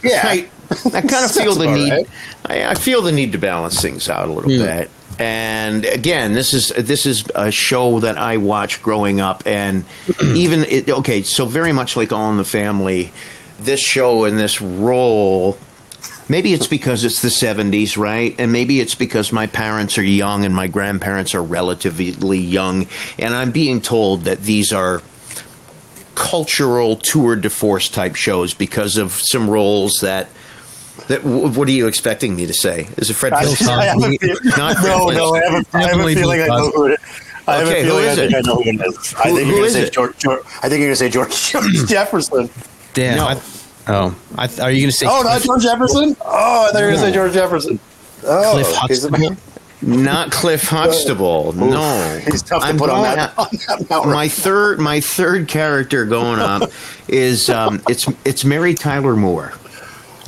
Yeah. 0.02 0.20
I, 0.24 0.48
I 0.94 1.00
kind 1.02 1.24
of 1.24 1.30
feel 1.34 1.54
the 1.54 1.70
need. 1.72 1.90
right. 1.90 2.08
I, 2.46 2.64
I 2.70 2.74
feel 2.74 3.02
the 3.02 3.12
need 3.12 3.32
to 3.32 3.38
balance 3.38 3.80
things 3.80 4.08
out 4.08 4.28
a 4.28 4.32
little 4.32 4.50
bit. 4.50 4.90
And 5.18 5.84
again, 5.84 6.32
this 6.32 6.54
is 6.54 6.68
this 6.70 7.04
is 7.06 7.24
a 7.34 7.50
show 7.50 8.00
that 8.00 8.16
I 8.16 8.38
watched 8.38 8.82
growing 8.82 9.20
up, 9.20 9.42
and 9.46 9.84
even 10.22 10.64
it, 10.64 10.88
okay, 10.88 11.22
so 11.22 11.44
very 11.44 11.72
much 11.72 11.96
like 11.96 12.12
All 12.12 12.30
in 12.30 12.38
the 12.38 12.44
Family, 12.44 13.12
this 13.60 13.80
show 13.80 14.24
and 14.24 14.38
this 14.38 14.60
role 14.62 15.58
Maybe 16.28 16.52
it's 16.52 16.66
because 16.66 17.04
it's 17.04 17.20
the 17.20 17.28
70s, 17.28 17.96
right? 17.96 18.34
And 18.38 18.52
maybe 18.52 18.80
it's 18.80 18.94
because 18.94 19.32
my 19.32 19.46
parents 19.46 19.98
are 19.98 20.02
young 20.02 20.44
and 20.44 20.54
my 20.54 20.66
grandparents 20.66 21.34
are 21.34 21.42
relatively 21.42 22.38
young. 22.38 22.86
And 23.18 23.34
I'm 23.34 23.50
being 23.50 23.80
told 23.80 24.22
that 24.22 24.40
these 24.42 24.72
are 24.72 25.02
cultural 26.14 26.96
tour 26.96 27.36
de 27.36 27.50
force 27.50 27.88
type 27.88 28.14
shows 28.14 28.54
because 28.54 28.96
of 28.96 29.12
some 29.12 29.48
roles 29.48 29.94
that. 30.00 30.28
That, 31.08 31.24
what 31.24 31.66
are 31.68 31.72
you 31.72 31.86
expecting 31.86 32.36
me 32.36 32.46
to 32.46 32.52
say? 32.52 32.86
Is 32.98 33.08
it 33.08 33.14
Fred 33.14 33.32
I, 33.32 33.42
Phillips? 33.42 33.62
I 33.66 33.84
have 33.84 33.96
Not 33.98 34.76
no, 34.82 35.06
Fred 35.06 35.16
no. 35.16 35.34
I 35.34 35.40
have 35.40 35.54
a, 35.54 35.76
I 35.76 35.82
have 35.88 36.00
a 36.00 36.14
feeling 36.14 36.42
I 36.42 36.46
know 36.46 36.70
who 36.70 36.86
it. 36.86 37.00
I 37.48 37.56
have 37.56 37.68
Okay, 37.68 37.80
a 37.80 37.84
feeling 37.84 38.08
I 38.08 38.14
think 38.14 38.32
it? 38.32 38.36
I 38.36 38.40
know 38.40 38.54
who 38.56 38.68
it 38.68 38.86
is. 38.86 39.14
I 39.14 39.22
think 39.24 39.38
who 39.38 39.46
you're 39.46 39.56
going 39.56 39.64
to 39.64 39.70
say? 39.70 39.90
George, 39.90 40.18
George. 40.18 40.40
I 40.44 40.68
think 40.68 40.72
you're 40.72 40.78
going 40.80 40.90
to 40.90 40.96
say 40.96 41.08
George, 41.08 41.50
George 41.50 41.72
Jefferson. 41.88 42.50
Damn. 42.94 43.16
No. 43.16 43.26
I, 43.26 43.40
oh, 43.88 44.16
I, 44.36 44.46
th- 44.46 44.60
are 44.60 44.70
you 44.70 44.80
going 44.80 44.90
to 44.90 44.96
say? 44.96 45.06
Oh, 45.08 45.22
not 45.22 45.42
George 45.42 45.62
Jefferson. 45.62 46.16
Oh, 46.20 46.68
I 46.68 46.72
thought 46.72 46.78
you 46.78 46.84
were 46.84 46.90
going 46.92 46.94
to 46.94 47.00
say 47.00 47.12
George 47.12 47.32
Jefferson. 47.32 47.80
Oh, 48.24 48.52
Cliff 48.52 48.74
Huxtable? 48.74 49.36
Not 49.82 50.30
Cliff 50.30 50.62
Huxtable. 50.68 51.52
No, 51.54 52.20
He's 52.24 52.42
tough 52.42 52.62
to 52.62 52.68
I'm 52.68 52.78
put 52.78 52.90
on 52.90 53.02
going 53.02 53.16
that, 53.16 53.38
on 53.38 53.48
that 53.88 54.06
my 54.06 54.28
third 54.28 54.78
my 54.78 55.00
third 55.00 55.48
character 55.48 56.04
going 56.04 56.38
up 56.38 56.70
is 57.08 57.50
um, 57.50 57.82
it's 57.88 58.06
it's 58.24 58.44
Mary 58.44 58.74
Tyler 58.74 59.16
Moore. 59.16 59.52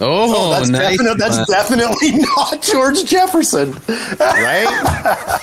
Oh, 0.00 0.50
that's, 0.50 0.68
nice. 0.70 0.98
definite, 0.98 1.18
that's 1.18 1.46
definitely 1.48 2.12
not 2.36 2.60
George 2.62 3.04
Jefferson. 3.04 3.80
right? 4.18 5.38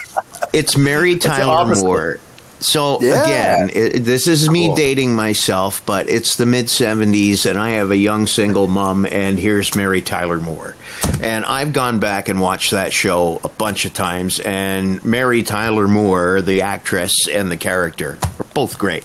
it's 0.51 0.75
Mary 0.75 1.17
Tyler 1.17 1.53
opposite. 1.53 1.85
Moore. 1.85 2.19
So 2.61 3.01
Yeah. 3.01 3.23
again, 3.23 3.71
it, 3.73 3.99
this 4.05 4.27
is 4.27 4.49
me 4.49 4.73
dating 4.75 5.15
myself, 5.15 5.83
but 5.85 6.07
it's 6.09 6.35
the 6.37 6.45
mid 6.45 6.67
'70s, 6.67 7.49
and 7.49 7.57
I 7.59 7.71
have 7.71 7.89
a 7.91 7.97
young 7.97 8.27
single 8.27 8.67
mom, 8.67 9.05
and 9.07 9.39
here's 9.39 9.75
Mary 9.75 10.01
Tyler 10.01 10.39
Moore, 10.39 10.75
and 11.21 11.43
I've 11.45 11.73
gone 11.73 11.99
back 11.99 12.29
and 12.29 12.39
watched 12.39 12.71
that 12.71 12.93
show 12.93 13.41
a 13.43 13.49
bunch 13.49 13.85
of 13.85 13.93
times, 13.95 14.39
and 14.41 15.03
Mary 15.03 15.41
Tyler 15.43 15.87
Moore, 15.87 16.41
the 16.41 16.61
actress 16.61 17.27
and 17.31 17.49
the 17.51 17.57
character, 17.57 18.19
are 18.39 18.45
both 18.53 18.77
great. 18.77 19.03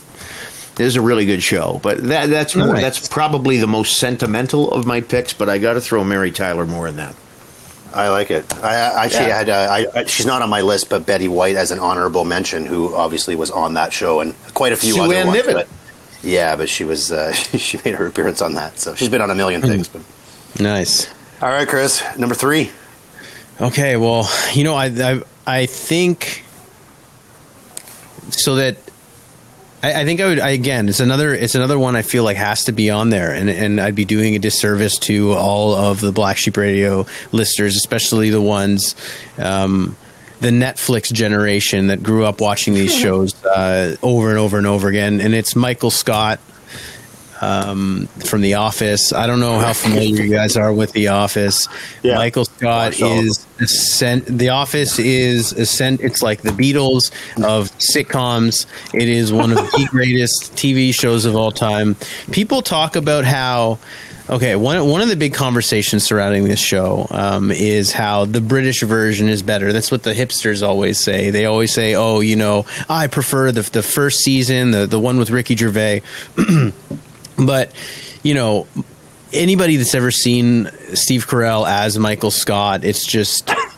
It 0.79 0.85
is 0.85 0.97
a 0.97 1.01
really 1.01 1.25
good 1.25 1.43
show, 1.43 1.81
but 1.83 2.03
that, 2.09 2.29
that's 2.29 2.55
more, 2.55 2.67
Nice. 2.75 2.83
that's 2.83 3.09
probably 3.09 3.57
the 3.57 3.67
most 3.67 3.97
sentimental 3.97 4.71
of 4.71 4.85
my 4.85 5.01
picks. 5.01 5.33
But 5.33 5.49
I 5.49 5.57
got 5.57 5.73
to 5.73 5.81
throw 5.81 6.05
Mary 6.05 6.31
Tyler 6.31 6.67
Moore 6.67 6.87
in 6.89 6.97
that. 6.97 7.15
I 7.97 8.09
like 8.11 8.31
it. 8.31 8.45
I 8.63 8.75
I 8.75 9.05
actually 9.07 9.27
Yeah. 9.29 9.39
had. 9.39 9.49
Uh, 9.49 9.89
I, 9.95 10.05
she's 10.05 10.27
not 10.27 10.43
on 10.43 10.51
my 10.51 10.61
list, 10.61 10.89
but 10.91 11.07
Betty 11.07 11.29
White 11.29 11.57
as 11.57 11.71
an 11.71 11.79
honorable 11.79 12.25
mention, 12.25 12.67
who 12.67 12.95
obviously 12.95 13.35
was 13.37 13.51
on 13.51 13.75
that 13.75 13.93
show 13.93 14.21
and 14.21 14.35
quite 14.55 14.73
a 14.73 14.77
few 14.77 14.93
Sue 14.95 15.03
other 15.03 15.15
Ann 15.15 15.27
ones. 15.29 15.43
But- 15.47 15.69
yeah, 16.23 16.57
but 16.57 16.69
she 16.69 16.85
was. 16.85 17.11
Uh, 17.13 17.33
she 17.57 17.79
made 17.85 17.95
her 17.95 18.07
appearance 18.07 18.43
on 18.43 18.55
that, 18.55 18.79
so 18.79 18.95
she's 18.95 19.09
been 19.09 19.21
on 19.23 19.31
a 19.31 19.35
million 19.35 19.63
things. 19.63 19.89
But 19.89 20.03
nice. 20.61 21.09
all 21.41 21.49
right, 21.51 21.67
Chris, 21.69 22.03
number 22.19 22.35
three. 22.35 22.71
Okay, 23.61 23.97
well, 23.97 24.29
you 24.53 24.65
know, 24.65 24.75
I 24.75 24.87
I, 24.87 25.23
I 25.47 25.67
think 25.67 26.45
so 28.31 28.57
that 28.57 28.77
I, 29.87 30.01
I 30.01 30.05
think 30.05 30.21
I 30.21 30.27
would 30.27 30.41
I, 30.41 30.51
again. 30.51 30.89
It's 30.89 31.01
another 31.01 31.33
it's 31.33 31.55
another 31.55 31.79
one 31.79 31.95
I 31.95 32.03
feel 32.03 32.25
like 32.25 32.37
has 32.37 32.65
to 32.65 32.73
be 32.73 32.91
on 32.91 33.11
there, 33.11 33.33
and 33.33 33.49
and 33.49 33.81
I'd 33.81 33.95
be 33.95 34.05
doing 34.05 34.35
a 34.35 34.39
disservice 34.39 34.99
to 35.01 35.33
all 35.33 35.75
of 35.75 36.01
the 36.01 36.11
Black 36.11 36.37
Sheep 36.37 36.57
Radio 36.57 37.07
listeners, 37.31 37.77
especially 37.77 38.31
the 38.31 38.43
ones. 38.43 38.97
Um, 39.39 39.97
the 40.41 40.51
Netflix 40.51 41.11
generation 41.11 41.87
that 41.87 42.03
grew 42.03 42.27
up 42.27 42.43
watching 42.43 42.75
these 42.75 42.95
shows 43.03 43.43
uh, 43.45 43.97
over 44.03 44.29
and 44.31 44.39
over 44.39 44.59
and 44.59 44.67
over 44.67 44.89
again, 44.89 45.21
and 45.21 45.35
it's 45.35 45.55
Michael 45.55 45.91
Scott 45.91 46.41
um, 47.41 48.07
from 48.25 48.41
The 48.41 48.55
Office. 48.55 49.13
I 49.13 49.27
don't 49.27 49.41
know 49.41 49.59
how 49.59 49.73
familiar 49.73 50.25
you 50.25 50.33
guys 50.33 50.57
are 50.57 50.73
with 50.73 50.93
The 50.93 51.09
Office. 51.09 51.69
Yeah. 52.03 52.17
Michael 52.17 52.45
Scott 52.45 52.99
is 53.01 53.47
ascent. 53.61 54.27
The 54.27 54.51
Office 54.51 54.99
is 54.99 55.53
ascent. 55.53 56.01
It's 56.01 56.23
like 56.23 56.43
the 56.43 56.51
Beatles 56.51 57.11
of 57.45 57.71
sitcoms. 57.79 58.67
It 58.95 59.09
is 59.09 59.33
one 59.33 59.53
of 59.53 59.59
the 59.59 59.87
greatest 59.91 60.55
TV 60.55 60.95
shows 60.95 61.25
of 61.25 61.37
all 61.37 61.53
time. 61.53 61.97
People 62.31 62.63
talk 62.63 62.97
about 62.97 63.25
how. 63.25 63.79
Okay, 64.29 64.57
one 64.57 64.89
one 64.89 65.03
of 65.03 65.09
the 65.09 65.15
big 65.15 65.35
conversations 65.35 66.03
surrounding 66.03 66.49
this 66.49 66.59
show 66.59 67.07
um, 67.13 67.53
is 67.53 67.93
how 67.93 68.25
the 68.25 68.41
British 68.41 68.83
version 68.83 69.29
is 69.29 69.41
better. 69.41 69.73
That's 69.73 69.93
what 69.93 70.03
the 70.03 70.15
hipsters 70.15 70.67
always 70.67 70.99
say. 70.99 71.31
They 71.31 71.47
always 71.47 71.73
say, 71.73 71.95
"Oh, 71.95 72.19
you 72.19 72.35
know, 72.35 72.67
I 72.89 73.07
prefer 73.07 73.53
the 73.53 73.63
the 73.63 73.85
first 73.85 74.25
season, 74.25 74.73
the 74.73 74.85
the 74.85 74.99
one 74.99 75.17
with 75.17 75.31
Ricky 75.31 75.55
Gervais." 75.55 76.03
but 77.39 77.73
you 78.23 78.35
know 78.35 78.67
anybody 79.33 79.77
that's 79.77 79.95
ever 79.95 80.11
seen 80.11 80.71
steve 80.95 81.27
carell 81.27 81.69
as 81.69 81.99
michael 81.99 82.31
scott 82.31 82.85
it's 82.85 83.07
just 83.07 83.51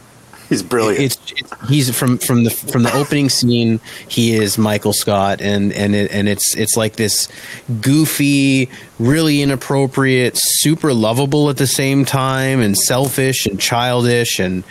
He's 0.48 0.62
brilliant. 0.62 1.04
It's, 1.04 1.32
it's 1.36 1.68
he's 1.68 1.96
from 1.96 2.16
from 2.16 2.44
the 2.44 2.50
from 2.50 2.82
the 2.82 2.94
opening 2.94 3.28
scene. 3.28 3.80
He 4.08 4.32
is 4.32 4.56
Michael 4.56 4.94
Scott, 4.94 5.42
and 5.42 5.72
and 5.74 5.94
it, 5.94 6.10
and 6.10 6.26
it's 6.26 6.56
it's 6.56 6.74
like 6.74 6.96
this 6.96 7.28
goofy, 7.82 8.70
really 8.98 9.42
inappropriate, 9.42 10.34
super 10.36 10.94
lovable 10.94 11.50
at 11.50 11.58
the 11.58 11.66
same 11.66 12.06
time, 12.06 12.60
and 12.60 12.76
selfish 12.78 13.44
and 13.44 13.60
childish 13.60 14.38
and 14.38 14.64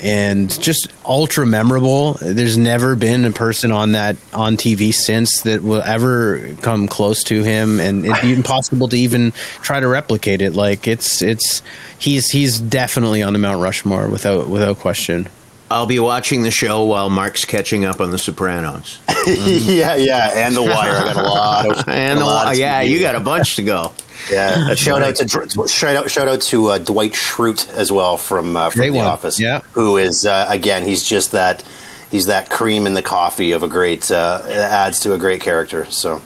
and 0.00 0.50
just 0.60 0.88
ultra 1.04 1.46
memorable. 1.46 2.14
There's 2.20 2.56
never 2.56 2.96
been 2.96 3.24
a 3.24 3.32
person 3.32 3.72
on 3.72 3.92
that 3.92 4.16
on 4.32 4.56
TV 4.56 4.92
since 4.94 5.42
that 5.42 5.62
will 5.62 5.82
ever 5.82 6.54
come 6.62 6.88
close 6.88 7.22
to 7.24 7.42
him, 7.42 7.80
and 7.80 8.04
it'd 8.04 8.22
be 8.22 8.32
impossible 8.32 8.88
to 8.88 8.96
even 8.96 9.32
try 9.62 9.80
to 9.80 9.88
replicate 9.88 10.40
it. 10.42 10.54
Like 10.54 10.86
it's 10.86 11.22
it's 11.22 11.62
he's 11.98 12.30
he's 12.30 12.58
definitely 12.60 13.22
on 13.22 13.32
the 13.32 13.38
Mount 13.38 13.60
Rushmore 13.62 14.08
without 14.08 14.48
without 14.48 14.78
question. 14.78 15.28
I'll 15.70 15.86
be 15.86 15.98
watching 15.98 16.42
the 16.44 16.50
show 16.50 16.84
while 16.84 17.10
Mark's 17.10 17.44
catching 17.44 17.84
up 17.84 18.00
on 18.00 18.10
The 18.10 18.18
Sopranos. 18.18 18.98
yeah, 19.26 19.96
yeah, 19.96 20.46
and 20.46 20.56
the 20.56 20.62
Wire. 20.62 20.92
I 20.92 21.12
got 21.12 21.16
a 21.16 21.22
lot 21.22 21.66
of 21.66 21.88
And 21.88 22.18
a 22.18 22.22
the, 22.22 22.24
lot 22.24 22.52
of 22.52 22.58
yeah, 22.58 22.82
TV. 22.82 22.88
you 22.88 23.00
got 23.00 23.14
a 23.14 23.20
bunch 23.20 23.56
to 23.56 23.62
go. 23.62 23.92
Yeah, 24.30 24.74
shout 24.74 25.02
out 25.02 25.16
to 25.16 25.28
shout 25.68 25.96
out 25.96 26.10
shout 26.10 26.28
out 26.28 26.40
to 26.42 26.66
uh, 26.68 26.78
Dwight 26.78 27.12
Schrute 27.12 27.68
as 27.70 27.90
well 27.92 28.16
from 28.16 28.56
uh, 28.56 28.70
from 28.70 28.80
Great 28.80 28.90
The 28.90 28.96
one. 28.98 29.06
Office. 29.06 29.38
Yeah. 29.40 29.60
who 29.72 29.96
is 29.96 30.24
uh, 30.26 30.46
again 30.48 30.84
he's 30.84 31.02
just 31.04 31.32
that 31.32 31.64
he's 32.10 32.26
that 32.26 32.50
cream 32.50 32.86
in 32.86 32.94
the 32.94 33.02
coffee 33.02 33.52
of 33.52 33.62
a 33.62 33.68
great 33.68 34.10
uh, 34.10 34.42
adds 34.48 35.00
to 35.00 35.12
a 35.14 35.18
great 35.18 35.40
character. 35.40 35.84
So 35.90 36.20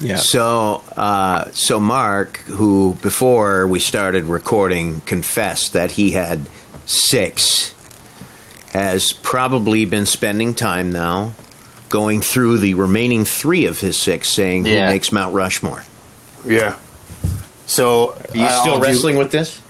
Yeah. 0.00 0.16
So, 0.16 0.82
uh, 0.96 1.50
so 1.52 1.80
Mark, 1.80 2.38
who 2.46 2.96
before 3.02 3.66
we 3.66 3.80
started 3.80 4.24
recording 4.24 5.00
confessed 5.02 5.72
that 5.72 5.90
he 5.92 6.12
had 6.12 6.48
six, 6.86 7.74
has 8.72 9.12
probably 9.12 9.84
been 9.84 10.06
spending 10.06 10.54
time 10.54 10.92
now 10.92 11.32
going 11.88 12.20
through 12.20 12.58
the 12.58 12.74
remaining 12.74 13.24
three 13.24 13.64
of 13.66 13.80
his 13.80 13.96
six, 13.96 14.28
saying 14.28 14.66
Yeah. 14.66 14.86
who 14.86 14.92
makes 14.92 15.10
Mount 15.10 15.34
Rushmore. 15.34 15.84
yeah. 16.44 16.76
So 17.68 18.14
Are 18.14 18.36
you 18.36 18.42
uh, 18.44 18.60
still 18.60 18.72
I'll 18.74 18.80
do- 18.80 18.86
wrestling 18.86 19.16
with 19.16 19.30
this? 19.30 19.60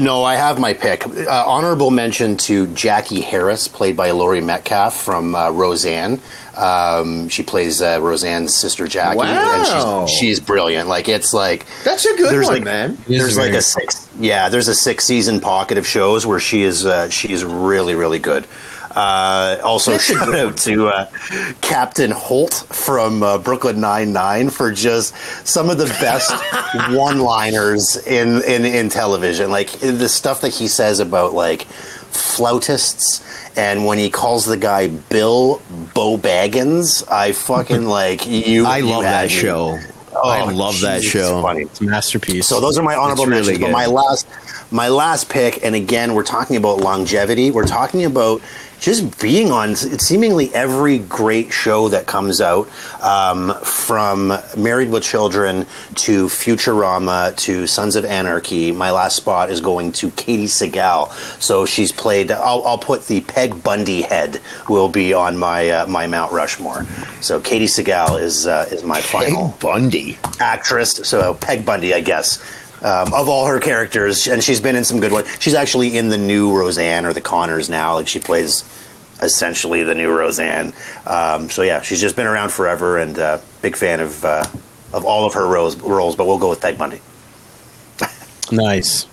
No, 0.00 0.22
I 0.22 0.36
have 0.36 0.60
my 0.60 0.72
pick. 0.72 1.04
Uh, 1.04 1.44
honorable 1.44 1.90
mention 1.90 2.36
to 2.36 2.68
Jackie 2.74 3.20
Harris, 3.22 3.66
played 3.66 3.96
by 3.96 4.12
Laurie 4.12 4.40
Metcalf 4.40 4.94
from 5.02 5.34
uh, 5.34 5.50
Roseanne. 5.50 6.20
Um, 6.56 7.28
she 7.28 7.42
plays 7.42 7.82
uh, 7.82 7.98
Roseanne's 8.00 8.56
sister 8.56 8.86
Jackie, 8.86 9.18
Wow. 9.18 10.02
and 10.02 10.08
she's 10.08 10.18
she's 10.18 10.40
brilliant. 10.40 10.88
Like 10.88 11.08
it's 11.08 11.32
like 11.34 11.66
That's 11.82 12.04
a 12.04 12.16
good 12.16 12.30
there's 12.32 12.46
one, 12.46 12.56
like, 12.56 12.64
man. 12.64 12.98
There's 13.08 13.36
like 13.36 13.52
a 13.52 13.62
six, 13.62 14.08
yeah. 14.20 14.48
There's 14.48 14.68
a 14.68 14.74
six 14.76 15.04
season 15.04 15.40
pocket 15.40 15.76
of 15.76 15.84
shows 15.88 16.24
where 16.24 16.38
she 16.38 16.62
is 16.62 16.86
uh, 16.86 17.08
she 17.08 17.32
is 17.32 17.44
really 17.44 17.96
really 17.96 18.20
good. 18.20 18.46
Uh, 18.90 19.58
also, 19.62 19.98
shout 19.98 20.34
out 20.34 20.56
to 20.58 20.88
uh, 20.88 21.06
Captain 21.60 22.10
Holt 22.10 22.66
from 22.70 23.22
uh, 23.22 23.38
Brooklyn 23.38 23.80
Nine 23.80 24.12
Nine 24.12 24.50
for 24.50 24.72
just 24.72 25.14
some 25.46 25.70
of 25.70 25.78
the 25.78 25.86
best 25.86 26.32
one-liners 26.90 27.96
in, 28.06 28.42
in 28.42 28.64
in 28.64 28.88
television. 28.88 29.50
Like 29.50 29.70
the 29.78 30.08
stuff 30.08 30.40
that 30.40 30.52
he 30.54 30.66
says 30.66 30.98
about 30.98 31.34
like 31.34 31.62
flautists, 32.10 33.24
and 33.56 33.86
when 33.86 33.98
he 33.98 34.10
calls 34.10 34.44
the 34.44 34.56
guy 34.56 34.88
Bill 34.88 35.62
Bo 35.94 36.18
Baggins, 36.18 37.08
I 37.10 37.32
fucking 37.32 37.84
like 37.86 38.26
you. 38.26 38.66
I 38.66 38.80
love 38.80 39.04
that 39.04 39.30
show. 39.30 39.78
Oh, 40.12 40.28
I 40.28 40.50
love 40.50 40.80
that 40.80 41.02
show. 41.02 41.36
It's 41.38 41.42
funny. 41.42 41.62
It's 41.62 41.80
a 41.80 41.84
masterpiece. 41.84 42.48
So 42.48 42.60
those 42.60 42.76
are 42.76 42.82
my 42.82 42.96
honorable 42.96 43.22
It's 43.24 43.30
really 43.30 43.52
mentions. 43.52 43.66
But 43.66 43.72
my 43.72 43.86
last, 43.86 44.26
my 44.72 44.88
last 44.88 45.28
pick, 45.28 45.64
and 45.64 45.74
again, 45.74 46.14
we're 46.14 46.24
talking 46.24 46.56
about 46.56 46.78
longevity. 46.78 47.50
We're 47.50 47.66
talking 47.66 48.04
about 48.04 48.42
just 48.80 49.20
being 49.20 49.52
on 49.52 49.76
seemingly 49.76 50.52
every 50.54 50.98
great 50.98 51.52
show 51.52 51.88
that 51.88 52.06
comes 52.06 52.40
out, 52.40 52.68
um, 53.02 53.54
from 53.62 54.32
Married 54.56 54.90
with 54.90 55.02
Children 55.02 55.66
to 55.96 56.26
Futurama 56.26 57.36
to 57.36 57.66
Sons 57.66 57.94
of 57.96 58.04
Anarchy. 58.04 58.72
My 58.72 58.90
last 58.90 59.16
spot 59.16 59.50
is 59.50 59.60
going 59.60 59.92
to 59.92 60.08
Katey 60.10 60.44
Sagal. 60.44 61.12
So 61.40 61.66
she's 61.66 61.92
played. 61.92 62.30
I'll, 62.30 62.64
I'll 62.64 62.78
put 62.78 63.06
the 63.06 63.20
Peg 63.20 63.62
Bundy 63.62 64.02
head 64.02 64.40
will 64.68 64.88
be 64.88 65.12
on 65.12 65.36
my 65.36 65.68
uh, 65.70 65.86
my 65.86 66.06
Mount 66.06 66.32
Rushmore. 66.32 66.86
So 67.20 67.40
Katey 67.40 67.64
Sagal 67.64 68.20
is 68.20 68.46
uh, 68.46 68.66
is 68.70 68.82
my 68.82 69.00
final 69.00 69.56
Bundy. 69.60 70.18
actress. 70.40 70.92
So 71.04 71.34
Peg 71.34 71.64
Bundy, 71.66 71.92
I 71.94 72.00
guess. 72.00 72.42
Um, 72.82 73.12
of 73.12 73.28
all 73.28 73.46
her 73.46 73.60
characters, 73.60 74.26
and 74.26 74.42
she's 74.42 74.60
been 74.60 74.74
in 74.74 74.84
some 74.84 75.00
good 75.00 75.12
ones. 75.12 75.28
She's 75.38 75.52
actually 75.52 75.98
in 75.98 76.08
the 76.08 76.16
new 76.16 76.56
Roseanne 76.56 77.04
or 77.04 77.12
the 77.12 77.20
Connors 77.20 77.68
now. 77.68 77.94
Like 77.94 78.08
she 78.08 78.20
plays 78.20 78.64
essentially 79.20 79.82
the 79.82 79.94
new 79.94 80.10
Roseanne. 80.10 80.72
Um, 81.06 81.50
so 81.50 81.60
yeah, 81.62 81.82
she's 81.82 82.00
just 82.00 82.16
been 82.16 82.26
around 82.26 82.52
forever, 82.52 82.98
and 82.98 83.18
uh, 83.18 83.38
big 83.60 83.76
fan 83.76 84.00
of 84.00 84.24
uh, 84.24 84.46
of 84.92 85.04
all 85.04 85.26
of 85.26 85.34
her 85.34 85.46
roles. 85.46 85.76
Roles, 85.76 86.16
but 86.16 86.26
we'll 86.26 86.38
go 86.38 86.48
with 86.48 86.60
Peg 86.60 86.78
Bundy. 86.78 87.00
nice. 88.52 89.06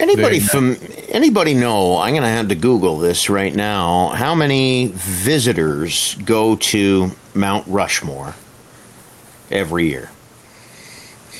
Anybody 0.00 0.40
Very 0.40 0.76
from 0.76 0.76
anybody 1.08 1.54
know? 1.54 1.98
I'm 1.98 2.12
going 2.12 2.24
to 2.24 2.28
have 2.28 2.48
to 2.48 2.56
Google 2.56 2.98
this 2.98 3.30
right 3.30 3.54
now. 3.54 4.08
How 4.08 4.34
many 4.34 4.88
visitors 4.92 6.16
go 6.24 6.56
to 6.56 7.12
Mount 7.32 7.66
Rushmore 7.68 8.34
every 9.50 9.88
year? 9.88 10.10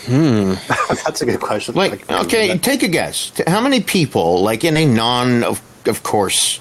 That's 1.05 1.23
a 1.23 1.27
good 1.27 1.41
question. 1.41 1.75
Like, 1.75 2.11
okay, 2.11 2.57
take 2.59 2.83
a 2.83 2.89
guess. 2.89 3.33
How 3.47 3.61
many 3.61 3.81
people, 3.81 4.43
like 4.43 4.65
in 4.65 4.77
a 4.77 4.85
non, 4.87 5.43
of, 5.45 5.63
of 5.87 6.03
course, 6.03 6.61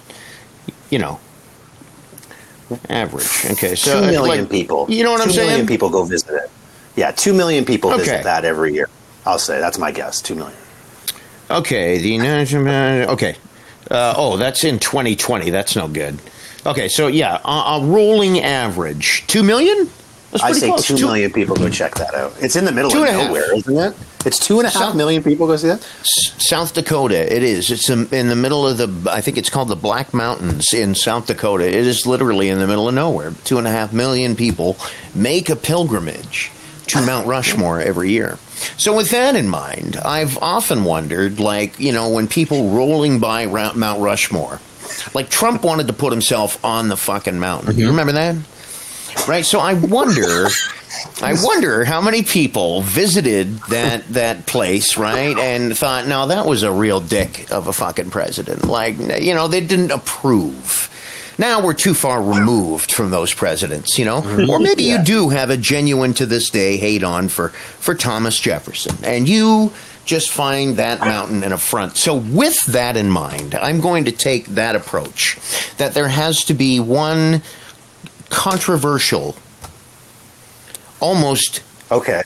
you 0.90 1.00
know, 1.00 1.20
average? 2.90 3.46
Okay, 3.52 3.76
so 3.76 4.00
two 4.00 4.08
uh, 4.08 4.12
million 4.12 4.42
like- 4.42 4.50
people. 4.50 4.86
You 4.90 5.04
know 5.04 5.12
what 5.12 5.22
I'm 5.22 5.32
saying? 5.32 5.48
million 5.50 5.68
people 5.68 5.90
go 5.90 6.04
visit 6.04 6.34
it. 6.34 6.52
Yeah, 6.96 7.12
two 7.12 7.34
million 7.34 7.66
people 7.66 7.92
Okay. 7.92 8.00
visit 8.04 8.24
that 8.24 8.46
every 8.46 8.74
year. 8.74 8.90
I'll 9.26 9.40
say 9.40 9.60
that's 9.60 9.78
my 9.78 9.92
guess. 9.92 10.22
Two 10.22 10.36
million. 10.36 10.58
Okay, 11.50 11.98
the. 11.98 12.18
Okay, 13.10 13.36
uh, 13.92 14.14
oh, 14.18 14.38
that's 14.38 14.64
in 14.64 14.80
2020. 14.80 15.50
That's 15.50 15.76
no 15.76 15.88
good. 15.88 16.20
Okay, 16.66 16.88
so 16.88 17.08
yeah, 17.08 17.40
a, 17.44 17.50
a 17.50 17.86
rolling 17.86 18.40
average, 18.40 19.26
two 19.28 19.44
million. 19.44 19.90
I 20.42 20.52
say 20.54 20.68
close. 20.68 20.88
two 20.88 20.96
million 20.96 21.32
people 21.32 21.56
go 21.56 21.70
check 21.70 21.96
that 21.96 22.14
out. 22.16 22.34
It's 22.42 22.56
in 22.56 22.66
the 22.66 22.72
middle 22.72 22.90
Two 22.90 23.04
of 23.04 23.10
nowhere, 23.10 23.56
isn't 23.56 23.78
it? 23.78 23.96
It's 24.26 24.40
two 24.40 24.60
and 24.60 24.68
a 24.68 24.70
half 24.70 24.96
million 24.96 25.22
people 25.22 25.48
go 25.48 25.56
see 25.58 25.68
that. 25.68 25.82
South 26.04 26.74
Dakota. 26.74 27.34
It 27.34 27.44
is. 27.44 27.70
It's 27.72 27.90
in 27.90 28.08
in 28.14 28.30
the 28.30 28.36
middle 28.36 28.68
of 28.68 28.78
the. 28.78 29.12
I 29.12 29.22
think 29.22 29.38
it's 29.38 29.50
called 29.50 29.68
the 29.68 29.76
Black 29.76 30.14
Mountains 30.14 30.74
in 30.74 30.96
South 30.96 31.28
Dakota. 31.28 31.68
It 31.68 31.86
is 31.88 32.06
literally 32.06 32.50
in 32.50 32.60
the 32.60 32.68
middle 32.68 32.88
of 32.88 32.94
nowhere. 32.94 33.34
Two 33.44 33.58
and 33.58 33.68
a 33.68 33.72
half 33.72 33.92
million 33.94 34.36
people 34.36 34.78
make 35.14 35.50
a 35.50 35.56
pilgrimage 35.56 36.52
to 36.88 37.02
Mount 37.06 37.28
Rushmore 37.28 37.82
every 37.82 38.12
year. 38.12 38.38
So, 38.78 38.96
with 38.96 39.10
that 39.10 39.36
in 39.36 39.50
mind, 39.50 39.98
I've 39.98 40.38
often 40.38 40.86
wondered, 40.86 41.40
like 41.40 41.80
you 41.80 41.92
know, 41.92 42.10
when 42.10 42.28
people 42.28 42.70
rolling 42.70 43.20
by 43.20 43.46
Mount 43.46 44.02
Rushmore, 44.02 44.62
like 45.14 45.30
Trump 45.30 45.64
wanted 45.64 45.88
to 45.88 45.94
put 45.94 46.12
himself 46.12 46.64
on 46.64 46.88
the 46.88 46.98
fucking 46.98 47.40
mountain. 47.40 47.76
You 47.76 47.88
mm-hmm. 47.88 47.92
remember 47.92 48.14
that? 48.14 48.36
Right. 49.28 49.46
So 49.46 49.60
I 49.60 49.74
wonder. 49.74 50.48
I 51.22 51.34
wonder 51.42 51.84
how 51.84 52.02
many 52.02 52.24
people 52.24 52.82
visited 52.82 53.58
that 53.70 54.08
that 54.10 54.46
place, 54.46 54.96
right, 54.96 55.38
and 55.38 55.76
thought, 55.78 56.08
"No, 56.08 56.28
that 56.28 56.46
was 56.46 56.64
a 56.64 56.72
real 56.72 57.00
dick 57.00 57.52
of 57.52 57.68
a 57.68 57.74
fucking 57.74 58.12
president." 58.12 58.66
Like, 58.66 58.98
you 59.22 59.34
know, 59.34 59.48
they 59.48 59.62
didn't 59.62 59.92
approve. 59.92 60.90
Now 61.38 61.64
we're 61.64 61.74
too 61.74 61.94
far 61.94 62.22
removed 62.22 62.92
from 62.92 63.10
those 63.10 63.34
presidents, 63.34 63.98
you 63.98 64.06
know, 64.06 64.22
mm-hmm. 64.22 64.50
or 64.50 64.60
maybe 64.60 64.84
you 64.84 65.04
do 65.04 65.30
have 65.30 65.50
a 65.50 65.58
genuine 65.58 66.14
to 66.16 66.26
this 66.26 66.50
day 66.50 66.78
hate 66.78 67.04
on 67.04 67.28
for 67.28 67.50
for 67.50 67.96
Thomas 67.96 68.40
Jefferson, 68.40 68.96
and 69.04 69.28
you 69.28 69.72
just 70.06 70.30
find 70.30 70.78
that 70.78 71.00
mountain 71.00 71.44
an 71.44 71.54
affront. 71.54 71.98
So, 71.98 72.16
with 72.16 72.60
that 72.68 72.98
in 72.98 73.10
mind, 73.10 73.56
I'm 73.56 73.80
going 73.82 74.06
to 74.06 74.12
take 74.12 74.48
that 74.48 74.76
approach 74.76 75.38
that 75.78 75.94
there 75.94 76.10
has 76.10 76.44
to 76.46 76.54
be 76.54 76.80
one 76.80 77.42
controversial, 78.34 79.36
almost 81.00 81.62
Okay. 81.92 82.24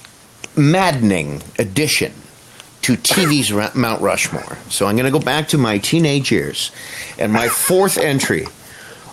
maddening 0.55 1.43
addition 1.59 2.13
to 2.81 2.95
TV's 2.95 3.51
Mount 3.75 4.01
Rushmore. 4.01 4.57
So 4.69 4.87
I'm 4.87 4.95
going 4.95 5.11
to 5.11 5.17
go 5.19 5.23
back 5.23 5.49
to 5.49 5.57
my 5.57 5.77
teenage 5.77 6.31
years, 6.31 6.71
and 7.19 7.33
my 7.33 7.49
fourth 7.49 7.97
entry 7.97 8.47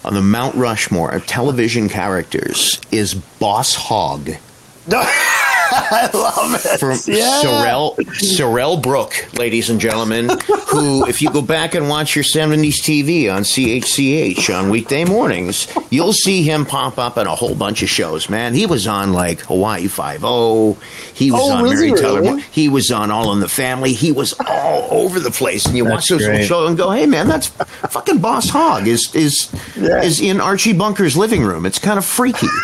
on 0.05 0.15
the 0.15 0.23
Mount 0.23 0.55
Rushmore 0.55 1.11
of 1.11 1.27
television 1.27 1.89
characters 1.89 2.81
is 2.93 3.15
Boss 3.15 3.75
Hogg. 3.75 4.31
I 5.91 6.09
love 6.15 6.55
it. 6.65 6.79
from 6.79 6.91
yeah. 7.13 7.41
Sorrell 7.43 7.97
Sorrell 7.97 8.81
Brook, 8.81 9.33
ladies 9.39 9.71
and 9.71 9.81
gentlemen, 9.81 10.29
who, 10.69 11.07
if 11.07 11.21
you 11.21 11.31
go 11.31 11.43
back 11.43 11.75
and 11.75 11.89
watch 11.89 12.15
your 12.15 12.25
70s 12.25 12.75
TV 12.81 13.35
on 13.35 13.43
CHCH 13.43 14.57
on 14.57 14.71
weekday 14.71 15.05
mornings, 15.05 15.67
you'll 15.91 16.13
see 16.13 16.43
him 16.43 16.65
pop 16.65 16.99
up 16.99 17.19
in 17.19 17.27
a 17.27 17.35
whole 17.35 17.55
bunch 17.55 17.83
of 17.83 17.89
shows, 17.89 18.29
man. 18.29 18.55
He 18.55 18.67
was 18.67 18.87
on 18.87 19.13
like 19.13 19.41
Hawaii 19.41 19.89
Five 19.89 20.23
O. 20.25 20.75
He 21.13 21.31
was 21.31 21.41
Oh, 21.43 21.53
on 21.53 21.63
was 21.63 21.73
Mary 21.75 21.89
he 21.89 21.95
Tyler 21.95 22.21
really? 22.23 22.43
He 22.51 22.69
was 22.69 22.91
on 22.91 23.11
All 23.11 23.33
in 23.33 23.41
the 23.41 23.49
Family. 23.49 23.93
He 23.93 24.13
was 24.13 24.33
all 24.47 24.89
over 24.91 25.19
the 25.21 25.31
place. 25.31 25.67
And 25.67 25.77
you 25.77 25.85
watch 25.85 26.07
those 26.07 26.25
great. 26.25 26.47
shows 26.47 26.69
and 26.69 26.79
go, 26.79 26.91
hey 26.91 27.07
man, 27.07 27.27
that's 27.29 27.49
fucking 27.49 28.19
Boss 28.19 28.49
Hogg 28.49 28.87
is 28.87 29.15
is 29.15 29.51
Yeah. 29.77 30.03
is 30.03 30.21
in 30.21 30.41
Archie 30.41 30.73
Bunker's 30.73 31.17
living 31.17 31.43
room. 31.43 31.67
It's 31.67 31.79
kind 31.79 31.99
of 31.99 32.05
freaky. 32.05 32.47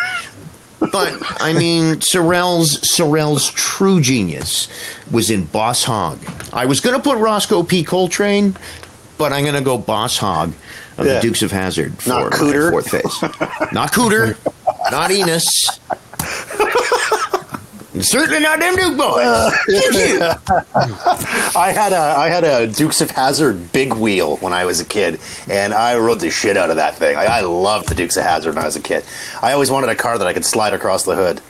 But 0.81 1.17
I 1.43 1.53
mean, 1.53 1.97
Sorrell's 1.97 2.79
Sorrell's 2.81 3.51
true 3.51 4.01
genius 4.01 4.69
was 5.11 5.31
in 5.31 5.45
Boss 5.45 5.85
Hogg. 5.85 6.19
I 6.53 6.65
was 6.67 6.81
going 6.81 6.97
to 6.97 7.03
put 7.03 7.19
Roscoe 7.19 7.63
P. 7.63 7.85
Coltrane, 7.85 8.57
but 9.19 9.33
I'm 9.33 9.43
going 9.45 9.55
to 9.57 9.61
go 9.61 9.77
Boss 9.79 10.17
Hogg 10.19 10.53
of 10.97 11.07
Yeah. 11.07 11.15
the 11.15 11.21
Dukes 11.21 11.43
of 11.43 11.51
Hazzard 11.53 11.99
for 12.03 12.09
Not 12.09 12.33
Cooter. 12.33 12.71
fourth 12.71 12.89
face. 12.91 13.23
not 13.73 13.93
Cooter, 13.93 14.37
not 14.91 15.11
Enos. 15.11 15.45
Certainly 17.99 18.41
not 18.41 18.61
them 18.61 18.77
Duke 18.77 18.97
boys. 18.97 19.25
Uh, 19.25 19.51
I 21.57 21.73
had 21.73 21.93
a 21.93 21.97
I 21.97 22.29
had 22.29 22.45
a 22.45 22.69
Dukes 22.69 23.01
of 23.01 23.11
Hazzard 23.11 23.73
big 23.73 23.93
wheel 23.93 24.37
when 24.37 24.53
I 24.53 24.65
was 24.65 24.81
a 24.81 24.85
kid, 24.85 25.19
and 25.49 25.75
I 25.75 25.99
rode 25.99 26.21
the 26.21 26.31
shit 26.31 26.57
out 26.57 26.71
of 26.71 26.77
that 26.77 26.95
thing. 26.95 27.17
Like, 27.17 27.29
I 27.29 27.41
loved 27.41 27.89
the 27.89 27.97
Dukes 27.97 28.17
of 28.17 28.23
Hazzard 28.23 28.55
when 28.55 28.63
I 28.63 28.67
was 28.67 28.77
a 28.77 28.81
kid. 28.81 29.05
I 29.43 29.53
always 29.53 29.71
wanted 29.71 29.91
a 29.91 29.97
car 29.97 30.19
that 30.19 30.27
I 30.27 30.33
could 30.33 30.45
slide 30.45 30.73
across 30.73 31.05
the 31.05 31.17
hood. 31.17 31.41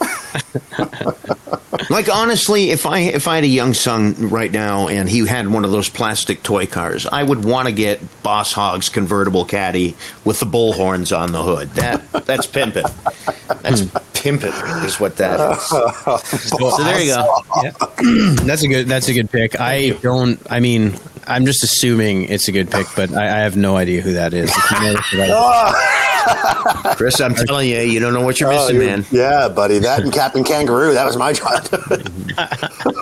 Like 1.90 2.08
honestly, 2.08 2.70
if 2.70 2.86
I 2.86 3.00
if 3.00 3.26
I 3.26 3.34
had 3.34 3.44
a 3.44 3.48
young 3.48 3.74
son 3.74 4.14
right 4.28 4.50
now 4.50 4.86
and 4.86 5.08
he 5.08 5.26
had 5.26 5.48
one 5.48 5.64
of 5.64 5.72
those 5.72 5.88
plastic 5.88 6.42
toy 6.44 6.66
cars, 6.66 7.04
I 7.04 7.22
would 7.22 7.44
want 7.44 7.66
to 7.66 7.72
get 7.72 8.00
Boss 8.22 8.52
Hogg's 8.52 8.88
convertible 8.88 9.44
caddy 9.44 9.96
with 10.24 10.38
the 10.38 10.46
bull 10.46 10.72
horns 10.72 11.10
on 11.10 11.32
the 11.32 11.42
hood. 11.42 11.70
That 11.70 12.12
that's 12.26 12.46
pimping. 12.46 12.84
That's 13.62 13.82
pimping 14.20 14.52
is 14.84 15.00
what 15.00 15.16
that 15.16 15.40
is. 15.52 16.48
So 16.48 16.76
there 16.84 17.00
you 17.00 17.14
go. 17.14 18.34
that's 18.44 18.62
a 18.62 18.68
good. 18.68 18.86
That's 18.86 19.08
a 19.08 19.14
good 19.14 19.30
pick. 19.30 19.60
I 19.60 19.90
don't. 20.02 20.40
I 20.50 20.60
mean, 20.60 20.94
I'm 21.26 21.46
just 21.46 21.64
assuming 21.64 22.24
it's 22.24 22.48
a 22.48 22.52
good 22.52 22.70
pick, 22.70 22.86
but 22.94 23.12
I, 23.14 23.24
I 23.24 23.38
have 23.40 23.56
no 23.56 23.76
idea 23.76 24.02
who 24.02 24.12
that 24.12 24.34
is. 24.34 24.50
If 24.50 24.70
you 24.70 24.80
know 24.80 24.94
who 24.94 25.16
that 25.18 26.84
is. 26.86 26.96
Chris, 26.96 27.20
I'm 27.20 27.34
telling 27.34 27.68
you, 27.68 27.80
you 27.80 28.00
don't 28.00 28.12
know 28.12 28.24
what 28.24 28.40
you're 28.40 28.52
oh, 28.52 28.56
missing, 28.56 28.76
Oh, 28.76 28.80
man. 28.80 29.06
Yeah, 29.10 29.48
buddy. 29.48 29.78
That 29.78 30.00
and 30.02 30.12
Captain 30.12 30.44
Kangaroo. 30.44 30.92
That 30.92 31.06
was 31.06 31.16
my 31.16 31.32
childhood. 31.32 32.10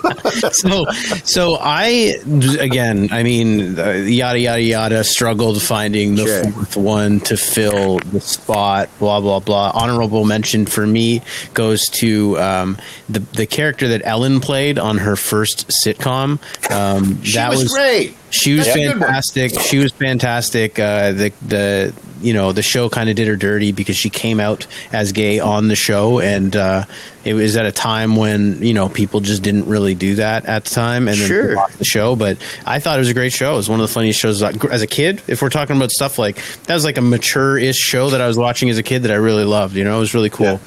so 0.51 0.85
so 1.23 1.57
I 1.59 2.15
again 2.59 3.09
I 3.11 3.23
mean 3.23 3.77
uh, 3.79 3.91
yada 3.91 4.39
yada 4.39 4.61
yada 4.61 5.03
struggled 5.03 5.61
finding 5.61 6.15
the 6.15 6.25
Sure. 6.25 6.51
fourth 6.51 6.77
one 6.77 7.19
to 7.21 7.37
fill 7.37 7.99
the 7.99 8.21
spot 8.21 8.89
blah 8.99 9.19
blah 9.21 9.39
blah 9.39 9.71
honorable 9.73 10.25
mention 10.25 10.65
for 10.65 10.85
me 10.87 11.21
goes 11.53 11.85
to 11.93 12.39
um, 12.39 12.77
the 13.09 13.19
the 13.33 13.45
character 13.45 13.87
that 13.89 14.01
Ellen 14.05 14.39
played 14.39 14.77
on 14.79 14.97
her 14.99 15.15
first 15.15 15.69
sitcom 15.85 16.39
um, 16.71 17.21
She 17.23 17.33
that 17.33 17.49
was, 17.51 17.71
great. 17.73 18.15
she 18.29 18.53
was 18.53 18.65
That's 18.65 18.77
a 18.77 18.79
good 18.79 18.89
one. 18.89 18.99
fantastic. 18.99 19.59
She 19.61 19.77
was 19.77 19.91
fantastic. 19.91 20.79
Uh, 20.79 21.11
the 21.13 21.33
the 21.47 21.93
you 22.21 22.33
know 22.33 22.51
the 22.51 22.61
show 22.61 22.89
kind 22.89 23.09
of 23.09 23.15
did 23.15 23.27
her 23.27 23.35
dirty 23.35 23.71
because 23.71 23.95
she 23.97 24.09
came 24.09 24.39
out 24.39 24.67
as 24.91 25.11
gay 25.11 25.39
on 25.39 25.67
the 25.67 25.75
show, 25.75 26.19
and 26.19 26.55
uh, 26.55 26.85
it 27.23 27.33
was 27.33 27.55
at 27.57 27.65
a 27.65 27.71
time 27.71 28.15
when 28.15 28.61
you 28.63 28.73
know 28.73 28.89
people 28.89 29.19
just 29.19 29.41
didn't 29.43 29.65
really 29.67 29.95
do 29.95 30.15
that 30.15 30.45
at 30.45 30.65
the 30.65 30.69
time, 30.71 31.07
and 31.07 31.17
Sure. 31.17 31.55
the 31.77 31.85
show. 31.85 32.15
But 32.15 32.37
I 32.65 32.79
thought 32.79 32.97
it 32.97 32.99
was 32.99 33.09
a 33.09 33.13
great 33.13 33.33
show. 33.33 33.53
It 33.53 33.57
was 33.57 33.69
one 33.69 33.79
of 33.79 33.87
the 33.87 33.93
funniest 33.93 34.19
shows 34.19 34.41
as 34.43 34.81
a 34.81 34.87
kid. 34.87 35.21
If 35.27 35.41
we're 35.41 35.49
talking 35.49 35.75
about 35.77 35.91
stuff 35.91 36.17
like 36.19 36.37
that, 36.63 36.73
was 36.73 36.85
like 36.85 36.97
a 36.97 37.01
mature-ish 37.01 37.77
show 37.77 38.09
that 38.11 38.21
I 38.21 38.27
was 38.27 38.37
watching 38.37 38.69
as 38.69 38.77
a 38.77 38.83
kid 38.83 39.03
that 39.03 39.11
I 39.11 39.15
really 39.15 39.45
loved. 39.45 39.75
You 39.75 39.83
know, 39.83 39.97
it 39.97 39.99
was 39.99 40.13
really 40.13 40.29
cool. 40.29 40.59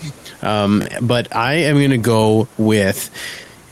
Um, 0.43 0.83
but 1.01 1.35
I 1.35 1.55
am 1.55 1.77
going 1.77 1.91
to 1.91 1.99
go 1.99 2.49
with 2.59 3.11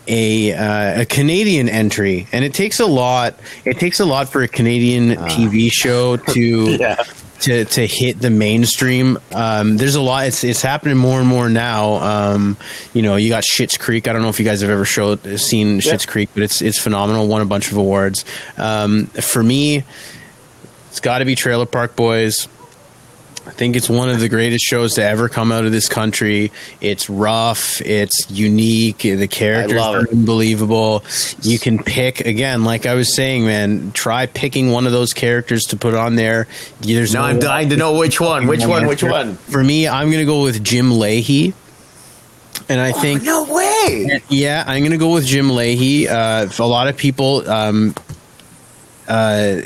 a 0.09 0.53
uh, 0.53 1.03
a 1.03 1.07
Canadian 1.07 1.69
entry, 1.69 2.27
and 2.33 2.45
it 2.45 2.55
takes 2.55 2.81
a 2.81 2.87
lot. 2.87 3.39
It 3.65 3.79
takes 3.79 4.01
a 4.01 4.05
lot 4.05 4.29
for 4.29 4.43
a 4.43 4.49
Canadian 4.49 5.17
TV 5.17 5.71
show 5.73 6.17
to 6.17 6.41
Yeah. 6.81 7.03
To 7.41 7.65
to 7.65 7.87
hit 7.87 8.19
the 8.21 8.31
mainstream. 8.31 9.19
Um, 9.35 9.77
there's 9.77 9.95
a 9.95 10.01
lot. 10.01 10.27
It's 10.27 10.45
it's 10.45 10.63
happening 10.63 10.97
more 10.97 11.19
and 11.19 11.29
more 11.29 11.49
now. 11.49 11.95
Um, 11.95 12.57
you 12.93 13.03
know, 13.03 13.17
you 13.17 13.29
got 13.29 13.45
Schitt's 13.45 13.77
Creek. 13.77 14.09
I 14.09 14.13
don't 14.13 14.23
know 14.23 14.29
if 14.29 14.39
you 14.39 14.45
guys 14.45 14.61
have 14.61 14.71
ever 14.71 14.85
showed 14.85 15.23
seen 15.39 15.81
Schitt's 15.81 16.07
Creek, 16.07 16.31
but 16.35 16.43
it's 16.43 16.63
it's 16.63 16.79
phenomenal. 16.79 17.29
Won 17.29 17.41
a 17.41 17.47
bunch 17.47 17.71
of 17.71 17.77
awards. 17.77 18.25
Um, 18.57 19.07
for 19.07 19.43
me, 19.43 19.85
it's 20.89 21.01
got 21.01 21.19
to 21.19 21.25
be 21.25 21.35
Trailer 21.35 21.67
Park 21.67 21.97
Boys. 21.97 22.49
I 23.51 23.53
think 23.53 23.75
it's 23.75 23.91
one 23.91 24.09
of 24.09 24.21
the 24.21 24.29
greatest 24.29 24.65
shows 24.65 24.95
to 24.95 25.03
ever 25.05 25.29
come 25.29 25.51
out 25.51 25.65
of 25.65 25.73
this 25.73 25.89
country. 25.89 26.53
It's 26.81 27.11
rough, 27.11 27.81
it's 27.83 28.31
unique, 28.31 28.99
the 28.99 29.27
characters 29.27 29.81
are 29.83 30.03
it. 30.05 30.13
unbelievable. 30.13 31.03
You 31.43 31.59
can 31.59 31.83
pick 31.83 32.21
again, 32.21 32.63
like 32.63 32.87
I 32.87 32.95
was 32.95 33.15
saying, 33.15 33.45
man. 33.45 33.91
Try 33.91 34.27
picking 34.27 34.71
one 34.71 34.87
of 34.87 34.93
those 34.93 35.13
characters 35.13 35.65
to 35.65 35.77
put 35.77 35.95
on 35.95 36.15
there. 36.15 36.47
There's 36.81 37.13
Now 37.13 37.23
no 37.23 37.27
I'm 37.27 37.39
dying 37.41 37.71
to 37.71 37.77
know 37.77 37.99
which 37.99 38.21
one. 38.21 38.47
Which 38.47 38.65
one? 38.65 38.87
Which 38.87 39.03
one? 39.03 39.35
For 39.35 39.63
me, 39.65 39.89
I'm 39.89 40.07
going 40.11 40.21
to 40.21 40.25
go 40.33 40.45
with 40.45 40.63
Jim 40.63 40.91
Lahey, 40.91 41.53
and 42.69 42.81
I 42.81 42.93
think 42.93 43.25
No 43.25 43.45
way. 43.53 44.23
yeah, 44.29 44.63
I'm 44.65 44.81
going 44.81 44.93
to 44.93 44.97
go 44.97 45.13
with 45.13 45.27
Jim 45.27 45.49
Lahey. 45.49 46.07
Uh, 46.07 46.49
a 46.63 46.67
lot 46.67 46.87
of 46.87 46.97
people 46.97 47.51
um, 47.51 47.97
uh, 49.09 49.57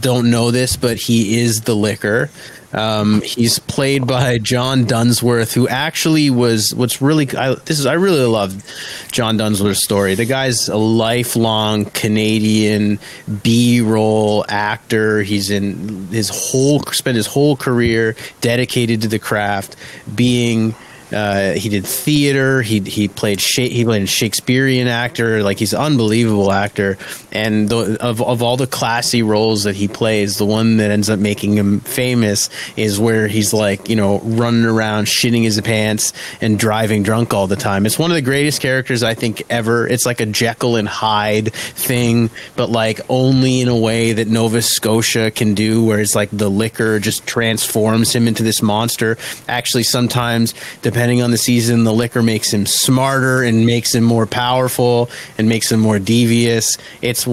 don't 0.00 0.30
know 0.30 0.50
this, 0.50 0.76
but 0.76 0.98
he 0.98 1.40
is 1.40 1.62
the 1.62 1.74
liquor. 1.74 2.28
Um, 2.76 3.22
he's 3.22 3.58
played 3.58 4.06
by 4.06 4.36
John 4.36 4.84
Dunsworth, 4.84 5.54
who 5.54 5.66
actually 5.66 6.28
was 6.28 6.74
what's 6.74 7.00
really 7.00 7.26
I, 7.36 7.54
this 7.54 7.78
is 7.78 7.86
I 7.86 7.94
really 7.94 8.24
love 8.24 8.62
John 9.10 9.38
Dunsworth's 9.38 9.82
story. 9.82 10.14
The 10.14 10.26
guy's 10.26 10.68
a 10.68 10.76
lifelong 10.76 11.86
Canadian 11.86 12.98
B-roll 13.42 14.44
actor. 14.48 15.22
He's 15.22 15.50
in 15.50 16.08
his 16.08 16.28
whole 16.28 16.82
spent 16.92 17.16
his 17.16 17.26
whole 17.26 17.56
career 17.56 18.14
dedicated 18.42 19.00
to 19.02 19.08
the 19.08 19.18
craft, 19.18 19.76
being 20.14 20.74
uh, 21.12 21.52
he 21.52 21.68
did 21.68 21.86
theater. 21.86 22.62
He 22.62 22.80
he 22.80 23.08
played 23.08 23.40
he 23.40 23.84
played 23.84 24.02
a 24.02 24.06
Shakespearean 24.06 24.88
actor. 24.88 25.42
Like 25.42 25.58
he's 25.58 25.72
an 25.72 25.80
unbelievable 25.80 26.50
actor. 26.50 26.98
And 27.30 27.68
the, 27.68 27.96
of 28.00 28.20
of 28.20 28.42
all 28.42 28.56
the 28.56 28.66
classy 28.66 29.22
roles 29.22 29.64
that 29.64 29.76
he 29.76 29.86
plays, 29.88 30.38
the 30.38 30.46
one 30.46 30.78
that 30.78 30.90
ends 30.90 31.08
up 31.08 31.20
making 31.20 31.56
him 31.56 31.80
famous 31.80 32.50
is 32.76 32.98
where 32.98 33.28
he's 33.28 33.52
like 33.52 33.88
you 33.88 33.96
know 33.96 34.18
running 34.20 34.64
around 34.64 35.04
shitting 35.04 35.42
his 35.42 35.60
pants 35.60 36.12
and 36.40 36.58
driving 36.58 37.02
drunk 37.02 37.32
all 37.32 37.46
the 37.46 37.56
time. 37.56 37.86
It's 37.86 37.98
one 37.98 38.10
of 38.10 38.16
the 38.16 38.22
greatest 38.22 38.60
characters 38.60 39.02
I 39.02 39.14
think 39.14 39.42
ever. 39.48 39.86
It's 39.86 40.06
like 40.06 40.20
a 40.20 40.26
Jekyll 40.26 40.76
and 40.76 40.88
Hyde 40.88 41.52
thing, 41.52 42.30
but 42.56 42.68
like 42.68 43.00
only 43.08 43.60
in 43.60 43.68
a 43.68 43.76
way 43.76 44.12
that 44.12 44.26
Nova 44.26 44.60
Scotia 44.60 45.30
can 45.30 45.54
do, 45.54 45.84
where 45.84 46.00
it's 46.00 46.16
like 46.16 46.30
the 46.32 46.50
liquor 46.50 46.98
just 46.98 47.26
transforms 47.26 48.12
him 48.12 48.26
into 48.26 48.42
this 48.42 48.60
monster. 48.60 49.18
Actually, 49.48 49.84
sometimes 49.84 50.52
depending 50.96 51.20
on 51.20 51.30
the 51.30 51.36
season, 51.36 51.84
the 51.84 51.92
liquor 51.92 52.22
makes 52.22 52.50
him 52.50 52.64
smarter 52.64 53.42
and 53.42 53.66
makes 53.66 53.94
him 53.94 54.02
more 54.02 54.24
powerful 54.24 55.10
and 55.36 55.46
makes 55.46 55.70
him 55.70 55.78
more 55.78 55.98
devious. 55.98 56.78
It's 57.02 57.26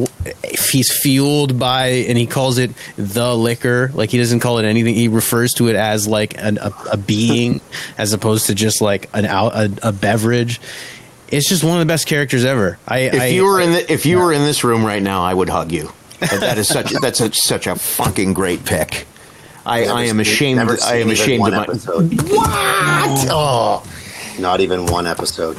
if 0.44 0.70
he's 0.72 0.92
fueled 0.92 1.58
by, 1.58 1.88
and 2.10 2.18
he 2.18 2.28
calls 2.28 2.58
it 2.58 2.72
the 2.98 3.34
liquor. 3.34 3.90
Like 3.94 4.10
he 4.10 4.18
doesn't 4.18 4.42
call 4.42 4.58
it 4.58 4.66
anything. 4.66 4.96
He 4.96 5.08
refers 5.08 5.54
to 5.54 5.70
it 5.70 5.78
as 5.78 6.06
like 6.10 6.38
an, 6.38 6.58
a, 6.58 6.74
a 6.92 6.98
being, 6.98 7.62
as 7.98 8.12
opposed 8.12 8.48
to 8.48 8.56
just 8.56 8.82
like 8.82 9.10
an 9.14 9.26
out 9.26 9.54
a, 9.56 9.72
a 9.82 9.92
beverage. 9.94 10.60
It's 11.30 11.48
just 11.48 11.64
one 11.64 11.76
of 11.76 11.80
the 11.80 11.86
best 11.86 12.06
characters 12.06 12.44
ever. 12.44 12.78
I, 12.86 13.00
If 13.00 13.22
I, 13.22 13.26
you 13.28 13.46
were 13.46 13.62
in 13.62 13.72
the, 13.72 13.90
if 13.90 14.06
you 14.06 14.20
were 14.20 14.34
in 14.34 14.42
this 14.42 14.66
room 14.66 14.86
right 14.86 15.02
now, 15.02 15.24
I 15.24 15.34
would 15.34 15.48
hug 15.48 15.72
you. 15.72 15.90
That 16.20 16.58
is 16.58 16.68
such 16.68 16.92
that's 17.02 17.22
a, 17.22 17.32
such 17.32 17.68
a 17.68 17.76
fucking 17.76 18.34
great 18.34 18.66
pick. 18.66 19.08
I, 19.66 19.86
I 19.86 20.04
am 20.04 20.20
ashamed. 20.20 20.60
I 20.60 20.96
am 20.98 21.10
ashamed 21.10 21.48
of 21.48 21.54
my. 21.54 21.64
episode. 21.64 22.14
What? 22.30 23.28
Oh, 23.30 23.84
Not 24.40 24.60
even 24.60 24.86
one 24.88 25.08
episode. 25.08 25.58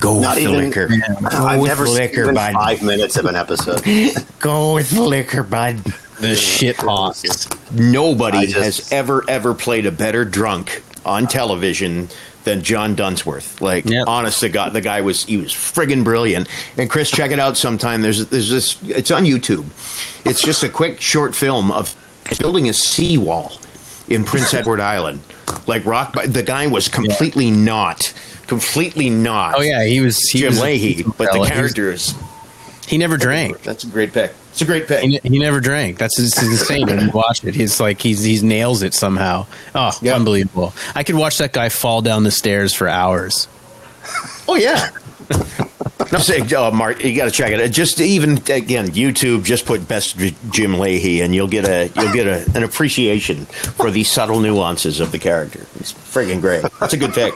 go 0.00 0.18
Not 0.20 0.36
with 0.36 0.44
the 0.44 0.50
even. 0.50 0.64
liquor. 0.66 0.88
I've 1.30 1.60
with 1.60 1.68
never 1.68 1.84
the 1.84 1.90
seen 1.94 2.10
even 2.20 2.34
bud. 2.34 2.52
five 2.54 2.82
minutes 2.82 3.16
of 3.16 3.26
an 3.26 3.36
episode. 3.36 3.82
Go 4.40 4.74
with 4.74 4.90
the 4.90 5.02
liquor, 5.02 5.44
bud. 5.44 5.76
the 6.20 6.34
shit 6.34 6.76
hawks. 6.76 7.48
Nobody 7.70 8.46
just- 8.48 8.80
has 8.80 8.92
ever 8.92 9.24
ever 9.28 9.54
played 9.54 9.86
a 9.86 9.92
better 9.92 10.24
drunk 10.24 10.82
on 11.06 11.28
television 11.28 12.08
than 12.44 12.60
John 12.62 12.96
Dunsworth. 12.96 13.60
Like, 13.60 13.84
Yep. 13.88 14.08
honest 14.08 14.40
to 14.40 14.48
God, 14.48 14.72
the 14.72 14.80
guy 14.80 15.00
was 15.02 15.24
he 15.26 15.36
was 15.36 15.52
friggin' 15.52 16.02
brilliant. 16.02 16.48
And 16.76 16.90
Chris, 16.90 17.08
check 17.08 17.30
it 17.30 17.38
out 17.38 17.56
sometime. 17.56 18.02
There's 18.02 18.26
there's 18.26 18.50
this. 18.50 18.82
It's 18.82 19.12
on 19.12 19.22
YouTube. 19.24 19.64
It's 20.24 20.42
just 20.42 20.64
a 20.64 20.68
quick 20.68 21.00
short 21.00 21.36
film 21.36 21.70
of 21.70 21.94
building 22.38 22.68
a 22.68 22.72
seawall 22.72 23.52
in 24.08 24.24
Prince 24.24 24.52
Edward 24.60 24.80
Island. 24.80 25.20
Like 25.66 25.84
rock, 25.84 26.14
the 26.26 26.42
guy 26.42 26.66
was 26.66 26.88
completely 26.88 27.50
not 27.50 28.12
completely 28.46 29.08
not. 29.08 29.54
Oh 29.56 29.62
yeah, 29.62 29.84
he 29.84 30.00
was 30.00 30.18
he 30.30 30.40
Jim 30.40 30.50
was 30.50 30.60
Lahey, 30.60 31.04
but 31.04 31.18
the 31.18 31.24
fella. 31.26 31.46
He 31.46 31.52
character 31.52 31.90
is. 31.92 32.14
He 32.86 32.98
never 32.98 33.16
drank. 33.16 33.62
That's 33.62 33.84
a 33.84 33.86
great 33.86 34.12
pick. 34.12 34.32
It's 34.50 34.60
a 34.60 34.64
great 34.66 34.86
pick. 34.86 35.02
He, 35.02 35.18
he 35.22 35.38
never 35.38 35.60
drank. 35.60 35.96
That's 35.98 36.18
it's 36.18 36.42
insane 36.42 36.86
when 36.86 37.00
you 37.00 37.10
watch 37.14 37.44
it. 37.44 37.54
He's 37.54 37.80
like 37.80 38.00
he's 38.02 38.22
he 38.22 38.40
nails 38.46 38.82
it 38.82 38.92
somehow. 38.92 39.46
Oh, 39.74 39.92
Yeah. 40.02 40.14
unbelievable! 40.16 40.74
I 40.94 41.02
could 41.04 41.14
watch 41.14 41.38
that 41.38 41.52
guy 41.52 41.68
fall 41.70 42.02
down 42.02 42.24
the 42.24 42.30
stairs 42.30 42.74
for 42.74 42.88
hours. 42.88 43.48
Oh 44.48 44.56
yeah. 44.56 44.90
No, 46.12 46.18
say, 46.18 46.42
oh, 46.56 46.70
Mark, 46.70 47.02
you 47.02 47.16
got 47.16 47.24
to 47.24 47.30
check 47.30 47.52
it. 47.52 47.68
Just 47.70 47.98
even 48.00 48.32
again, 48.50 48.88
YouTube. 48.88 49.44
Just 49.44 49.64
put 49.64 49.88
best 49.88 50.18
Jim 50.18 50.72
Lahey, 50.72 51.22
and 51.24 51.34
you'll 51.34 51.48
get 51.48 51.64
a 51.66 51.90
you'll 51.96 52.12
get 52.12 52.26
a, 52.26 52.44
an 52.54 52.62
appreciation 52.64 53.46
for 53.46 53.90
the 53.90 54.04
subtle 54.04 54.40
nuances 54.40 55.00
of 55.00 55.10
the 55.10 55.18
character. 55.18 55.60
It's 55.80 55.92
friggin' 55.94 56.42
great. 56.42 56.64
That's 56.80 56.92
a 56.92 56.98
good 56.98 57.14
pick. 57.14 57.34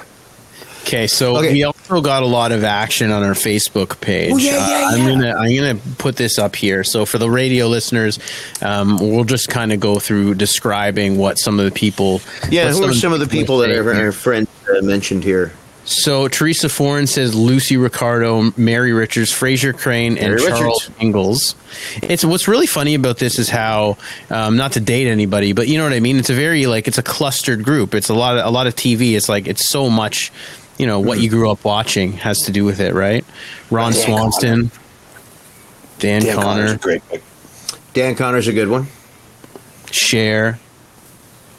Okay, 0.83 1.07
so 1.09 1.39
Okay. 1.39 1.53
we 1.53 1.65
also 1.65 2.01
got 2.01 2.23
a 2.23 2.27
lot 2.27 2.53
of 2.53 2.63
action 2.63 3.11
on 3.11 3.23
our 3.25 3.33
Facebook 3.33 3.99
page. 4.01 4.31
Oh, 4.33 4.37
yeah, 4.37 4.53
yeah, 4.69 4.85
Uh, 4.87 4.91
I'm 4.93 4.99
yeah. 5.01 5.09
gonna 5.09 5.35
I'm 5.37 5.57
gonna 5.57 5.81
put 5.99 6.17
this 6.17 6.39
up 6.39 6.55
here. 6.55 6.85
So 6.85 7.07
for 7.07 7.17
the 7.19 7.31
radio 7.31 7.67
listeners, 7.69 8.19
um, 8.61 8.99
we'll 8.99 9.25
just 9.25 9.49
kind 9.49 9.73
of 9.73 9.81
go 9.81 9.99
through 9.99 10.35
describing 10.35 11.17
what 11.17 11.39
some 11.39 11.59
of 11.59 11.65
the 11.65 11.73
people. 11.73 12.21
Yeah, 12.51 12.67
what 12.67 12.75
who 12.77 12.85
are 12.91 12.95
some 12.95 13.13
of 13.15 13.21
the 13.21 13.27
people 13.27 13.59
that 13.59 13.69
say. 13.71 13.79
our, 13.79 13.95
our 13.95 14.13
friend 14.13 14.47
uh, 14.69 14.83
mentioned 14.83 15.25
here? 15.25 15.53
So 15.87 16.27
Teresa 16.27 16.69
Foreign 16.69 17.07
says 17.07 17.35
Lucy 17.35 17.77
Ricardo, 17.77 18.53
Mary 18.57 18.93
Richards, 18.93 19.33
Frasier 19.33 19.77
Crane, 19.77 20.19
and 20.19 20.35
Mary 20.35 20.41
Charles 20.41 20.89
Richards. 20.89 21.01
Ingalls. 21.01 21.55
It's 22.03 22.25
what's 22.25 22.49
really 22.49 22.67
funny 22.67 22.95
about 22.95 23.19
this 23.19 23.39
is 23.39 23.49
how 23.49 23.97
um, 24.29 24.57
not 24.57 24.73
to 24.73 24.81
date 24.81 25.07
anybody, 25.07 25.53
but 25.53 25.69
you 25.69 25.79
know 25.79 25.85
what 25.85 25.93
I 25.93 26.01
mean. 26.01 26.17
It's 26.19 26.29
a 26.29 26.35
very 26.35 26.67
like 26.67 26.89
it's 26.89 26.99
a 26.99 27.05
clustered 27.05 27.63
group. 27.65 27.95
It's 27.95 28.09
a 28.09 28.15
lot 28.15 28.37
of 28.37 28.45
a 28.45 28.51
lot 28.51 28.67
of 28.67 28.75
TV. 28.75 29.17
It's 29.17 29.29
like 29.29 29.47
it's 29.47 29.69
so 29.69 29.89
much. 29.89 30.33
You 30.77 30.87
know 30.87 31.01
what 31.01 31.21
you 31.21 31.31
grew 31.31 31.51
up 31.51 31.65
watching 31.65 32.13
has 32.15 32.39
to 32.41 32.53
do 32.53 32.65
with 32.65 32.81
it, 32.81 32.93
right? 32.93 33.25
Ron 33.71 33.93
Dan 33.93 34.03
Swanson, 34.03 34.71
Dan, 36.01 36.23
Dan 36.23 36.35
Connor's 36.35 36.45
Connor, 36.45 36.75
a 36.75 36.79
great 36.79 37.09
pick. 37.09 37.23
Dan 37.95 38.15
Connor's 38.17 38.49
a 38.49 38.53
good 38.53 38.69
one. 38.69 38.89
Cher. 39.91 40.59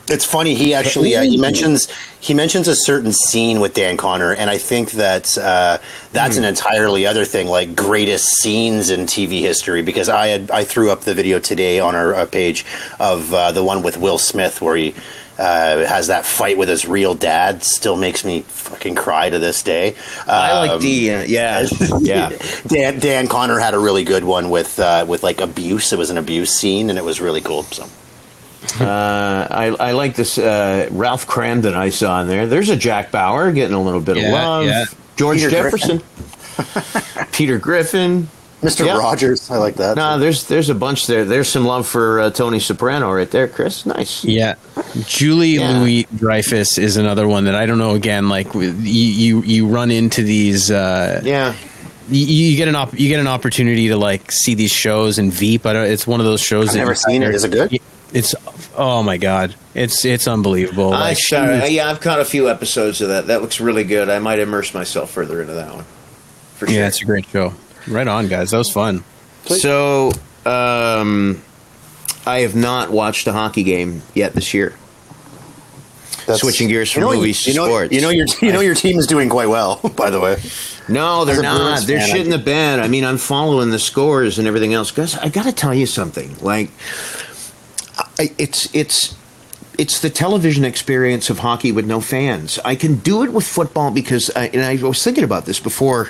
It's 0.10 0.24
funny. 0.26 0.56
He 0.56 0.74
actually 0.74 1.16
uh, 1.16 1.22
he 1.24 1.38
mentions 1.38 1.90
he 2.20 2.34
mentions 2.34 2.68
a 2.68 2.76
certain 2.76 3.12
scene 3.12 3.60
with 3.60 3.74
Dan 3.74 3.98
Connor, 3.98 4.34
and 4.34 4.50
I 4.50 4.58
think 4.58 4.92
that 4.92 5.38
uh, 5.38 5.80
that's 6.14 6.38
an 6.38 6.46
entirely 6.46 7.06
other 7.06 7.26
thing, 7.26 7.48
like 7.48 7.76
greatest 7.76 8.28
scenes 8.42 8.90
in 8.90 9.02
TV 9.02 9.42
history. 9.42 9.82
Because 9.82 10.08
I 10.10 10.28
had 10.28 10.50
I 10.52 10.64
threw 10.64 10.92
up 10.92 11.02
the 11.02 11.14
video 11.14 11.40
today 11.40 11.80
on 11.80 11.94
our 11.96 12.14
uh, 12.16 12.26
page 12.26 12.66
of 13.00 13.34
uh, 13.34 13.52
the 13.52 13.64
one 13.64 13.84
with 13.84 13.98
Will 13.98 14.18
Smith 14.18 14.62
where 14.62 14.76
he. 14.78 14.96
Uh, 15.40 15.86
has 15.86 16.08
that 16.08 16.26
fight 16.26 16.58
with 16.58 16.68
his 16.68 16.88
real 16.88 17.14
dad 17.14 17.62
still 17.62 17.96
makes 17.96 18.26
me 18.26 18.42
fucking 18.42 18.96
cry 18.96 19.30
to 19.30 19.38
this 19.38 19.62
day. 19.62 19.94
I 20.26 20.58
like 20.62 20.72
Um, 20.72 20.82
D. 20.82 21.12
Uh, 21.14 21.22
yeah, 21.28 21.68
yeah. 22.00 22.32
Dan 22.66 22.98
Dan 22.98 23.28
Connor 23.28 23.60
had 23.60 23.76
a 23.76 23.80
really 23.80 24.04
good 24.04 24.24
one 24.24 24.50
with 24.50 24.80
uh, 24.80 25.06
with 25.08 25.22
like 25.22 25.40
abuse. 25.40 25.94
It 25.94 26.00
was 26.00 26.10
an 26.10 26.18
abuse 26.18 26.50
scene, 26.58 26.90
and 26.90 26.98
it 26.98 27.06
was 27.06 27.22
really 27.22 27.42
cool. 27.42 27.62
So 27.66 27.88
Uh, 28.80 29.48
I, 29.50 29.66
I 29.80 29.92
like 29.94 30.16
this 30.16 30.38
uh, 30.38 30.88
Ralph 30.92 31.26
Kramden 31.28 31.74
I 31.74 31.90
saw 31.90 32.22
in 32.22 32.28
there. 32.28 32.48
There's 32.48 32.70
a 32.70 32.76
Jack 32.76 33.12
Bauer 33.12 33.52
getting 33.52 33.76
a 33.76 33.82
little 33.82 34.02
bit 34.02 34.18
Yeah, 34.18 34.28
of 34.28 34.34
love. 34.34 34.66
yeah. 34.66 34.86
George 35.16 35.38
Peter 35.40 35.50
Jefferson, 35.50 36.02
Peter 37.32 37.58
Griffin. 37.58 38.28
Mr. 38.62 38.88
Yeah. 38.88 38.98
Rogers, 38.98 39.52
I 39.52 39.58
like 39.58 39.76
that. 39.76 39.98
No, 39.98 40.18
there's 40.18 40.46
there's 40.48 40.70
a 40.70 40.76
bunch 40.76 41.06
there. 41.06 41.26
There's 41.26 41.48
some 41.48 41.64
love 41.66 41.88
for 41.88 42.20
uh, 42.20 42.30
Tony 42.32 42.60
Soprano 42.60 43.12
right 43.14 43.30
there, 43.30 43.48
Chris. 43.48 43.86
Nice. 43.86 44.24
Yeah, 44.26 44.56
Julie 45.06 45.50
Yeah. 45.60 45.78
Louis 45.80 46.08
Dreyfus 46.16 46.80
is 46.80 46.98
another 46.98 47.28
one 47.28 47.44
that 47.44 47.54
I 47.54 47.68
don't 47.68 47.78
know. 47.78 47.94
Again, 47.94 48.30
like 48.30 48.52
you, 48.56 48.62
you, 48.72 49.42
you 49.44 49.68
run 49.68 49.92
into 49.92 50.24
these. 50.24 50.72
Uh, 50.72 51.22
Yeah. 51.24 51.54
you, 52.10 52.26
you 52.26 52.58
get 52.58 52.68
an 52.68 52.76
op- 52.76 53.00
you 53.00 53.10
get 53.10 53.20
an 53.20 53.28
opportunity 53.28 53.90
to 53.90 53.96
like 53.96 54.32
see 54.32 54.56
these 54.56 54.72
shows 54.72 55.20
and 55.20 55.32
Veep. 55.32 55.68
I 55.68 55.74
don't, 55.74 55.86
it's 55.86 56.08
one 56.08 56.20
of 56.20 56.26
those 56.26 56.42
shows. 56.42 56.70
I've 56.70 56.74
that 56.74 56.80
never 56.80 56.92
you- 56.92 56.96
seen 56.96 57.22
it. 57.24 57.36
Is 57.36 57.44
it 57.44 57.52
good? 57.52 57.80
It's 58.14 58.34
oh 58.76 59.04
my 59.04 59.18
god, 59.18 59.56
it's 59.76 60.06
it's 60.06 60.28
unbelievable. 60.28 60.94
I 60.94 61.10
Like, 61.10 61.18
saw, 61.18 61.66
yeah, 61.66 61.90
I've 61.90 62.00
caught 62.00 62.20
a 62.22 62.26
few 62.26 62.50
episodes 62.50 63.02
of 63.02 63.10
that. 63.10 63.28
That 63.28 63.42
looks 63.42 63.60
really 63.60 63.84
good. 63.84 64.10
I 64.10 64.20
might 64.20 64.40
immerse 64.40 64.74
myself 64.74 65.12
further 65.12 65.42
into 65.42 65.54
that 65.54 65.74
one. 65.76 65.86
For 66.56 66.68
sure. 66.68 66.76
yeah, 66.76 66.88
it's 66.88 67.02
a 67.02 67.06
great 67.06 67.28
show. 67.28 67.54
Right 67.88 68.08
on, 68.08 68.28
guys. 68.30 68.52
That 68.52 68.58
was 68.58 68.72
fun. 68.72 69.04
So, 69.46 70.12
um, 70.46 71.42
I 72.26 72.40
have 72.40 72.56
not 72.56 72.92
watched 72.92 73.28
a 73.28 73.34
hockey 73.34 73.64
game 73.64 74.02
yet 74.14 74.34
this 74.34 74.54
year. 74.54 74.74
That's- 76.20 76.40
Switching 76.42 76.68
gears 76.68 76.92
from 76.92 77.04
you 77.04 77.10
know, 77.10 77.16
movies 77.16 77.44
to 77.44 77.52
you 77.52 77.56
know, 77.58 77.66
sports. 77.68 77.94
You 77.94 78.02
know 78.02 78.10
your 78.10 78.26
you 78.42 78.52
know 78.52 78.60
your 78.60 78.76
team 78.76 78.98
is 79.00 79.08
doing 79.08 79.30
quite 79.30 79.48
well, 79.50 79.78
by 79.96 80.10
the 80.10 80.20
way. 80.20 80.42
No, 80.90 81.26
they're 81.26 81.42
not. 81.42 81.86
They're 81.86 82.02
shit 82.02 82.22
in 82.26 82.30
the 82.32 82.38
bed. 82.38 82.80
I 82.80 82.88
mean, 82.88 83.04
I'm 83.06 83.18
following 83.18 83.70
the 83.72 83.80
scores 83.80 84.40
and 84.40 84.48
everything 84.48 84.74
else. 84.74 84.92
Guys, 84.92 85.16
I 85.16 85.28
got 85.30 85.44
to 85.44 85.52
tell 85.54 85.74
you 85.74 85.86
something. 85.86 86.36
Like, 86.42 86.70
it's 88.38 88.74
it's 88.74 89.16
it's 89.78 90.00
the 90.00 90.10
television 90.10 90.66
experience 90.66 91.30
of 91.30 91.40
hockey 91.40 91.72
with 91.72 91.86
no 91.86 92.02
fans. 92.02 92.60
I 92.66 92.76
can 92.76 92.96
do 92.96 93.24
it 93.24 93.32
with 93.32 93.46
football 93.46 93.92
because, 93.92 94.32
I, 94.36 94.48
and 94.48 94.64
I 94.64 94.84
was 94.84 95.04
thinking 95.04 95.24
about 95.24 95.46
this 95.46 95.60
before. 95.60 96.10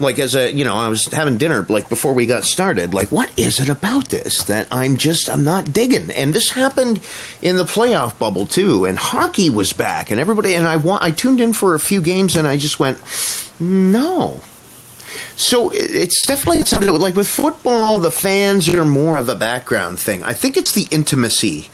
Like 0.00 0.20
as 0.20 0.36
a, 0.36 0.52
you 0.52 0.64
know, 0.64 0.76
I 0.76 0.88
was 0.88 1.06
having 1.06 1.38
dinner 1.38 1.66
like 1.68 1.88
before 1.88 2.12
we 2.12 2.24
got 2.26 2.44
started. 2.44 2.94
Like, 2.94 3.10
what 3.10 3.36
is 3.36 3.58
it 3.58 3.68
about 3.68 4.10
this 4.10 4.44
that 4.44 4.68
I'm 4.70 4.96
just 4.96 5.28
I'm 5.28 5.42
not 5.42 5.72
digging? 5.72 6.12
And 6.12 6.32
this 6.32 6.50
happened 6.50 7.00
in 7.42 7.56
the 7.56 7.64
playoff 7.64 8.16
bubble 8.16 8.46
too. 8.46 8.84
And 8.84 8.96
hockey 8.96 9.50
was 9.50 9.72
back, 9.72 10.12
and 10.12 10.20
everybody 10.20 10.54
and 10.54 10.68
I 10.68 10.80
I 11.00 11.10
tuned 11.10 11.40
in 11.40 11.52
for 11.52 11.74
a 11.74 11.80
few 11.80 12.00
games, 12.00 12.36
and 12.36 12.46
I 12.46 12.58
just 12.58 12.78
went, 12.78 13.00
no, 13.58 14.40
so 15.36 15.70
it's 15.72 16.26
definitely 16.26 16.64
something 16.64 16.92
like 16.92 17.14
with 17.14 17.28
football, 17.28 17.98
the 17.98 18.10
fans 18.10 18.68
are 18.68 18.84
more 18.84 19.18
of 19.18 19.28
a 19.28 19.34
background 19.34 19.98
thing. 19.98 20.22
I 20.22 20.32
think 20.32 20.56
it's 20.56 20.72
the 20.72 20.86
intimacy 20.90 21.68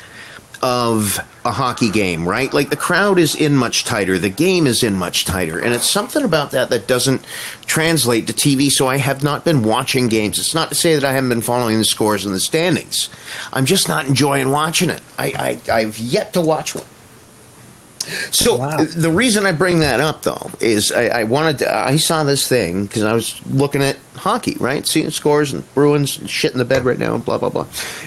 of 0.62 1.20
a 1.44 1.50
hockey 1.52 1.90
game, 1.90 2.26
right? 2.26 2.52
Like 2.54 2.70
the 2.70 2.76
crowd 2.76 3.18
is 3.18 3.34
in 3.34 3.54
much 3.54 3.84
tighter, 3.84 4.18
the 4.18 4.30
game 4.30 4.66
is 4.66 4.82
in 4.82 4.94
much 4.94 5.26
tighter, 5.26 5.58
and 5.58 5.74
it's 5.74 5.90
something 5.90 6.24
about 6.24 6.52
that 6.52 6.70
that 6.70 6.86
doesn't 6.86 7.22
translate 7.66 8.26
to 8.28 8.32
TV. 8.32 8.70
So 8.70 8.88
I 8.88 8.96
have 8.96 9.22
not 9.22 9.44
been 9.44 9.62
watching 9.62 10.08
games. 10.08 10.38
It's 10.38 10.54
not 10.54 10.70
to 10.70 10.74
say 10.74 10.94
that 10.94 11.04
I 11.04 11.12
haven't 11.12 11.28
been 11.28 11.42
following 11.42 11.76
the 11.76 11.84
scores 11.84 12.24
and 12.24 12.34
the 12.34 12.40
standings. 12.40 13.10
I'm 13.52 13.66
just 13.66 13.88
not 13.88 14.06
enjoying 14.06 14.50
watching 14.50 14.88
it. 14.88 15.02
I, 15.18 15.60
I 15.68 15.72
I've 15.80 15.98
yet 15.98 16.32
to 16.32 16.40
watch 16.40 16.74
one. 16.74 16.86
So 18.30 18.60
uh, 18.60 18.84
the 18.96 19.10
reason 19.10 19.46
I 19.46 19.52
bring 19.52 19.80
that 19.80 20.00
up 20.00 20.22
though 20.22 20.50
is 20.60 20.92
I, 20.92 21.06
I 21.20 21.24
wanted 21.24 21.58
to, 21.60 21.74
I 21.74 21.96
saw 21.96 22.24
this 22.24 22.46
thing 22.48 22.84
because 22.86 23.02
I 23.02 23.12
was 23.12 23.40
looking 23.46 23.82
at 23.82 23.96
hockey, 24.16 24.56
right, 24.60 24.86
seeing 24.86 25.10
scores 25.10 25.52
and 25.52 25.62
Bruins 25.74 26.18
and 26.18 26.28
shit 26.28 26.52
in 26.52 26.58
the 26.58 26.64
bed 26.64 26.84
right 26.84 26.98
now, 26.98 27.14
and 27.14 27.24
blah 27.24 27.38
blah 27.38 27.48
blah. 27.50 27.66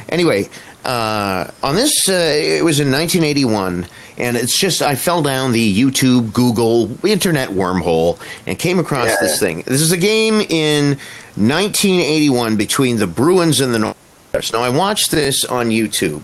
Anyway, 0.09 0.49
uh, 0.85 1.49
on 1.63 1.75
this, 1.75 1.91
uh, 2.07 2.13
it 2.13 2.63
was 2.63 2.79
in 2.79 2.91
1981, 2.91 3.85
and 4.17 4.37
it's 4.37 4.57
just 4.57 4.81
I 4.81 4.95
fell 4.95 5.21
down 5.21 5.51
the 5.51 5.81
YouTube, 5.81 6.31
Google, 6.33 6.89
internet 7.05 7.49
wormhole 7.49 8.19
and 8.45 8.57
came 8.57 8.79
across 8.79 9.07
Yeah. 9.07 9.17
this 9.21 9.39
thing. 9.39 9.63
This 9.67 9.81
is 9.81 9.91
a 9.91 9.97
game 9.97 10.41
in 10.49 10.97
1981 11.35 12.55
between 12.55 12.97
the 12.97 13.07
Bruins 13.07 13.59
and 13.59 13.73
the 13.73 13.79
North. 13.79 13.95
Now 14.53 14.61
I 14.61 14.69
watched 14.69 15.11
this 15.11 15.43
on 15.45 15.69
YouTube. 15.69 16.21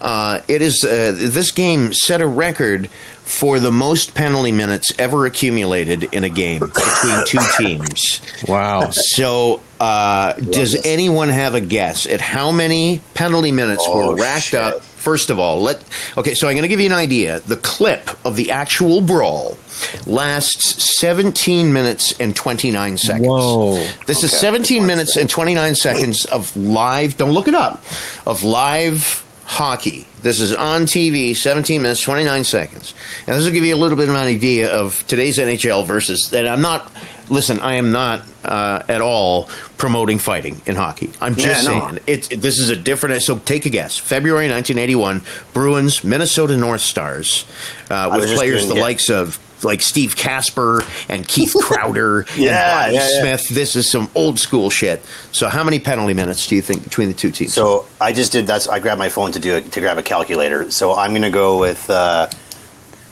Uh, 0.00 0.40
it 0.48 0.62
is 0.62 0.84
uh, 0.84 1.12
this 1.16 1.50
game 1.50 1.92
set 1.92 2.20
a 2.20 2.26
record 2.26 2.88
for 3.24 3.58
the 3.58 3.72
most 3.72 4.14
penalty 4.14 4.52
minutes 4.52 4.92
ever 4.98 5.26
accumulated 5.26 6.04
in 6.14 6.22
a 6.22 6.28
game 6.28 6.60
between 6.60 7.24
two 7.26 7.38
teams. 7.58 8.20
Wow. 8.46 8.90
So, 8.90 9.62
uh, 9.80 10.34
does 10.34 10.76
anyone 10.86 11.28
have 11.30 11.54
a 11.54 11.60
guess 11.60 12.06
at 12.06 12.20
how 12.20 12.52
many 12.52 13.00
penalty 13.14 13.52
minutes 13.52 13.84
Oh, 13.86 14.10
were 14.10 14.16
racked 14.16 14.44
shit. 14.44 14.60
up? 14.60 14.82
First 14.82 15.30
of 15.30 15.38
all, 15.38 15.60
let 15.62 15.82
okay. 16.16 16.34
So 16.34 16.48
I'm 16.48 16.54
going 16.54 16.62
to 16.62 16.68
give 16.68 16.80
you 16.80 16.86
an 16.86 16.92
idea. 16.92 17.38
The 17.40 17.56
clip 17.56 18.10
of 18.26 18.34
the 18.36 18.50
actual 18.50 19.00
brawl 19.00 19.56
lasts 20.04 20.98
17 21.00 21.72
minutes 21.72 22.18
and 22.18 22.34
29 22.34 22.98
seconds. 22.98 23.26
Whoa. 23.26 23.86
This 24.06 24.24
is 24.24 24.32
17 24.36 24.84
minutes 24.86 25.16
and 25.16 25.30
29 25.30 25.74
seconds 25.76 26.24
of 26.26 26.56
live. 26.56 27.16
Don't 27.16 27.32
look 27.32 27.46
it 27.48 27.54
up. 27.54 27.84
Of 28.26 28.42
live 28.42 29.22
hockey. 29.46 30.06
This 30.22 30.40
is 30.40 30.52
on 30.54 30.82
TV. 30.82 31.34
17 31.36 31.80
minutes 31.80 32.00
29 32.02 32.44
seconds. 32.44 32.94
And 33.26 33.36
this 33.36 33.44
will 33.44 33.52
give 33.52 33.64
you 33.64 33.74
a 33.74 33.76
little 33.78 33.96
bit 33.96 34.08
of 34.08 34.14
an 34.14 34.20
idea 34.20 34.70
of 34.70 35.06
today's 35.06 35.38
NHL 35.38 35.86
versus. 35.86 36.32
And 36.32 36.46
I'm 36.48 36.60
not. 36.60 36.92
Listen, 37.28 37.58
I 37.58 37.74
am 37.74 37.90
not 37.90 38.22
uh, 38.44 38.82
at 38.88 39.00
all 39.00 39.48
promoting 39.78 40.18
fighting 40.20 40.60
in 40.66 40.76
hockey. 40.76 41.10
I'm 41.20 41.34
just 41.34 41.64
Yeah, 41.64 41.72
no. 41.72 41.80
saying 41.88 41.98
it's 42.06 42.28
this 42.28 42.58
is 42.58 42.70
a 42.70 42.76
different. 42.76 43.20
So 43.22 43.38
take 43.38 43.66
a 43.66 43.70
guess. 43.70 43.98
February 43.98 44.48
1981, 44.48 45.22
Bruins, 45.52 46.04
Minnesota 46.04 46.56
North 46.56 46.82
Stars, 46.82 47.44
uh, 47.90 48.16
with 48.16 48.32
players 48.36 48.68
the 48.68 48.74
likes 48.76 49.10
of 49.10 49.40
like 49.62 49.80
Steve 49.82 50.16
Kasper 50.16 50.82
and 51.08 51.26
Keith 51.26 51.54
Crowder 51.62 52.26
Yeah, 52.36 52.84
and 52.86 52.92
Bob 52.92 52.94
yeah, 52.94 53.08
yeah. 53.10 53.20
Smith. 53.20 53.48
This 53.48 53.76
is 53.76 53.90
some 53.90 54.10
old 54.14 54.38
school 54.38 54.70
shit. 54.70 55.02
So 55.32 55.48
how 55.48 55.64
many 55.64 55.78
penalty 55.78 56.14
minutes 56.14 56.46
do 56.46 56.56
you 56.56 56.62
think 56.62 56.84
between 56.84 57.08
the 57.08 57.14
two 57.14 57.30
teams? 57.30 57.54
So 57.54 57.86
I 58.00 58.12
just 58.12 58.32
did 58.32 58.46
that. 58.48 58.68
I 58.70 58.78
grabbed 58.78 58.98
my 58.98 59.08
phone 59.08 59.32
to 59.32 59.38
do 59.38 59.56
it 59.56 59.72
to 59.72 59.80
grab 59.80 59.98
a 59.98 60.02
calculator. 60.02 60.70
So 60.70 60.94
I'm 60.94 61.10
going 61.12 61.22
to 61.22 61.30
go 61.30 61.58
with 61.58 61.88
uh, 61.90 62.28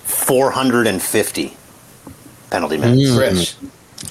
450 0.04 1.56
penalty 2.50 2.76
minutes, 2.78 3.16
Chris. 3.16 3.52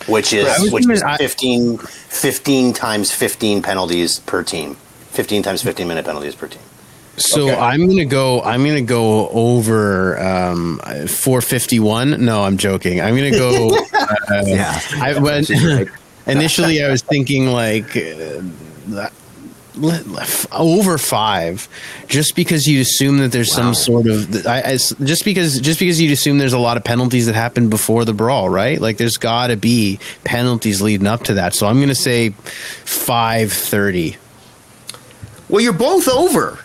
which 0.08 0.34
is 0.34 0.46
was 0.46 0.72
which 0.72 0.90
is 0.90 1.04
15, 1.18 1.78
15 1.78 2.74
times 2.74 3.12
15 3.12 3.62
penalties 3.62 4.20
per 4.20 4.44
team. 4.44 4.76
15 5.12 5.44
times 5.44 5.62
15 5.62 5.88
minute 5.88 6.06
penalties 6.06 6.36
per 6.36 6.48
team. 6.48 6.62
So 7.18 7.44
Okay. 7.50 7.56
I'm 7.60 7.88
gonna 7.88 8.06
go. 8.06 8.42
I'm 8.42 8.66
gonna 8.66 8.82
go 8.82 9.30
over 9.30 10.20
um, 10.20 10.80
451. 10.80 12.26
No, 12.26 12.42
I'm 12.44 12.58
joking. 12.58 13.02
I'm 13.02 13.16
gonna 13.16 13.32
go. 13.32 13.70
Uh, 13.94 14.44
Yeah. 14.46 14.80
I 14.96 15.20
went 15.20 15.50
initially. 16.28 16.84
I 16.84 16.90
was 16.92 17.02
thinking 17.04 17.48
like 17.48 17.96
uh, 17.96 18.42
le- 18.88 19.12
le- 19.76 20.26
over 20.52 20.98
five, 20.98 21.68
just 22.08 22.36
because 22.36 22.66
you 22.68 22.82
assume 22.82 23.18
that 23.18 23.32
there's 23.32 23.52
some 23.54 23.74
sort 23.76 24.08
of. 24.08 24.46
I, 24.48 24.62
I- 24.62 24.78
just 24.78 25.24
because 25.26 25.60
just 25.60 25.80
because 25.80 26.02
you 26.02 26.12
assume 26.12 26.38
there's 26.40 26.54
a 26.54 26.58
lot 26.60 26.78
of 26.78 26.84
penalties 26.84 27.26
that 27.28 27.36
happen 27.36 27.70
before 27.70 28.06
the 28.06 28.14
brawl, 28.14 28.50
right? 28.50 28.80
Like 28.82 28.98
there's 28.98 29.18
got 29.18 29.48
to 29.48 29.58
be 29.58 30.00
penalties 30.24 30.82
leading 30.82 31.08
up 31.08 31.24
to 31.26 31.36
that. 31.36 31.54
So 31.54 31.68
I'm 31.68 31.80
gonna 31.80 31.94
say 31.96 32.30
five 32.86 33.52
thirty. 33.54 34.16
Well, 35.50 35.62
you're 35.62 35.74
both 35.74 36.08
over. 36.08 36.60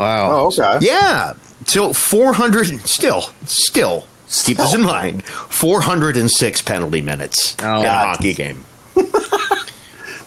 Wow. 0.00 0.46
okay. 0.46 0.78
Yeah. 0.80 1.34
So 1.66 1.92
400, 1.92 2.80
still, 2.88 3.22
still, 3.44 4.06
keep 4.28 4.56
this 4.56 4.74
in 4.74 4.80
mind 4.82 5.24
406 5.24 6.62
penalty 6.62 7.02
minutes 7.02 7.54
Oh. 7.62 7.80
in 7.80 7.86
a 7.86 7.90
hockey 7.90 8.32
game. 8.34 8.64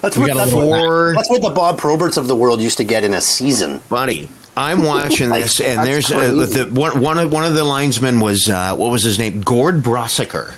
That's 0.01 0.17
what, 0.17 0.33
that's, 0.35 0.51
little- 0.51 0.69
what, 0.69 1.15
that's 1.15 1.29
what 1.29 1.41
the 1.41 1.49
Bob 1.51 1.79
Proberts 1.79 2.17
of 2.17 2.27
the 2.27 2.35
world 2.35 2.59
used 2.59 2.75
to 2.79 2.83
get 2.83 3.05
in 3.05 3.13
a 3.13 3.21
season. 3.21 3.81
Buddy, 3.87 4.27
I'm 4.57 4.83
watching 4.83 5.29
this, 5.31 5.61
and 5.61 5.79
there's 5.87 6.11
uh, 6.11 6.29
the, 6.45 6.69
one, 6.73 6.99
one, 6.99 7.17
of, 7.17 7.31
one 7.31 7.45
of 7.45 7.53
the 7.53 7.63
linesmen 7.63 8.19
was, 8.19 8.49
uh, 8.49 8.75
what 8.75 8.91
was 8.91 9.03
his 9.03 9.17
name? 9.17 9.39
Gord 9.39 9.81
Broseker. 9.81 10.55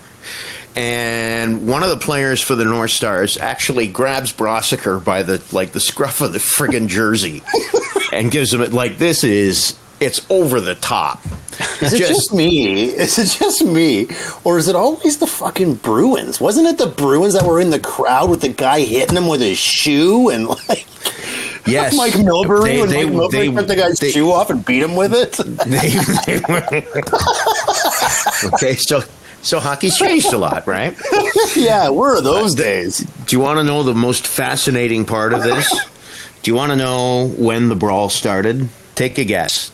And 0.75 1.67
one 1.67 1.83
of 1.83 1.89
the 1.89 1.97
players 1.97 2.41
for 2.41 2.55
the 2.55 2.65
North 2.65 2.89
Stars 2.89 3.37
actually 3.37 3.87
grabs 3.87 4.33
Broseker 4.33 5.03
by 5.03 5.21
the 5.23 5.41
like 5.53 5.71
the 5.73 5.79
scruff 5.79 6.21
of 6.21 6.33
the 6.33 6.39
friggin' 6.39 6.87
jersey 6.87 7.43
and 8.15 8.31
gives 8.31 8.53
him 8.53 8.61
it 8.61 8.73
like 8.73 8.97
this 8.97 9.23
is 9.23 9.77
it's 9.99 10.25
over 10.29 10.59
the 10.59 10.75
top. 10.75 11.23
Is 11.81 11.93
it 11.93 11.99
just, 11.99 12.33
me? 12.33 12.83
Is 12.83 13.17
it 13.17 13.37
just 13.39 13.63
me? 13.63 14.07
Or 14.43 14.57
is 14.57 14.67
it 14.67 14.75
always 14.75 15.19
the 15.19 15.27
fucking 15.27 15.75
Bruins? 15.75 16.41
Wasn't 16.41 16.67
it 16.67 16.77
the 16.77 16.87
Bruins 16.87 17.33
that 17.33 17.45
were 17.45 17.61
in 17.61 17.69
the 17.69 17.79
crowd 17.79 18.29
with 18.29 18.41
the 18.41 18.49
guy 18.49 18.81
hitting 18.81 19.15
him 19.15 19.27
with 19.27 19.39
his 19.39 19.57
shoe 19.57 20.29
and 20.29 20.47
like 20.49 20.85
yes, 21.65 21.95
Mike 21.95 22.13
Milbury 22.13 22.63
They- 22.65 22.79
when 22.81 22.89
they- 22.89 23.05
Mike 23.05 23.13
Milbury 23.13 23.31
they- 23.31 23.51
took 23.55 23.67
the 23.67 23.75
guy's 23.77 23.99
they- 23.99 24.11
shoe 24.11 24.31
off 24.31 24.49
and 24.49 24.65
beat 24.65 24.83
him 24.83 24.95
with 24.97 25.13
it? 25.13 25.31
they, 25.65 25.89
they 26.25 26.41
were- 26.49 26.83
okay, 28.53 28.75
so 28.75 29.01
so 29.41 29.59
hockey's 29.59 29.97
changed 29.97 30.33
a 30.33 30.37
lot, 30.37 30.65
right? 30.67 30.97
yeah, 31.55 31.87
where 31.89 32.15
are 32.15 32.21
those 32.21 32.55
days? 32.55 32.97
Do 32.97 33.35
you 33.35 33.39
want 33.41 33.59
to 33.59 33.63
know 33.63 33.83
the 33.83 33.93
most 33.93 34.25
fascinating 34.27 35.05
part 35.05 35.33
of 35.33 35.43
this? 35.43 35.71
Do 36.45 36.51
you 36.51 36.55
want 36.55 36.73
to 36.73 36.75
know 36.75 37.27
when 37.39 37.69
the 37.69 37.75
brawl 37.75 38.07
started? 38.09 38.69
Take 38.93 39.17
a 39.17 39.23
guess. 39.25 39.71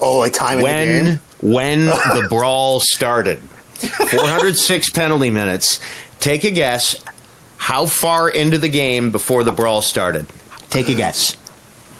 Oh, 0.00 0.18
like 0.18 0.32
time 0.32 0.60
When 0.60 1.04
game? 1.04 1.20
when 1.42 1.86
the 1.86 2.28
brawl 2.28 2.78
started? 2.78 3.40
406 3.40 4.90
penalty 4.90 5.30
minutes. 5.30 5.80
Take 6.20 6.44
a 6.44 6.52
guess. 6.52 7.02
How 7.56 7.86
far 7.86 8.28
into 8.28 8.58
the 8.58 8.68
game 8.68 9.10
before 9.10 9.42
the 9.42 9.50
brawl 9.50 9.82
started? 9.82 10.26
Take 10.70 10.88
a 10.88 10.94
guess. 10.94 11.36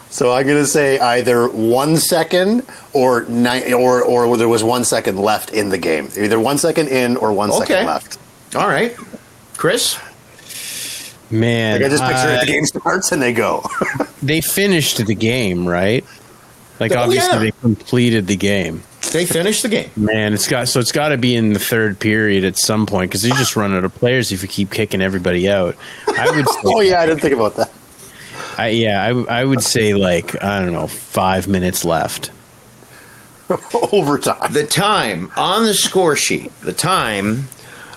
So 0.09 0.31
I'm 0.31 0.47
gonna 0.47 0.65
say 0.65 0.97
either 0.97 1.49
one 1.49 1.97
second 1.97 2.65
or 2.93 3.23
nine, 3.25 3.73
or 3.73 4.01
or 4.01 4.37
there 4.37 4.47
was 4.47 4.63
one 4.63 4.85
second 4.85 5.17
left 5.19 5.51
in 5.51 5.67
the 5.67 5.77
game. 5.77 6.07
Either 6.17 6.39
one 6.39 6.57
second 6.57 6.87
in 6.87 7.17
or 7.17 7.33
one 7.33 7.51
second 7.51 7.75
Okay. 7.75 7.85
left. 7.85 8.17
All 8.55 8.69
right, 8.69 8.95
Chris. 9.57 9.99
Man, 11.31 11.79
Like 11.79 11.85
I 11.85 11.89
just 11.89 12.03
picture 12.03 12.17
uh, 12.17 12.35
it, 12.35 12.39
the 12.45 12.51
game 12.51 12.65
starts 12.65 13.11
and 13.11 13.21
they 13.21 13.33
go. 13.33 13.63
they 14.23 14.41
finished 14.41 15.05
the 15.05 15.15
game, 15.15 15.67
right? 15.67 16.03
Like 16.79 16.91
Oh, 16.93 16.99
obviously 16.99 17.33
yeah. 17.33 17.39
they 17.39 17.51
completed 17.51 18.27
the 18.27 18.35
game. 18.35 18.83
They 19.11 19.25
finished 19.25 19.63
the 19.63 19.69
game. 19.69 19.89
Man, 19.95 20.33
it's 20.33 20.47
got 20.47 20.67
so 20.67 20.79
it's 20.79 20.91
got 20.91 21.09
to 21.09 21.17
be 21.17 21.35
in 21.35 21.53
the 21.53 21.59
third 21.59 21.99
period 21.99 22.43
at 22.43 22.57
some 22.57 22.85
point 22.85 23.09
because 23.09 23.25
you 23.25 23.33
just 23.35 23.55
run 23.55 23.73
out 23.73 23.83
of 23.83 23.93
players 23.95 24.31
if 24.31 24.41
you 24.43 24.47
keep 24.47 24.71
kicking 24.71 25.01
everybody 25.01 25.49
out. 25.49 25.75
I 26.07 26.29
would, 26.29 26.47
say, 26.49 26.59
oh 26.65 26.81
yeah, 26.81 27.01
I 27.01 27.05
didn't 27.05 27.21
think 27.21 27.33
about 27.33 27.55
that. 27.55 27.71
I, 28.57 28.69
yeah, 28.69 29.03
I, 29.03 29.39
I 29.41 29.45
would 29.45 29.61
say 29.61 29.93
like 29.93 30.41
I 30.43 30.59
don't 30.59 30.73
know, 30.73 30.87
five 30.87 31.47
minutes 31.47 31.83
left. 31.85 32.31
Overtime. 33.91 34.53
The 34.53 34.65
time 34.67 35.31
on 35.35 35.63
the 35.65 35.73
score 35.73 36.15
sheet, 36.15 36.51
the 36.61 36.73
time 36.73 37.47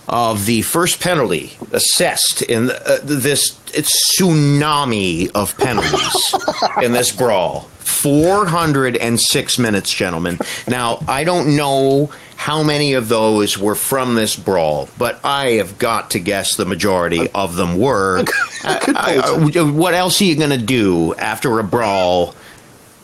of 0.09 0.47
the 0.47 0.63
first 0.63 1.01
penalty 1.01 1.57
assessed 1.73 2.43
in 2.43 2.67
the, 2.67 2.95
uh, 2.95 2.99
this 3.03 3.53
tsunami 3.73 5.31
of 5.35 5.57
penalties 5.59 6.35
in 6.83 6.93
this 6.93 7.11
brawl. 7.15 7.69
406 7.81 9.59
minutes, 9.59 9.91
gentlemen. 9.93 10.39
Now, 10.67 11.05
I 11.07 11.25
don't 11.25 11.57
know 11.57 12.11
how 12.37 12.63
many 12.65 12.95
of 12.95 13.09
those 13.09 13.57
were 13.57 13.77
from 13.77 14.15
this 14.17 14.35
brawl, 14.35 14.89
but 14.99 15.21
I 15.25 15.51
have 15.53 15.79
got 15.79 16.11
to 16.13 16.19
guess 16.19 16.57
the 16.57 16.65
majority 16.65 17.29
of 17.35 17.55
them 17.57 17.79
were. 17.79 18.25
I- 18.65 19.21
I- 19.25 19.59
I- 19.59 19.63
what 19.63 19.95
else 19.95 20.21
are 20.21 20.25
you 20.25 20.35
going 20.35 20.51
to 20.51 20.59
do 20.59 21.15
after 21.15 21.59
a 21.61 21.65
brawl 21.65 22.35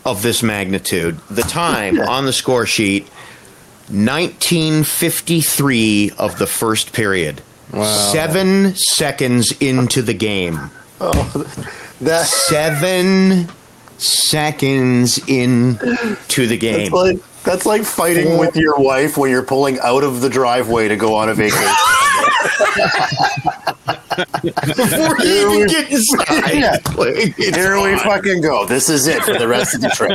of 0.05 0.23
this 0.23 0.43
magnitude? 0.43 1.19
The 1.31 1.43
time 1.43 2.01
on 2.01 2.25
the 2.27 2.33
score 2.33 2.67
sheet 2.67 3.07
1953 3.91 6.13
of 6.19 6.39
the 6.39 6.47
first 6.47 6.93
period. 6.93 7.41
Seven 7.73 8.75
seconds 8.77 9.53
into 9.61 10.03
the 10.03 10.15
game. 10.15 10.71
Oh, 11.01 11.13
That, 12.01 12.27
Seven 12.27 13.49
seconds 13.99 15.19
into 15.29 16.47
the 16.47 16.57
game. 16.57 16.91
that's 16.91 16.93
like 16.93 17.19
that's 17.45 17.67
like 17.67 17.83
fighting 17.85 18.39
with 18.39 18.57
your 18.57 18.79
wife 18.79 19.17
when 19.17 19.31
you're 19.31 19.43
pulling 19.43 19.79
out 19.81 20.05
of 20.05 20.21
the 20.21 20.29
driveway 20.29 20.89
to 20.89 20.97
go 20.97 21.15
on 21.15 21.29
a 21.29 21.35
vacation. 21.35 21.63
Before 24.77 25.17
you 25.21 25.55
even 25.55 25.69
get 25.69 25.91
inside. 25.93 26.55
Yeah. 26.55 26.73
Like, 26.97 27.35
it's 27.39 27.57
Here 27.57 27.81
we 27.83 27.97
fucking 27.99 28.41
go. 28.43 28.65
This 28.67 28.89
is 28.89 29.07
it 29.07 29.23
for 29.23 29.35
the 29.39 29.47
rest 29.49 29.75
of 29.75 29.81
the 29.83 29.89
trip. 29.91 30.11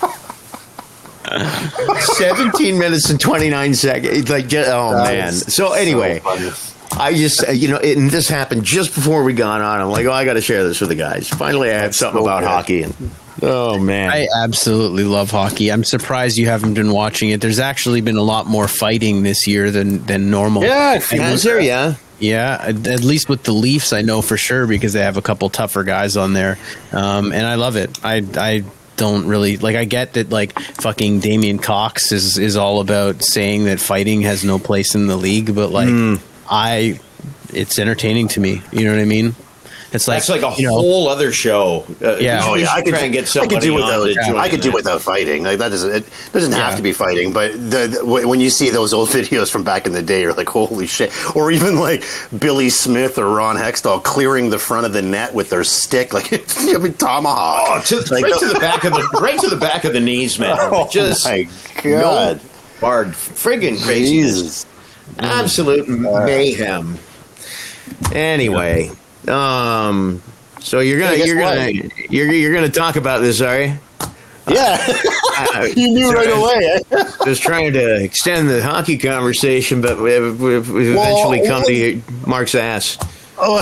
17 1.38 2.78
minutes 2.78 3.10
and 3.10 3.20
29 3.20 3.74
seconds. 3.74 4.28
Like, 4.28 4.46
oh 4.46 4.92
That 4.92 5.14
man. 5.14 5.32
So 5.32 5.72
anyway, 5.72 6.20
funny. 6.20 6.50
I 6.98 7.14
just, 7.14 7.46
uh, 7.46 7.52
you 7.52 7.68
know, 7.68 7.76
it, 7.76 7.98
and 7.98 8.10
this 8.10 8.28
happened 8.28 8.64
just 8.64 8.94
before 8.94 9.22
we 9.24 9.32
got 9.32 9.60
on. 9.60 9.80
I'm 9.80 9.90
like, 9.90 10.06
oh, 10.06 10.12
I 10.12 10.24
got 10.24 10.34
to 10.34 10.40
share 10.40 10.64
this 10.64 10.80
with 10.80 10.88
the 10.88 10.94
guys. 10.94 11.28
Finally, 11.28 11.70
I 11.70 11.78
have 11.78 11.94
something 11.94 12.20
so 12.20 12.26
about 12.26 12.40
good. 12.40 12.48
hockey. 12.48 12.82
And, 12.84 13.10
oh 13.42 13.78
man. 13.78 14.10
I 14.10 14.28
absolutely 14.42 15.04
love 15.04 15.30
hockey. 15.30 15.70
I'm 15.70 15.84
surprised 15.84 16.38
you 16.38 16.46
haven't 16.46 16.74
been 16.74 16.92
watching 16.92 17.30
it. 17.30 17.40
There's 17.40 17.58
actually 17.58 18.00
been 18.00 18.16
a 18.16 18.22
lot 18.22 18.46
more 18.46 18.68
fighting 18.68 19.22
this 19.22 19.46
year 19.46 19.70
than 19.70 20.04
than 20.06 20.30
normal. 20.30 20.62
Yeah, 20.62 20.90
I 20.90 20.98
feel 21.00 21.36
there? 21.36 21.60
Yeah. 21.60 21.94
Yeah, 22.18 22.56
at 22.62 22.86
at 22.86 23.04
least 23.04 23.28
with 23.28 23.42
the 23.42 23.52
Leafs, 23.52 23.92
I 23.92 24.00
know 24.00 24.22
for 24.22 24.38
sure 24.38 24.66
because 24.66 24.94
they 24.94 25.02
have 25.02 25.18
a 25.18 25.22
couple 25.22 25.50
tougher 25.50 25.84
guys 25.84 26.16
on 26.16 26.32
there, 26.32 26.56
um, 26.92 27.30
and 27.30 27.46
I 27.46 27.56
love 27.56 27.76
it. 27.76 28.02
I 28.02 28.24
I 28.36 28.64
don't 28.96 29.26
really 29.26 29.56
like. 29.56 29.76
I 29.76 29.84
get 29.84 30.14
that 30.14 30.30
like 30.30 30.58
fucking 30.58 31.20
Damien 31.20 31.58
Cox 31.58 32.12
is 32.12 32.38
is 32.38 32.56
all 32.56 32.80
about 32.80 33.22
saying 33.22 33.64
that 33.64 33.80
fighting 33.80 34.22
has 34.22 34.44
no 34.44 34.58
place 34.58 34.94
in 34.94 35.06
the 35.06 35.16
league, 35.16 35.54
but 35.54 35.70
like 35.70 35.88
Hmm. 35.88 36.16
I, 36.48 37.00
it's 37.52 37.78
entertaining 37.78 38.28
to 38.28 38.40
me. 38.40 38.62
You 38.72 38.84
know 38.84 38.92
what 38.92 39.00
I 39.00 39.04
mean? 39.04 39.34
It's 39.92 40.08
like 40.08 40.16
That's 40.24 40.28
like 40.28 40.42
a 40.42 40.60
you 40.60 40.66
know, 40.68 40.74
whole 40.74 41.08
other 41.08 41.30
show. 41.32 41.84
Uh, 42.02 42.16
Yeah. 42.16 42.40
Oh, 42.44 42.54
yeah, 42.54 42.72
I 42.72 42.82
could 42.82 42.94
try 42.94 43.04
and 43.04 43.12
get 43.12 43.28
somebody 43.28 43.56
I 43.56 43.60
could 43.60 43.64
do 43.66 43.74
without. 43.74 44.04
to 44.04 44.14
join 44.14 44.36
I 44.36 44.48
could 44.48 44.60
do 44.60 44.72
without 44.72 45.00
fighting. 45.00 45.44
Like 45.44 45.58
that 45.58 45.68
doesn't. 45.68 45.94
It 45.94 46.04
doesn't 46.32 46.52
have 46.52 46.76
to 46.76 46.82
be 46.82 46.92
fighting. 46.92 47.32
But 47.32 47.52
the, 47.52 47.86
the 48.02 48.04
when 48.26 48.40
you 48.40 48.50
see 48.50 48.70
those 48.70 48.92
old 48.92 49.08
videos 49.10 49.50
from 49.50 49.62
back 49.62 49.86
in 49.86 49.92
the 49.92 50.02
day, 50.02 50.22
you're 50.22 50.34
like, 50.34 50.48
holy 50.48 50.86
shit! 50.86 51.12
Or 51.36 51.50
even 51.52 51.78
like 51.78 52.04
Billy 52.38 52.68
Smith 52.68 53.16
or 53.18 53.28
Ron 53.28 53.56
Hextall 53.56 54.02
clearing 54.02 54.50
the 54.50 54.58
front 54.58 54.86
of 54.86 54.92
the 54.92 55.02
net 55.02 55.32
with 55.32 55.50
their 55.50 55.62
stick, 55.64 56.12
like 56.12 56.32
I 56.58 56.78
mean, 56.78 56.94
tomahawk. 56.94 57.66
Oh, 57.68 57.82
to, 58.02 58.12
Like, 58.14 58.24
right 58.24 58.40
to 58.40 58.48
the 58.48 58.58
back 58.60 58.84
of 58.84 58.92
the 58.92 59.18
right 59.20 59.38
to 59.40 59.48
the 59.48 59.56
back 59.56 59.84
of 59.84 59.92
the 59.92 60.00
knees, 60.00 60.38
man. 60.38 60.56
Oh, 60.58 60.88
Just 60.90 61.24
my 61.26 61.48
no 61.84 62.00
God. 62.00 62.40
hard, 62.80 63.08
friggin' 63.08 63.80
craziness. 63.82 64.64
Jesus. 64.64 64.66
absolute 65.18 65.88
mayhem. 65.88 66.98
Anyway, 68.12 68.90
um, 69.28 70.22
so 70.60 70.80
you're 70.80 70.98
gonna 71.00 71.16
you're 71.16 71.40
what? 71.40 71.54
gonna 71.56 71.70
you're 72.10 72.32
you're 72.32 72.54
gonna 72.54 72.68
talk 72.68 72.96
about 72.96 73.20
this, 73.20 73.40
are 73.40 73.60
you? 73.62 73.78
Yeah, 74.48 74.76
Uh, 75.54 75.66
you 75.76 75.88
knew 75.90 76.12
right 76.12 76.30
away. 76.30 76.80
I 77.24 77.28
was 77.28 77.40
trying 77.40 77.72
to 77.72 77.96
extend 78.02 78.48
the 78.48 78.62
hockey 78.62 78.96
conversation, 78.96 79.80
but 79.80 80.00
we've, 80.00 80.40
we've 80.40 80.68
Well, 80.70 81.26
eventually 81.32 81.46
come 81.48 81.64
to 81.64 82.02
Mark's 82.28 82.54
ass. 82.54 82.96
Oh, 83.38 83.58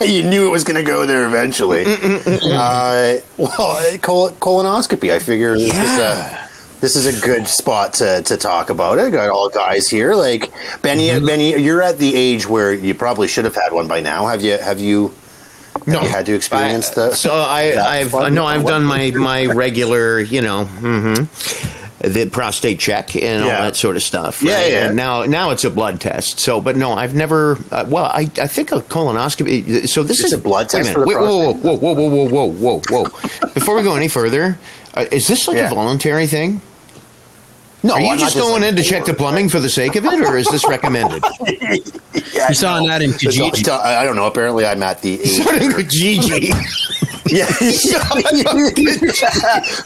you 0.00 0.22
knew 0.22 0.46
it 0.46 0.50
was 0.50 0.64
going 0.64 0.82
to 0.82 0.90
go 0.90 1.04
there 1.04 1.26
eventually. 1.26 1.84
uh, 1.86 3.18
well, 3.36 3.98
col- 3.98 4.30
colonoscopy. 4.30 5.12
I 5.12 5.18
figure 5.18 5.58
this 5.58 5.68
is, 5.74 5.74
uh, 5.98 6.47
this 6.80 6.96
is 6.96 7.06
a 7.06 7.24
good 7.26 7.46
spot 7.48 7.94
to, 7.94 8.22
to 8.22 8.36
talk 8.36 8.70
about 8.70 8.98
it. 8.98 9.10
Got 9.12 9.30
all 9.30 9.48
guys 9.48 9.88
here. 9.88 10.14
Like 10.14 10.50
Benny, 10.82 11.08
Benny, 11.20 11.56
you're 11.60 11.82
at 11.82 11.98
the 11.98 12.14
age 12.14 12.46
where 12.48 12.72
you 12.72 12.94
probably 12.94 13.28
should 13.28 13.44
have 13.44 13.54
had 13.54 13.72
one 13.72 13.88
by 13.88 14.00
now. 14.00 14.26
Have 14.26 14.42
you? 14.42 14.58
Have 14.58 14.80
you? 14.80 15.14
Have 15.86 16.02
you 16.02 16.08
had 16.08 16.26
to 16.26 16.34
experience 16.34 16.90
the? 16.90 17.14
So 17.14 17.32
I, 17.32 17.74
I've 18.00 18.10
fun? 18.10 18.34
no, 18.34 18.44
I've 18.44 18.62
What- 18.64 18.70
done 18.70 18.84
my 18.84 19.10
my 19.14 19.46
regular, 19.46 20.20
you 20.20 20.40
know, 20.42 20.64
hmm 20.64 21.24
the 22.00 22.26
prostate 22.30 22.78
check 22.78 23.16
and 23.16 23.42
all 23.42 23.48
that 23.50 23.74
sort 23.74 23.96
of 23.96 24.02
stuff. 24.04 24.40
Yeah, 24.40 24.54
right? 24.54 24.70
yeah. 24.70 24.86
And 24.86 24.96
now 24.96 25.24
now 25.24 25.50
it's 25.50 25.64
a 25.64 25.70
blood 25.70 26.00
test. 26.00 26.38
So, 26.38 26.60
but 26.60 26.76
no, 26.76 26.92
I've 26.92 27.12
never. 27.14 27.58
Uh, 27.72 27.86
well, 27.88 28.04
I 28.04 28.30
I 28.40 28.46
think 28.46 28.70
a 28.70 28.76
colonoscopy. 28.76 29.88
So 29.88 30.04
this 30.04 30.20
It's 30.20 30.28
is 30.28 30.32
a 30.32 30.38
blood 30.38 30.68
test 30.68 30.92
for 30.92 31.00
the 31.00 31.06
Wait, 31.06 31.16
whoa, 31.16 31.52
whoa, 31.54 31.76
whoa, 31.76 31.92
whoa, 31.94 32.08
whoa, 32.08 32.28
whoa, 32.28 32.44
whoa, 32.46 32.80
whoa, 32.80 33.04
whoa! 33.08 33.48
Before 33.52 33.74
we 33.74 33.82
go 33.82 33.96
any 33.96 34.06
further, 34.06 34.56
uh, 34.94 35.06
is 35.10 35.26
this 35.26 35.48
like 35.48 35.56
Yeah. 35.56 35.72
a 35.72 35.74
voluntary 35.74 36.28
thing? 36.28 36.60
No, 37.84 37.94
Are 37.94 38.00
you 38.00 38.08
I'm 38.10 38.18
just 38.18 38.34
not 38.36 38.42
going 38.42 38.62
like- 38.62 38.70
in 38.70 38.76
to 38.76 38.82
check 38.82 39.04
the 39.04 39.14
plumbing 39.14 39.48
for 39.48 39.60
the 39.60 39.68
sake 39.70 39.94
of 39.94 40.04
it, 40.04 40.20
or 40.20 40.36
is 40.36 40.46
this 40.48 40.66
recommended? 40.68 41.22
Yeah, 42.34 42.48
You 42.48 42.54
saw 42.54 42.78
no. 42.78 42.84
an 42.86 42.90
ad 42.90 43.02
in 43.02 43.10
The 43.12 43.16
doc- 43.18 43.54
Kijiji. 43.54 43.68
I 43.70 44.04
don't 44.04 44.16
know. 44.16 44.26
Apparently, 44.26 44.66
I'm 44.66 44.82
at 44.82 45.00
the 45.02 45.20
age. 45.20 45.88
Gigi. 45.88 46.46
yeah, 47.26 47.46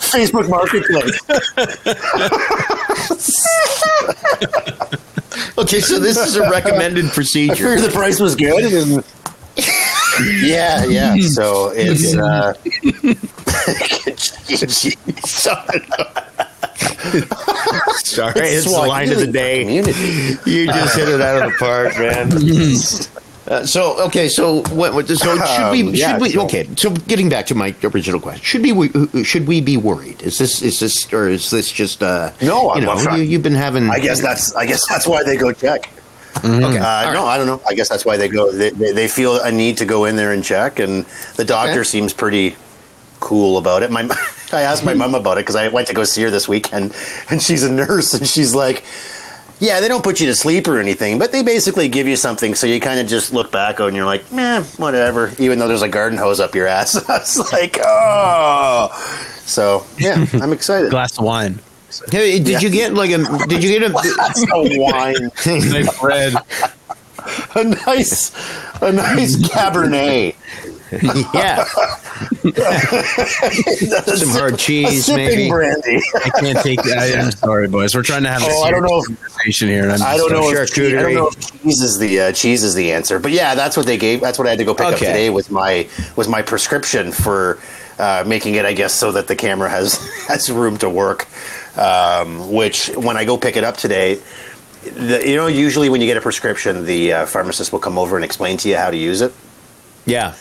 Facebook 0.01 0.49
Marketplace. 0.49 1.19
Okay, 5.59 5.81
so 5.81 5.99
this 5.99 6.17
is 6.19 6.37
a 6.37 6.49
recommended 6.51 7.11
procedure. 7.11 7.55
figured 7.55 7.81
the 7.81 7.91
price 7.91 8.19
was 8.21 8.35
good. 8.37 8.65
And 8.73 9.05
yeah, 10.43 10.85
yeah. 10.85 11.17
So 11.29 11.71
it's 11.75 12.15
uh, 12.17 12.55
Sorry, 17.13 18.41
it's 18.41 18.65
the 18.65 18.85
line 18.87 19.11
of 19.13 19.19
the 19.19 19.27
day. 19.27 19.63
Community. 19.65 20.37
You 20.51 20.67
just 20.67 20.97
hit 20.97 21.09
it 21.09 21.21
out 21.21 21.43
of 21.43 21.53
the 21.53 21.57
park, 21.59 21.97
man. 21.99 22.31
Uh, 23.45 23.67
so 23.67 24.01
okay, 24.07 24.29
so 24.29 24.63
what? 24.71 24.95
what 24.95 25.09
so 25.09 25.17
should 25.37 25.71
we? 25.73 25.83
Um, 25.83 25.93
yeah, 25.95 26.17
we? 26.17 26.31
so- 26.31 26.45
Okay, 26.45 26.67
so 26.77 26.91
getting 26.91 27.29
back 27.29 27.45
to 27.47 27.57
my 27.57 27.75
original 27.83 28.21
question, 28.21 28.41
should 28.41 28.63
we 28.63 29.25
should 29.25 29.49
we 29.49 29.61
be 29.61 29.77
worried? 29.77 30.23
Is 30.23 30.39
this 30.39 30.63
is 30.63 30.79
this 30.79 31.13
or 31.13 31.29
is 31.29 31.51
this 31.51 31.71
just 31.73 32.05
uh? 32.05 32.31
No, 32.41 32.63
you 32.63 32.71
I'm- 32.71 32.85
know, 32.85 32.91
I'm 32.93 33.05
not. 33.05 33.19
you, 33.19 33.25
you've 33.25 33.43
been 33.43 33.57
having. 33.57 33.91
I 33.91 33.99
guess 33.99 34.21
that's 34.23 34.55
I 34.55 34.65
guess 34.65 34.81
that's 34.89 35.09
why 35.09 35.25
they 35.25 35.37
go 35.37 35.53
check. 35.53 35.91
Okay, 36.39 36.79
Uh, 36.79 37.13
no, 37.13 37.27
I 37.27 37.37
don't 37.37 37.49
know. 37.49 37.61
I 37.69 37.75
guess 37.75 37.89
that's 37.89 38.05
why 38.05 38.17
they 38.17 38.29
go. 38.29 38.53
They, 38.53 38.71
they, 38.71 38.93
they 38.93 39.09
feel 39.09 39.41
a 39.41 39.51
need 39.51 39.77
to 39.79 39.85
go 39.87 40.05
in 40.05 40.15
there 40.15 40.33
and 40.33 40.45
check, 40.45 40.79
and 40.79 41.05
the 41.35 41.45
doctor 41.45 41.81
Okay. 41.81 41.83
seems 41.83 42.13
pretty 42.15 42.55
cool 43.23 43.57
about 43.57 43.83
it. 43.83 43.91
My 43.91 44.03
I 44.53 44.63
asked 44.63 44.85
my 44.85 44.93
mom 44.95 45.15
about 45.15 45.39
it 45.39 45.43
because 45.43 45.57
I 45.57 45.69
went 45.69 45.87
to 45.89 45.95
go 45.95 46.05
see 46.05 46.23
her 46.23 46.31
this 46.31 46.47
weekend, 46.49 46.95
and 47.31 47.41
she's 47.43 47.63
a 47.63 47.73
nurse, 47.73 48.13
and 48.13 48.27
she's 48.29 48.55
like, 48.55 48.85
"Yeah, 49.61 49.81
they 49.81 49.89
don't 49.89 50.05
put 50.05 50.21
you 50.21 50.27
to 50.27 50.35
sleep 50.35 50.69
or 50.69 50.79
anything, 50.79 51.19
but 51.19 51.33
they 51.33 51.43
basically 51.43 51.89
give 51.89 52.07
you 52.07 52.17
something, 52.17 52.55
so 52.55 52.67
you 52.67 52.79
kind 52.81 53.01
of 53.01 53.07
just 53.07 53.33
look 53.33 53.51
back 53.51 53.81
and 53.81 53.97
you're 53.97 54.05
like, 54.05 54.25
eh, 54.35 54.63
whatever." 54.77 55.33
Even 55.39 55.59
though 55.59 55.69
there's 55.69 55.81
a 55.83 55.89
garden 55.89 56.19
hose 56.19 56.41
up 56.41 56.55
your 56.55 56.67
ass, 56.67 56.97
I 57.09 57.19
was 57.19 57.53
like, 57.53 57.79
"Oh." 57.83 58.91
So 59.47 59.87
yeah, 59.99 60.27
I'm 60.35 60.53
excited. 60.59 60.91
glass 60.91 61.17
of 61.19 61.25
wine. 61.25 61.59
Hey, 62.11 62.39
did 62.41 62.63
you 62.63 62.71
get 62.71 62.95
like 62.95 63.11
a? 63.11 63.19
Did 63.47 63.63
you 63.63 63.79
get 63.79 63.91
a? 63.91 63.93
Wine, 64.79 65.31
Nice 65.47 66.01
bread. 66.01 66.35
a 67.55 67.65
nice, 67.65 68.33
a 68.83 68.91
nice 68.93 69.37
Cabernet. 69.37 70.35
yeah, 71.35 71.65
some 74.15 74.29
hard 74.31 74.59
cheese, 74.59 75.09
maybe. 75.09 75.49
brandy. 75.49 76.01
I 76.15 76.31
can't 76.41 76.59
take. 76.59 76.81
I, 76.87 77.13
I'm 77.21 77.31
sorry, 77.31 77.69
boys. 77.69 77.95
We're 77.95 78.03
trying 78.03 78.25
to 78.25 78.29
have 78.31 78.43
a 78.43 78.47
Oh, 78.49 78.63
I 78.63 78.71
don't 78.71 78.83
know 78.83 78.99
if- 78.99 79.07
conversation 79.07 79.69
here. 79.69 79.85
And 79.85 79.93
I'm 79.93 80.03
I 80.03 80.17
don't 80.17 80.33
know. 80.33 80.51
If, 80.51 80.57
charcuterie. 80.59 80.99
I 80.99 81.03
don't 81.03 81.15
know 81.15 81.29
if 81.29 81.63
cheese 81.63 81.81
is 81.81 81.99
the 81.99 82.21
uh, 82.21 82.33
cheese 82.33 82.63
is 82.63 82.75
the 82.75 82.93
answer, 82.93 83.19
but 83.19 83.31
yeah, 83.33 83.55
that's 83.55 83.77
what 83.77 83.87
they 83.87 83.97
gave. 83.97 84.21
That's 84.21 84.39
what 84.39 84.47
I 84.47 84.51
had 84.51 84.59
to 84.59 84.65
go 84.65 84.75
pick 84.75 84.87
up 84.87 84.99
today. 84.99 85.31
Was 85.31 85.51
my 85.51 85.89
was 86.17 86.29
my 86.29 86.43
prescription 86.43 87.13
for 87.13 87.59
uh, 87.99 88.25
making 88.27 88.55
it, 88.57 88.65
I 88.65 88.73
guess, 88.75 88.93
so 88.93 89.13
that 89.13 89.29
the 89.29 89.37
camera 89.37 89.71
has 89.71 89.97
has 90.29 90.51
room 90.51 90.77
to 90.79 90.91
work. 90.91 91.27
Um, 91.79 92.53
which 92.53 92.89
when 92.97 93.17
I 93.17 93.25
go 93.25 93.39
pick 93.39 93.57
it 93.57 93.65
up 93.65 93.79
today, 93.79 94.21
the, 94.83 95.23
you 95.27 95.37
know, 95.37 95.47
usually 95.47 95.89
when 95.89 96.03
you 96.03 96.07
get 96.07 96.19
a 96.19 96.21
prescription, 96.21 96.85
the 96.85 97.13
uh, 97.15 97.27
pharmacist 97.27 97.73
will 97.73 97.79
come 97.79 97.97
over 97.97 98.17
and 98.17 98.25
explain 98.27 98.59
to 98.59 98.69
you 98.69 98.77
how 98.77 98.91
to 98.91 98.97
use 98.97 99.23
it. 99.23 99.33
Yeah. 100.05 100.35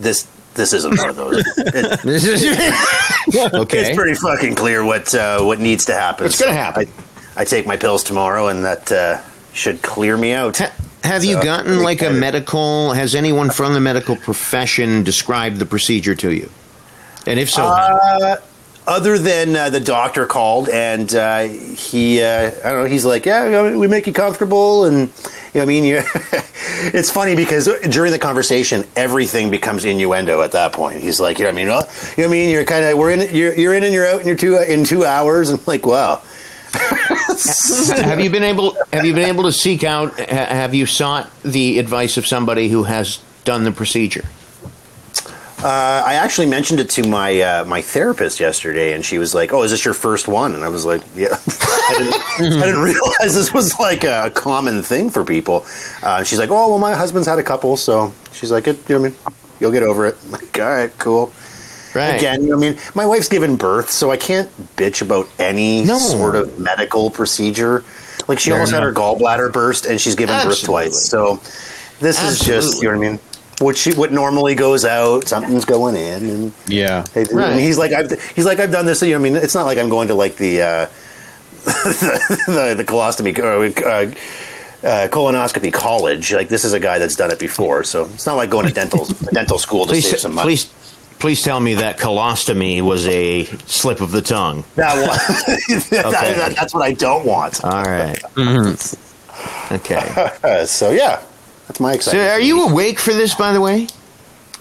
This 0.00 0.26
this 0.54 0.72
isn't 0.72 0.96
one 0.98 1.08
of 1.10 1.16
those. 1.16 1.42
It- 1.56 2.04
okay. 3.54 3.80
It's 3.80 3.96
pretty 3.96 4.14
fucking 4.14 4.54
clear 4.54 4.84
what 4.84 5.14
uh, 5.14 5.42
what 5.42 5.58
needs 5.60 5.84
to 5.86 5.94
happen. 5.94 6.24
What's 6.24 6.40
gonna 6.40 6.52
happen? 6.52 6.88
I, 7.36 7.42
I 7.42 7.44
take 7.44 7.66
my 7.66 7.76
pills 7.76 8.04
tomorrow, 8.04 8.48
and 8.48 8.64
that 8.64 8.90
uh, 8.92 9.20
should 9.52 9.82
clear 9.82 10.16
me 10.16 10.32
out. 10.32 10.58
Ha- 10.58 10.72
Have 11.04 11.24
you 11.24 11.42
gotten 11.42 11.82
like 11.82 12.02
a 12.02 12.10
medical? 12.10 12.92
Has 12.92 13.14
anyone 13.14 13.50
from 13.50 13.72
the 13.74 13.80
medical 13.80 14.16
profession 14.16 15.02
described 15.02 15.58
the 15.58 15.66
procedure 15.66 16.14
to 16.14 16.32
you? 16.32 16.50
And 17.26 17.38
if 17.40 17.50
so, 17.50 17.62
how? 17.62 18.36
Other 18.86 19.18
than 19.18 19.56
uh, 19.56 19.68
the 19.68 19.80
doctor 19.80 20.26
called 20.26 20.68
and 20.68 21.12
uh, 21.12 21.42
he, 21.48 22.22
uh, 22.22 22.52
I 22.64 22.70
don't 22.70 22.84
know, 22.84 22.84
he's 22.84 23.04
like, 23.04 23.26
yeah, 23.26 23.74
we 23.74 23.88
make 23.88 24.06
you 24.06 24.12
comfortable, 24.12 24.84
and 24.84 25.08
you 25.52 25.54
know, 25.54 25.62
I 25.62 25.64
mean, 25.64 25.84
it's 26.94 27.10
funny 27.10 27.34
because 27.34 27.68
during 27.90 28.12
the 28.12 28.18
conversation, 28.18 28.84
everything 28.94 29.50
becomes 29.50 29.84
innuendo 29.84 30.40
at 30.42 30.52
that 30.52 30.72
point. 30.72 31.00
He's 31.00 31.18
like, 31.18 31.40
you 31.40 31.44
know, 31.44 31.50
I 31.50 31.52
mean, 31.52 31.66
well, 31.66 31.90
you 32.16 32.22
know, 32.22 32.28
I 32.28 32.30
mean, 32.30 32.48
you're 32.48 32.64
kind 32.64 32.84
of, 32.84 32.96
we're 32.96 33.10
in, 33.10 33.34
you're, 33.34 33.54
you're 33.54 33.74
in 33.74 33.82
and 33.82 33.92
you're 33.92 34.06
out 34.06 34.20
in 34.20 34.26
your 34.28 34.36
two 34.36 34.56
in 34.56 34.84
two 34.84 35.04
hours, 35.04 35.50
and 35.50 35.66
like, 35.66 35.84
wow. 35.84 36.22
have 36.76 38.20
you 38.20 38.30
been 38.30 38.44
able? 38.44 38.76
Have 38.92 39.04
you 39.04 39.14
been 39.14 39.28
able 39.28 39.44
to 39.44 39.52
seek 39.52 39.82
out? 39.82 40.16
Have 40.20 40.74
you 40.74 40.86
sought 40.86 41.30
the 41.42 41.78
advice 41.80 42.16
of 42.16 42.26
somebody 42.26 42.68
who 42.68 42.84
has 42.84 43.20
done 43.44 43.64
the 43.64 43.72
procedure? 43.72 44.24
Uh, 45.66 46.00
I 46.06 46.14
actually 46.14 46.46
mentioned 46.46 46.78
it 46.78 46.88
to 46.90 47.08
my 47.08 47.40
uh, 47.40 47.64
my 47.64 47.82
therapist 47.82 48.38
yesterday, 48.38 48.92
and 48.92 49.04
she 49.04 49.18
was 49.18 49.34
like, 49.34 49.52
"Oh, 49.52 49.64
is 49.64 49.72
this 49.72 49.84
your 49.84 49.94
first 49.94 50.28
one?" 50.28 50.54
And 50.54 50.62
I 50.62 50.68
was 50.68 50.84
like, 50.84 51.02
"Yeah." 51.16 51.26
I, 51.88 51.94
didn't, 52.38 52.62
I 52.62 52.66
didn't 52.66 52.82
realize 52.82 53.34
this 53.34 53.52
was 53.52 53.76
like 53.80 54.04
a 54.04 54.30
common 54.32 54.84
thing 54.84 55.10
for 55.10 55.24
people. 55.24 55.66
Uh, 56.04 56.22
she's 56.22 56.38
like, 56.38 56.50
"Oh, 56.50 56.68
well, 56.68 56.78
my 56.78 56.94
husband's 56.94 57.26
had 57.26 57.40
a 57.40 57.42
couple, 57.42 57.76
so 57.76 58.12
she's 58.30 58.52
like, 58.52 58.68
it, 58.68 58.76
you 58.88 58.94
know, 58.94 59.00
what 59.10 59.18
I 59.26 59.30
mean, 59.30 59.36
you'll 59.58 59.72
get 59.72 59.82
over 59.82 60.06
it." 60.06 60.16
I'm 60.26 60.30
like, 60.30 60.56
all 60.60 60.66
right, 60.68 60.98
cool. 60.98 61.32
Right. 61.96 62.14
Again, 62.14 62.42
you 62.42 62.50
know, 62.50 62.58
what 62.58 62.66
I 62.66 62.70
mean, 62.70 62.78
my 62.94 63.04
wife's 63.04 63.28
given 63.28 63.56
birth, 63.56 63.90
so 63.90 64.12
I 64.12 64.16
can't 64.18 64.48
bitch 64.76 65.02
about 65.02 65.28
any 65.40 65.82
No. 65.82 65.98
sort 65.98 66.36
of 66.36 66.60
medical 66.60 67.10
procedure. 67.10 67.82
Like 68.28 68.38
she 68.38 68.50
Fair 68.50 68.58
almost 68.60 68.72
had 68.72 68.84
her 68.84 68.92
gallbladder 68.92 69.52
burst, 69.52 69.84
and 69.86 70.00
she's 70.00 70.14
given 70.14 70.36
birth 70.46 70.62
twice. 70.62 71.08
So 71.08 71.40
this 71.98 72.22
is 72.22 72.38
just, 72.38 72.80
you 72.80 72.88
know 72.88 72.98
what 72.98 73.06
I 73.06 73.10
mean. 73.10 73.20
What 73.58 73.76
she 73.76 73.94
what 73.94 74.12
normally 74.12 74.54
goes 74.54 74.84
out, 74.84 75.26
something's 75.28 75.64
going 75.64 75.96
in, 75.96 76.28
and 76.28 76.52
Yeah. 76.66 77.04
Hey, 77.14 77.24
Right. 77.32 77.52
and 77.52 77.60
he's 77.60 77.78
like, 77.78 77.92
I've, 77.92 78.10
he's 78.34 78.44
like, 78.44 78.58
I've 78.60 78.70
done 78.70 78.84
this. 78.84 79.00
You 79.02 79.10
know, 79.12 79.16
I 79.16 79.18
mean, 79.22 79.36
it's 79.36 79.54
not 79.54 79.64
like 79.64 79.78
I'm 79.78 79.88
going 79.88 80.08
to 80.08 80.14
like 80.14 80.36
the 80.36 80.60
uh, 80.62 80.86
the, 81.64 82.74
the 82.76 82.84
colostomy 82.84 83.36
uh, 83.38 83.42
uh, 83.88 84.86
uh, 84.86 85.08
colonoscopy 85.08 85.72
college. 85.72 86.32
Like, 86.32 86.48
this 86.48 86.64
is 86.64 86.74
a 86.74 86.80
guy 86.80 86.98
that's 86.98 87.16
done 87.16 87.30
it 87.30 87.38
before, 87.38 87.82
so 87.82 88.04
it's 88.12 88.26
not 88.26 88.34
like 88.36 88.50
going 88.50 88.66
to 88.68 88.72
dental 88.74 89.06
dental 89.32 89.58
school 89.58 89.86
to 89.86 89.94
save 89.94 90.02
Please, 90.12 90.20
some 90.20 90.34
money. 90.34 90.46
please, 90.48 90.64
please 91.18 91.42
tell 91.42 91.58
me 91.60 91.74
that 91.74 91.96
colostomy 91.98 92.82
was 92.82 93.06
a 93.08 93.44
slip 93.66 94.02
of 94.02 94.12
the 94.12 94.20
tongue. 94.22 94.64
That 94.74 94.94
one, 94.96 95.80
that- 95.90 96.10
that- 96.10 96.54
that's 96.56 96.74
what 96.74 96.82
I 96.82 96.92
don't 96.92 97.24
want. 97.24 97.64
All 97.64 97.84
right. 97.84 98.22
Okay. 99.72 100.30
Uh, 100.44 100.64
so 100.66 100.90
yeah, 100.90 101.22
that's 101.68 101.80
my 101.80 101.92
So, 101.92 101.96
excitement. 101.96 102.30
are 102.30 102.40
you 102.40 102.62
awake 102.68 102.98
for 102.98 103.12
this, 103.12 103.34
by 103.34 103.52
the 103.52 103.60
way? 103.60 103.86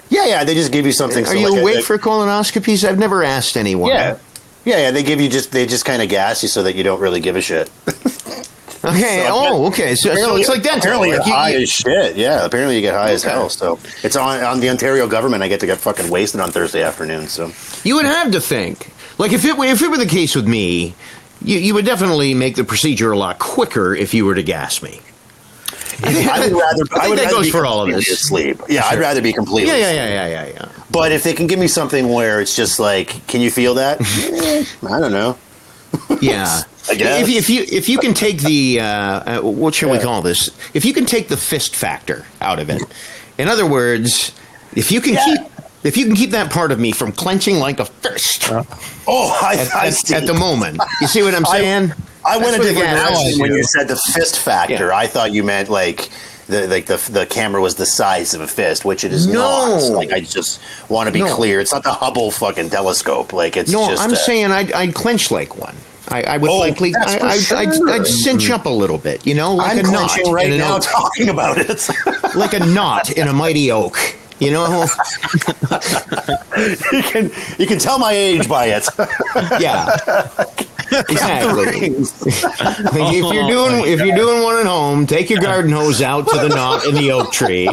Yeah, 0.09 0.25
yeah. 0.25 0.43
They 0.43 0.53
just 0.53 0.71
give 0.71 0.85
you 0.85 0.91
something. 0.91 1.23
Are 1.23 1.27
so 1.27 1.33
you 1.33 1.49
like 1.49 1.57
a- 1.57 1.61
awake 1.61 1.77
a- 1.79 1.81
for 1.81 1.97
colonoscopies? 1.97 2.87
I've 2.87 2.99
never 2.99 3.23
asked 3.23 3.57
anyone. 3.57 3.89
Yeah. 3.91 4.17
Yeah, 4.65 4.77
yeah, 4.77 4.91
they 4.91 5.03
give 5.03 5.21
you 5.21 5.29
just 5.29 5.51
they 5.51 5.65
just 5.67 5.85
kind 5.85 6.01
of 6.01 6.09
gas 6.09 6.41
you 6.41 6.49
so 6.49 6.63
that 6.63 6.75
you 6.75 6.83
don't 6.83 6.99
really 6.99 7.19
give 7.19 7.35
a 7.35 7.41
shit. 7.41 7.69
Okay. 8.83 9.25
So, 9.25 9.33
oh, 9.33 9.65
okay. 9.67 9.95
So, 9.95 10.13
so 10.13 10.35
it's 10.35 10.47
like 10.47 10.61
dental. 10.61 10.77
Apparently, 10.79 11.09
you're 11.09 11.17
you- 11.25 11.33
high 11.33 11.53
as 11.55 11.69
shit. 11.69 12.15
Yeah, 12.17 12.45
apparently 12.45 12.75
you 12.75 12.81
get 12.81 12.93
high 12.93 13.13
as 13.13 13.25
Okay. 13.25 13.33
hell. 13.33 13.49
So 13.49 13.79
it's 14.03 14.15
on 14.15 14.43
on 14.43 14.59
the 14.59 14.69
Ontario 14.69 15.07
government. 15.07 15.41
I 15.41 15.47
get 15.47 15.59
to 15.61 15.65
get 15.65 15.79
fucking 15.79 16.07
wasted 16.11 16.39
on 16.39 16.51
Thursday 16.51 16.83
afternoon. 16.83 17.27
So 17.27 17.51
You 17.83 17.95
would 17.95 18.05
have 18.05 18.31
to 18.33 18.39
think. 18.39 18.91
Like 19.17 19.31
if 19.31 19.43
it 19.43 19.57
were, 19.57 19.65
if 19.65 19.81
it 19.81 19.89
were 19.89 19.97
the 19.97 20.05
case 20.05 20.35
with 20.35 20.47
me, 20.47 20.93
you, 21.41 21.57
you 21.57 21.73
would 21.73 21.85
definitely 21.85 22.35
make 22.35 22.55
the 22.57 22.63
procedure 22.63 23.11
a 23.11 23.17
lot 23.17 23.39
quicker 23.39 23.95
if 23.95 24.13
you 24.13 24.23
were 24.23 24.35
to 24.35 24.43
gas 24.43 24.83
me. 24.83 25.01
I 26.03 26.39
would 26.47 26.51
rather. 26.53 26.83
I 26.93 27.05
I, 27.05 27.09
would 27.09 27.17
that 27.17 27.25
rather 27.25 27.35
goes 27.37 27.45
be 27.45 27.51
for 27.51 27.65
all 27.65 27.81
of 27.87 27.93
us. 27.93 28.09
Asleep. 28.09 28.61
Yeah, 28.67 28.85
I'd 28.85 28.99
rather 28.99 29.21
be 29.21 29.33
completely. 29.33 29.71
Yeah, 29.71 29.77
yeah, 29.77 29.91
yeah, 29.91 30.27
yeah, 30.27 30.27
yeah, 30.27 30.53
yeah. 30.53 30.71
But 30.91 31.11
if 31.11 31.23
they 31.23 31.33
can 31.33 31.47
give 31.47 31.59
me 31.59 31.67
something 31.67 32.09
where 32.09 32.41
it's 32.41 32.55
just 32.55 32.79
like, 32.79 33.25
can 33.27 33.41
you 33.41 33.51
feel 33.51 33.75
that? 33.75 33.99
Eh, 34.45 34.65
I 34.87 34.99
don't 34.99 35.11
know. 35.11 35.37
Yeah. 36.21 36.61
I 36.89 36.95
guess. 36.95 37.21
If, 37.21 37.29
if 37.29 37.49
you 37.49 37.65
if 37.67 37.89
you 37.89 37.97
can 37.97 38.13
take 38.13 38.39
the 38.39 38.79
uh, 38.79 38.85
uh, 38.85 39.41
what 39.41 39.73
should 39.73 39.91
we 39.91 39.99
call 39.99 40.21
this? 40.21 40.49
If 40.73 40.85
you 40.85 40.93
can 40.93 41.05
take 41.05 41.29
the 41.29 41.37
fist 41.37 41.75
factor 41.75 42.25
out 42.41 42.59
of 42.59 42.69
it, 42.69 42.81
in 43.37 43.47
other 43.47 43.65
words, 43.65 44.31
if 44.75 44.91
you 44.91 45.01
can 45.01 45.13
Yeah. 45.15 45.25
keep 45.25 45.39
if 45.83 45.97
you 45.97 46.05
can 46.05 46.15
keep 46.15 46.31
that 46.31 46.51
part 46.51 46.71
of 46.71 46.79
me 46.79 46.91
from 46.91 47.11
clenching 47.11 47.57
like 47.59 47.79
a 47.79 47.85
fist 47.85 48.49
Oh, 49.07 49.39
I, 49.41 49.55
at, 49.55 49.75
I 49.75 49.87
at 50.17 50.25
the 50.25 50.33
moment, 50.33 50.79
you 50.99 51.07
see 51.07 51.21
what 51.21 51.35
I'm 51.35 51.45
saying? 51.45 51.91
I 51.91 51.95
went 52.37 52.55
a 52.55 52.59
That's 52.59 52.59
what 52.59 52.63
different 52.73 52.89
the 52.97 53.09
direction 53.13 53.39
when 53.39 53.51
you 53.53 53.63
said 53.63 53.87
the 53.87 53.95
fist 54.13 54.39
factor. 54.39 54.87
Yeah. 54.87 54.97
I 54.97 55.07
thought 55.07 55.31
you 55.31 55.43
meant 55.43 55.69
like 55.69 56.09
the 56.47 56.67
like 56.67 56.85
the 56.85 56.97
the 57.11 57.25
camera 57.25 57.61
was 57.61 57.75
the 57.75 57.85
size 57.85 58.33
of 58.33 58.41
a 58.41 58.47
fist, 58.47 58.85
which 58.85 59.03
it 59.03 59.11
is 59.13 59.27
No. 59.27 59.33
not. 59.79 59.91
Like 59.95 60.11
I 60.11 60.19
just 60.21 60.61
want 60.89 61.07
to 61.07 61.11
be 61.13 61.19
No. 61.21 61.33
clear, 61.35 61.59
it's 61.59 61.71
not 61.73 61.83
the 61.83 61.93
Hubble 61.93 62.31
fucking 62.31 62.69
telescope. 62.69 63.33
Like 63.33 63.57
it's 63.57 63.71
No, 63.71 63.87
just 63.89 64.01
I'm 64.03 64.13
a- 64.13 64.15
saying 64.15 64.51
I'd, 64.51 64.71
I'd 64.73 64.93
clench 64.93 65.31
like 65.31 65.57
one. 65.57 65.75
I, 66.09 66.21
I 66.21 66.37
would 66.37 66.51
Oh, 66.51 66.57
likely, 66.59 66.93
I, 66.95 67.17
for 67.17 67.25
I'd, 67.25 67.67
I'd, 67.67 67.73
sure. 67.75 67.89
I'd 67.89 68.05
cinch 68.05 68.51
up 68.51 68.65
a 68.65 68.69
little 68.69 68.99
bit, 68.99 69.25
you 69.25 69.33
know, 69.33 69.55
like 69.55 69.71
I'm 69.71 69.79
a 69.79 69.91
knot 69.91 70.09
clenching 70.11 70.31
right 70.31 70.45
in 70.45 70.53
an 70.53 70.59
now 70.59 70.75
oak, 70.77 70.83
talking 70.83 71.29
about 71.29 71.57
it. 71.57 71.89
like 72.35 72.53
a 72.53 72.59
knot 72.63 73.09
in 73.11 73.27
a 73.27 73.33
mighty 73.33 73.71
oak. 73.71 73.97
You 74.37 74.51
know, 74.51 74.85
you 76.91 77.01
can 77.03 77.31
you 77.57 77.65
can 77.65 77.79
tell 77.79 77.97
my 77.99 78.11
age 78.11 78.47
by 78.47 78.65
it. 78.67 78.87
yeah, 79.61 79.95
exactly. 80.99 81.87
if 81.87 83.33
you're 83.33 83.47
doing 83.47 83.85
if 83.85 83.99
you're 83.99 84.15
doing 84.15 84.43
one 84.43 84.57
at 84.57 84.65
home, 84.65 85.05
take 85.05 85.29
your 85.29 85.41
garden 85.41 85.71
hose 85.71 86.01
out 86.01 86.27
to 86.29 86.37
the 86.37 86.49
knot 86.49 86.85
in 86.85 86.95
the 86.95 87.11
oak 87.11 87.31
tree, 87.31 87.69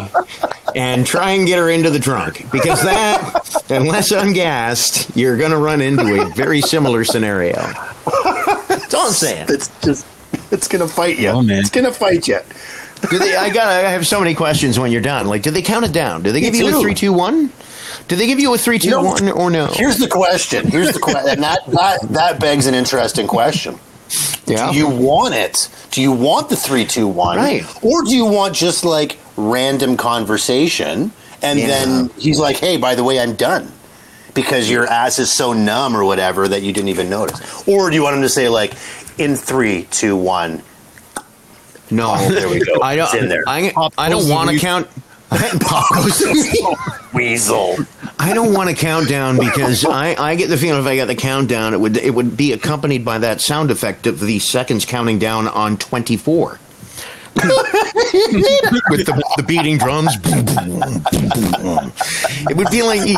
and 0.74 1.06
try 1.06 1.32
and 1.32 1.46
get 1.46 1.58
her 1.58 1.70
into 1.70 1.90
the 1.90 1.98
trunk 1.98 2.50
because 2.50 2.82
that, 2.82 3.64
unless 3.70 4.10
ungassed, 4.12 5.16
you're 5.16 5.36
going 5.36 5.50
to 5.50 5.58
run 5.58 5.80
into 5.80 6.22
a 6.22 6.26
very 6.34 6.60
similar 6.60 7.04
scenario. 7.04 7.54
That's 8.68 8.94
all 8.94 9.06
I'm 9.06 9.12
saying. 9.12 9.46
It's 9.48 9.68
just 9.80 10.06
it's 10.50 10.68
gonna 10.68 10.88
fight 10.88 11.18
you. 11.18 11.28
Oh, 11.28 11.42
man. 11.42 11.60
It's 11.60 11.70
gonna 11.70 11.92
fight 11.92 12.28
you. 12.28 12.38
Do 13.10 13.18
they, 13.18 13.34
I 13.34 13.50
got. 13.50 13.68
I 13.68 13.90
have 13.90 14.06
so 14.06 14.20
many 14.20 14.34
questions 14.34 14.78
when 14.78 14.92
you're 14.92 15.00
done. 15.00 15.26
Like, 15.26 15.42
do 15.42 15.50
they 15.50 15.62
count 15.62 15.84
it 15.84 15.92
down? 15.92 16.22
Do 16.22 16.30
they 16.30 16.40
give 16.40 16.54
you 16.54 16.68
a 16.68 16.70
too. 16.70 16.80
three, 16.80 16.94
two, 16.94 17.12
one? 17.12 17.50
Do 18.08 18.16
they 18.16 18.26
give 18.26 18.38
you 18.40 18.52
a 18.54 18.58
three, 18.58 18.78
two, 18.78 18.90
No. 18.90 19.02
one, 19.02 19.28
or 19.30 19.50
no? 19.50 19.66
Here's 19.66 19.98
the 19.98 20.08
question. 20.08 20.66
Here's 20.66 20.92
the 20.92 20.98
question, 21.00 21.30
and 21.30 21.42
that, 21.42 21.60
that 21.68 21.98
that 22.10 22.40
begs 22.40 22.66
an 22.66 22.74
interesting 22.74 23.26
question. 23.26 23.78
yeah. 24.46 24.70
Do 24.70 24.76
you 24.76 24.88
want 24.88 25.34
it? 25.34 25.68
Do 25.90 26.02
you 26.02 26.12
want 26.12 26.48
the 26.48 26.56
three, 26.56 26.84
two, 26.84 27.06
one, 27.08 27.36
Right. 27.38 27.64
or 27.82 28.02
do 28.02 28.14
you 28.14 28.24
want 28.26 28.54
just 28.54 28.84
like 28.84 29.18
random 29.36 29.96
conversation, 29.96 31.12
and 31.42 31.58
Yeah. 31.58 31.66
then 31.68 32.10
he's 32.18 32.38
like, 32.38 32.56
"Hey, 32.58 32.76
by 32.76 32.94
the 32.94 33.04
way, 33.04 33.18
I'm 33.20 33.34
done," 33.34 33.72
because 34.34 34.68
your 34.70 34.86
ass 34.86 35.18
is 35.18 35.30
so 35.32 35.52
numb 35.52 35.96
or 35.96 36.04
whatever 36.04 36.46
that 36.48 36.62
you 36.62 36.72
didn't 36.72 36.88
even 36.90 37.08
notice, 37.08 37.40
or 37.66 37.88
do 37.90 37.96
you 37.96 38.02
want 38.02 38.16
him 38.16 38.22
to 38.22 38.28
say 38.28 38.48
like, 38.48 38.74
"In 39.18 39.36
three, 39.36 39.84
two, 39.90 40.16
one"? 40.16 40.62
no, 41.90 42.16
There 42.30 42.48
we 42.48 42.60
go. 42.64 42.80
I 42.82 42.96
don't. 42.96 43.06
It's 43.06 43.22
in 43.22 43.28
there. 43.28 43.44
I, 43.46 43.72
I 43.98 44.08
don't 44.08 44.28
want 44.28 44.50
to 44.50 44.58
count. 44.58 44.88
Pop 45.60 45.94
goes 45.94 46.18
the 46.18 46.76
Weasel. 47.12 47.76
I 48.18 48.34
don't 48.34 48.52
want 48.52 48.70
to 48.70 48.76
count 48.76 49.08
down 49.08 49.38
because 49.38 49.84
I, 49.84 50.14
I 50.14 50.34
get 50.36 50.48
the 50.48 50.56
feeling 50.56 50.80
if 50.80 50.86
I 50.86 50.96
got 50.96 51.06
the 51.06 51.14
countdown, 51.14 51.74
it 51.74 51.80
would 51.80 51.96
it 51.96 52.14
would 52.14 52.36
be 52.36 52.52
accompanied 52.52 53.04
by 53.04 53.18
that 53.18 53.40
sound 53.40 53.70
effect 53.70 54.06
of 54.06 54.20
the 54.20 54.38
seconds 54.38 54.84
counting 54.84 55.18
down 55.18 55.48
on 55.48 55.76
twenty 55.76 56.16
four. 56.16 56.58
With 57.34 59.06
the, 59.06 59.22
the 59.36 59.42
beating 59.42 59.78
drums, 59.78 60.16
it 62.48 62.56
would 62.56 62.70
be 62.70 62.82
like 62.82 63.06
you 63.08 63.16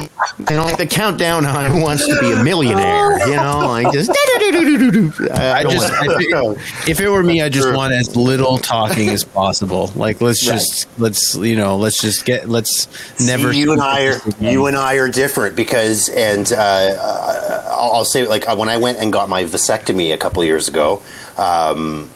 know, 0.57 0.65
like 0.65 0.79
the 0.79 0.87
countdown 0.87 1.45
on 1.47 1.71
Who 1.71 1.83
Wants 1.83 2.07
to 2.07 2.19
Be 2.21 2.33
a 2.33 2.43
Millionaire. 2.43 3.19
You 3.29 3.37
know, 3.37 3.67
like 3.67 3.93
just. 3.93 4.11
I, 4.11 5.59
I 5.59 5.63
just, 5.65 5.93
I 5.93 6.55
if 6.89 7.01
it 7.01 7.09
were 7.09 7.23
me, 7.23 7.43
I 7.43 7.49
just 7.49 7.73
want 7.75 7.93
as 7.93 8.17
little 8.17 8.59
talking 8.59 9.09
as 9.11 9.25
possible. 9.25 9.91
Like, 9.95 10.21
let's 10.21 10.41
just, 10.41 10.89
let's, 10.99 11.35
you 11.35 11.57
know, 11.57 11.77
let's 11.77 12.01
just 12.01 12.25
get, 12.25 12.49
let's 12.49 12.89
never. 13.21 13.53
You 13.53 13.73
and 13.73 13.83
I 13.83 14.07
are 14.07 14.21
you 14.41 14.67
and 14.67 14.77
I 14.77 14.95
are 14.95 15.09
different 15.09 15.57
because, 15.57 16.09
and 16.09 16.53
uh, 16.53 17.67
I'll, 17.69 17.93
I'll 17.93 18.05
say 18.05 18.27
like 18.27 18.47
when 18.57 18.69
I 18.69 18.77
went 18.77 18.99
and 18.99 19.13
got 19.13 19.29
my 19.29 19.45
vasectomy 19.45 20.13
a 20.15 20.19
couple 20.19 20.43
of 20.43 20.49
years 20.49 20.69
ago, 20.69 21.03
um, 21.37 22.11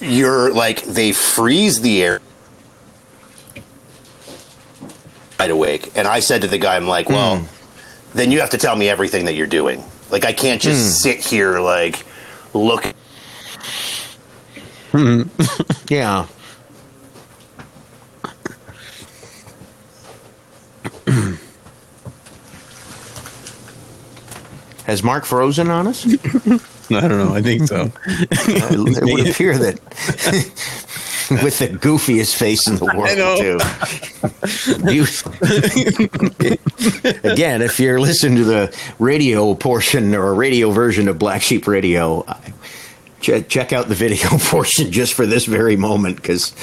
you're 0.00 0.52
like 0.52 0.82
they 0.84 1.12
freeze 1.12 1.80
the 1.80 2.02
air 2.02 2.20
wide 5.38 5.50
awake, 5.50 5.92
and 5.96 6.08
I 6.08 6.20
said 6.20 6.42
to 6.42 6.48
the 6.48 6.58
guy, 6.58 6.76
I'm 6.76 6.86
like, 6.86 7.08
well, 7.08 7.38
hmm. 7.38 7.46
then 8.14 8.30
you 8.30 8.40
have 8.40 8.50
to 8.50 8.58
tell 8.58 8.76
me 8.76 8.88
everything 8.88 9.24
that 9.26 9.34
you're 9.34 9.46
doing. 9.46 9.82
Like 10.10 10.24
I 10.24 10.32
can't 10.32 10.60
just 10.60 10.82
hmm. 10.82 11.10
sit 11.10 11.24
here 11.24 11.60
like 11.60 12.04
look. 12.54 12.84
Hmm. 14.92 15.22
Yeah. 15.88 16.26
Has 24.84 25.02
Mark 25.02 25.24
frozen 25.24 25.70
on 25.70 25.86
us? 25.86 26.04
I 26.96 27.00
don't 27.08 27.18
know. 27.18 27.34
I 27.34 27.42
think 27.42 27.66
so. 27.68 27.92
it 28.06 29.04
would 29.04 29.28
appear 29.28 29.56
that 29.58 29.80
with 31.30 31.58
the 31.58 31.68
goofiest 31.68 32.34
face 32.36 32.66
in 32.66 32.76
the 32.76 32.86
world, 32.86 33.16
too. 33.38 33.58
You, 37.24 37.30
again, 37.30 37.62
if 37.62 37.78
you're 37.78 38.00
listening 38.00 38.36
to 38.36 38.44
the 38.44 38.76
radio 38.98 39.54
portion 39.54 40.14
or 40.14 40.34
radio 40.34 40.70
version 40.70 41.08
of 41.08 41.18
Black 41.18 41.42
Sheep 41.42 41.66
Radio, 41.66 42.24
check, 43.20 43.48
check 43.48 43.72
out 43.72 43.88
the 43.88 43.94
video 43.94 44.28
portion 44.38 44.90
just 44.90 45.14
for 45.14 45.26
this 45.26 45.44
very 45.44 45.76
moment 45.76 46.16
because. 46.16 46.54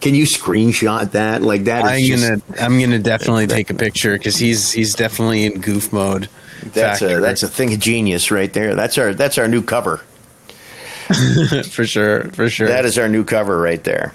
Can 0.00 0.14
you 0.14 0.24
screenshot 0.26 1.12
that 1.12 1.40
like 1.40 1.64
that? 1.64 1.84
I'm 1.84 2.02
just- 2.02 2.28
gonna, 2.28 2.42
I'm 2.60 2.78
gonna 2.78 2.98
definitely 2.98 3.46
take 3.46 3.70
a 3.70 3.74
picture 3.74 4.12
because 4.18 4.36
he's, 4.36 4.70
he's 4.70 4.94
definitely 4.94 5.46
in 5.46 5.62
goof 5.62 5.94
mode. 5.94 6.28
That's 6.72 7.02
a 7.02 7.20
that's 7.20 7.42
a 7.42 7.48
thing 7.48 7.72
of 7.74 7.80
genius 7.80 8.30
right 8.30 8.52
there. 8.52 8.74
That's 8.74 8.96
our 8.98 9.14
that's 9.14 9.38
our 9.38 9.48
new 9.48 9.62
cover. 9.62 9.98
for 11.70 11.84
sure, 11.86 12.24
for 12.30 12.48
sure. 12.48 12.68
That 12.68 12.84
is 12.84 12.98
our 12.98 13.08
new 13.08 13.24
cover 13.24 13.58
right 13.60 13.82
there. 13.84 14.14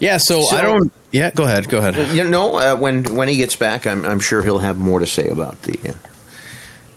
yeah. 0.00 0.16
So, 0.18 0.42
So- 0.42 0.56
I 0.56 0.62
don't. 0.62 0.92
Yeah, 1.10 1.30
go 1.30 1.44
ahead. 1.44 1.68
Go 1.70 1.78
ahead. 1.78 2.14
You 2.14 2.24
know, 2.24 2.56
uh, 2.56 2.76
when 2.76 3.14
when 3.14 3.28
he 3.28 3.36
gets 3.36 3.56
back, 3.56 3.86
I'm 3.86 4.04
I'm 4.04 4.20
sure 4.20 4.42
he'll 4.42 4.58
have 4.58 4.76
more 4.76 4.98
to 5.00 5.06
say 5.06 5.28
about 5.28 5.62
the 5.62 5.78
uh, 5.90 5.92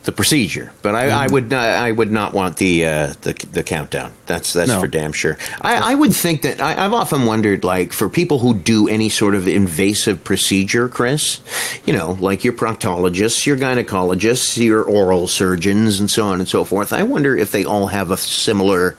the 0.04 0.12
procedure. 0.12 0.72
But 0.82 0.96
I, 0.96 1.10
I 1.10 1.28
would 1.28 1.52
not, 1.52 1.64
I 1.64 1.92
would 1.92 2.12
not 2.12 2.34
want 2.34 2.58
the 2.58 2.86
uh, 2.86 3.14
the 3.22 3.34
the 3.52 3.62
countdown. 3.64 4.12
That's 4.26 4.54
that's 4.54 4.70
No. 4.70 4.80
for 4.80 4.88
damn 4.88 5.14
sure. 5.14 5.38
I, 5.62 5.92
I 5.92 5.96
would 5.96 6.14
think 6.14 6.42
that 6.42 6.60
I, 6.60 6.84
I've 6.86 6.94
often 6.94 7.26
wondered, 7.26 7.64
like 7.64 7.94
for 7.94 8.10
people 8.10 8.40
who 8.40 8.54
do 8.56 8.88
any 8.88 9.10
sort 9.10 9.36
of 9.36 9.48
invasive 9.48 10.24
procedure, 10.24 10.90
Chris, 10.90 11.40
you 11.86 11.94
know, 11.94 12.14
like 12.20 12.44
your 12.44 12.54
proctologists, 12.54 13.46
your 13.46 13.58
gynecologists, 13.58 14.58
your 14.58 14.84
oral 14.84 15.28
surgeons, 15.28 16.00
and 16.00 16.10
so 16.10 16.26
on 16.26 16.40
and 16.40 16.50
so 16.50 16.64
forth. 16.64 16.94
I 16.94 17.04
wonder 17.04 17.38
if 17.38 17.52
they 17.52 17.64
all 17.64 17.88
have 17.88 18.10
a 18.10 18.18
similar 18.18 18.98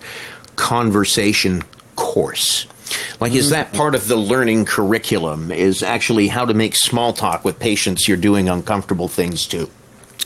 conversation 0.57 1.63
course. 1.97 2.67
Like, 3.21 3.33
is 3.33 3.51
that 3.51 3.73
part 3.73 3.95
of 3.95 4.07
the 4.07 4.17
learning 4.17 4.67
curriculum? 4.67 5.51
Is 5.51 5.83
actually 5.83 6.29
how 6.29 6.45
to 6.45 6.53
make 6.55 6.77
small 6.77 7.13
talk 7.13 7.45
with 7.45 7.59
patients 7.59 8.07
you're 8.07 8.17
doing 8.19 8.49
uncomfortable 8.49 9.09
things 9.09 9.47
to? 9.49 9.69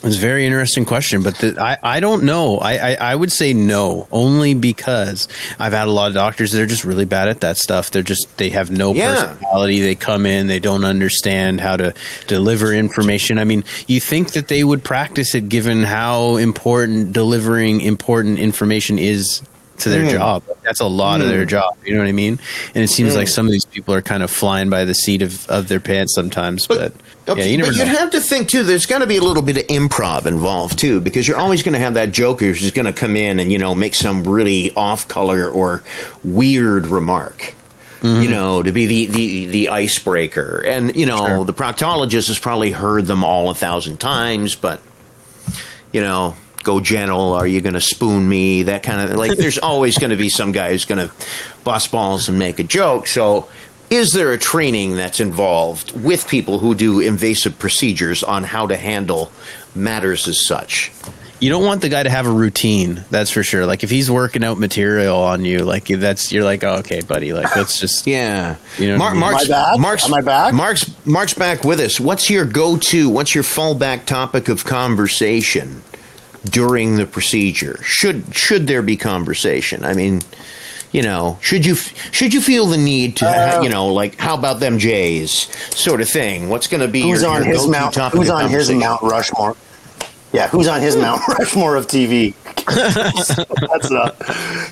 It's 0.03 0.15
a 0.17 0.19
very 0.19 0.45
interesting 0.45 0.85
question, 0.85 1.23
but 1.23 1.35
the, 1.39 1.59
I, 1.59 1.77
I 1.81 1.99
don't 1.99 2.23
know. 2.23 2.59
I, 2.59 2.91
I, 2.91 2.93
I 3.11 3.15
would 3.15 3.31
say 3.31 3.53
no, 3.53 4.07
only 4.11 4.53
because 4.53 5.27
I've 5.57 5.73
had 5.73 5.87
a 5.87 5.91
lot 5.91 6.09
of 6.09 6.13
doctors 6.13 6.51
that 6.51 6.61
are 6.61 6.67
just 6.67 6.85
really 6.85 7.05
bad 7.05 7.29
at 7.29 7.41
that 7.41 7.57
stuff. 7.57 7.89
They're 7.89 8.03
just, 8.03 8.37
they 8.37 8.49
have 8.49 8.69
no 8.69 8.93
Yeah. 8.93 9.33
personality. 9.33 9.81
They 9.81 9.95
come 9.95 10.25
in, 10.27 10.45
they 10.47 10.59
don't 10.59 10.85
understand 10.85 11.61
how 11.61 11.77
to 11.77 11.93
deliver 12.27 12.73
information. 12.73 13.39
I 13.39 13.43
mean, 13.43 13.63
you 13.87 13.99
think 13.99 14.33
that 14.33 14.49
they 14.49 14.63
would 14.63 14.83
practice 14.83 15.33
it 15.33 15.49
given 15.49 15.81
how 15.83 16.35
important 16.37 17.11
delivering 17.13 17.81
important 17.81 18.37
information 18.39 18.99
is 18.99 19.41
to 19.79 19.89
their 19.89 20.03
Mm. 20.05 20.11
job. 20.11 20.43
That's 20.63 20.79
a 20.79 20.85
lot 20.87 21.21
of 21.21 21.27
their 21.27 21.45
job. 21.45 21.75
You 21.85 21.93
know 21.93 21.99
what 21.99 22.07
I 22.07 22.11
mean? 22.11 22.39
And 22.73 22.83
it 22.83 22.89
seems 22.89 23.13
Mm. 23.13 23.17
like 23.17 23.27
some 23.27 23.45
of 23.45 23.51
these 23.51 23.65
people 23.65 23.93
are 23.93 24.01
kind 24.01 24.23
of 24.23 24.31
flying 24.31 24.69
by 24.69 24.85
the 24.85 24.93
seat 24.95 25.21
of, 25.21 25.47
of 25.49 25.67
their 25.67 25.79
pants 25.79 26.13
sometimes, 26.15 26.65
but, 26.67 26.93
yeah, 27.27 27.43
you 27.43 27.57
never 27.57 27.69
but 27.71 27.77
you'd 27.77 27.87
have 27.87 28.09
to 28.11 28.19
think 28.19 28.49
too. 28.49 28.63
There's 28.63 28.85
got 28.85 28.99
to 28.99 29.07
be 29.07 29.17
a 29.17 29.21
little 29.21 29.43
bit 29.43 29.57
of 29.57 29.67
improv 29.67 30.25
involved 30.25 30.79
too, 30.79 30.99
because 31.01 31.27
you're 31.27 31.37
always 31.37 31.61
going 31.63 31.73
to 31.73 31.79
have 31.79 31.93
that 31.95 32.11
joker 32.11 32.45
who's 32.45 32.71
going 32.71 32.85
to 32.85 32.93
come 32.93 33.15
in 33.15 33.39
and 33.39 33.51
you 33.51 33.57
know 33.57 33.75
make 33.75 33.93
some 33.95 34.23
really 34.23 34.73
off 34.75 35.07
color 35.07 35.47
or 35.49 35.83
weird 36.23 36.87
remark. 36.87 37.53
Mm-hmm. 38.01 38.21
You 38.21 38.29
know, 38.29 38.61
to 38.61 38.71
be 38.71 38.85
the, 38.85 39.05
the, 39.07 39.45
the 39.47 39.69
icebreaker. 39.69 40.63
And, 40.67 40.95
you 40.95 41.07
know, 41.07 41.25
Sure. 41.25 41.45
the 41.45 41.53
proctologist 41.53 42.27
has 42.27 42.37
probably 42.37 42.69
heard 42.69 43.07
them 43.07 43.23
all 43.23 43.49
a 43.49 43.55
thousand 43.55 43.97
times, 43.99 44.53
but, 44.53 44.79
you 45.91 46.01
know, 46.01 46.35
go 46.67 46.79
gentle. 46.81 47.33
Are 47.33 47.47
you 47.47 47.61
going 47.61 47.73
to 47.73 47.81
spoon 47.81 48.27
me? 48.27 48.63
That 48.63 48.83
kind 48.83 49.01
of 49.01 49.17
like, 49.17 49.37
there's 49.37 49.57
always 49.57 49.97
going 49.97 50.11
to 50.11 50.17
be 50.17 50.29
some 50.29 50.51
guy 50.51 50.71
who's 50.71 50.85
going 50.85 51.07
to 51.07 51.13
bust 51.63 51.91
balls 51.91 52.29
and 52.29 52.37
make 52.37 52.59
a 52.59 52.63
joke. 52.63 53.07
So, 53.07 53.49
is 53.89 54.11
there 54.11 54.33
a 54.33 54.37
training 54.37 54.97
that's 54.97 55.21
involved 55.21 55.97
with 55.99 56.27
people 56.27 56.59
who 56.59 56.75
do 56.75 56.99
invasive 56.99 57.57
procedures 57.57 58.21
on 58.21 58.43
how 58.43 58.67
to 58.67 58.75
handle 58.75 59.31
matters 59.73 60.27
as 60.27 60.45
such? 60.45 60.91
you 61.39 61.51
don't 61.51 61.63
want 61.63 61.81
the 61.81 61.89
guy 61.89 62.01
to 62.01 62.09
have 62.09 62.25
a 62.25 62.31
routine. 62.31 63.03
That's 63.11 63.29
for 63.29 63.43
sure. 63.43 63.65
Like 63.65 63.83
if 63.83 63.89
he's 63.89 64.09
working 64.09 64.43
out 64.43 64.57
material 64.57 65.17
on 65.17 65.45
you, 65.45 65.59
like 65.59 65.85
that's 65.85 66.31
you're 66.31 66.43
like, 66.43 66.63
oh, 66.63 66.77
okay, 66.77 67.01
buddy. 67.01 67.31
Like 67.31 67.55
let's 67.55 67.79
just 67.79 68.07
Yeah, 68.07 68.55
You 68.79 68.87
know 68.87 68.97
what 68.97 69.09
I 69.09 69.11
mean? 69.11 69.19
Mark's, 69.19 69.49
Am 69.49 69.53
I 69.53 69.57
back? 69.57 69.79
Mark's, 69.79 70.05
Am 70.05 70.13
I 70.15 70.21
back? 70.21 70.53
Mark's, 70.53 71.05
Mark's 71.05 71.33
back 71.35 71.63
with 71.63 71.79
us. 71.79 71.99
What's 71.99 72.29
your 72.29 72.45
go-to? 72.45 73.09
What's 73.09 73.35
your 73.35 73.43
fallback 73.43 74.05
topic 74.05 74.49
of 74.49 74.65
conversation 74.65 75.83
during 76.47 76.95
the 76.95 77.05
procedure? 77.05 77.81
Should 77.83 78.35
should 78.35 78.67
there 78.67 78.81
be 78.81 78.97
conversation? 78.97 79.83
I 79.85 79.93
mean, 79.93 80.21
you 80.91 81.01
know, 81.01 81.37
should 81.41 81.65
you 81.65 81.75
should 81.75 82.33
you 82.33 82.41
feel 82.41 82.65
the 82.67 82.77
need 82.77 83.17
to, 83.17 83.25
Uh, 83.27 83.61
you 83.61 83.69
know, 83.69 83.87
like 83.87 84.17
how 84.17 84.35
about 84.35 84.59
them 84.59 84.79
Jays 84.79 85.47
sort 85.75 86.01
of 86.01 86.09
thing? 86.09 86.49
What's 86.49 86.67
going 86.67 86.81
to 86.81 86.87
be 86.87 87.01
Who's 87.01 87.21
your, 87.21 87.31
on 87.31 87.43
your 87.43 87.53
his 87.53 87.67
mount? 87.67 87.95
Who's 87.95 88.29
on 88.29 88.49
his? 88.49 88.69
Mount 88.71 89.01
Rushmore? 89.01 89.55
Yeah, 90.33 90.49
who's 90.49 90.67
on 90.67 90.81
his 90.81 90.97
Mount 90.97 91.21
Rushmore 91.39 91.75
of 91.77 91.87
TV? 91.87 92.33
That's 93.71 93.89
not. 93.89 94.21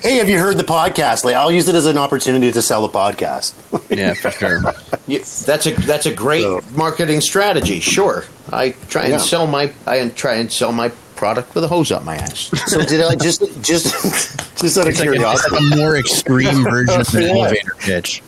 Hey, 0.02 0.16
have 0.16 0.28
you 0.28 0.38
heard 0.38 0.58
the 0.58 0.64
podcast? 0.64 1.24
Like, 1.24 1.34
I'll 1.34 1.50
use 1.50 1.66
it 1.66 1.74
as 1.74 1.86
an 1.86 1.96
opportunity 1.96 2.52
to 2.52 2.60
sell 2.60 2.86
the 2.86 2.92
podcast. 2.92 3.54
yeah, 3.90 4.12
for 4.14 4.30
sure. 4.30 4.60
Yeah, 5.08 5.20
that's 5.46 5.66
a 5.66 5.70
that's 5.86 6.06
a 6.06 6.12
great 6.12 6.42
So- 6.42 6.60
marketing 6.74 7.20
strategy. 7.20 7.78
Sure, 7.78 8.24
I 8.52 8.70
try 8.88 9.02
and 9.04 9.12
Yeah. 9.12 9.18
sell 9.18 9.46
my 9.46 9.72
I 9.86 10.08
try 10.08 10.34
and 10.34 10.52
sell 10.52 10.72
my 10.72 10.90
product 11.16 11.54
with 11.54 11.64
a 11.64 11.68
hose 11.68 11.90
up 11.90 12.04
my 12.04 12.16
ass. 12.16 12.50
So 12.70 12.84
did 12.84 13.00
I 13.02 13.14
just 13.16 13.40
just 13.62 13.86
just 14.60 14.78
out 14.78 14.86
of 14.86 14.90
It's 14.90 15.00
like, 15.00 15.08
a, 15.08 15.12
it's 15.32 15.50
like 15.50 15.60
a 15.60 15.76
more 15.76 15.96
extreme 15.96 16.62
version 16.64 17.00
of 17.00 17.14
an 17.14 17.22
Yeah. 17.22 17.28
elevator 17.30 17.74
pitch. 17.78 18.22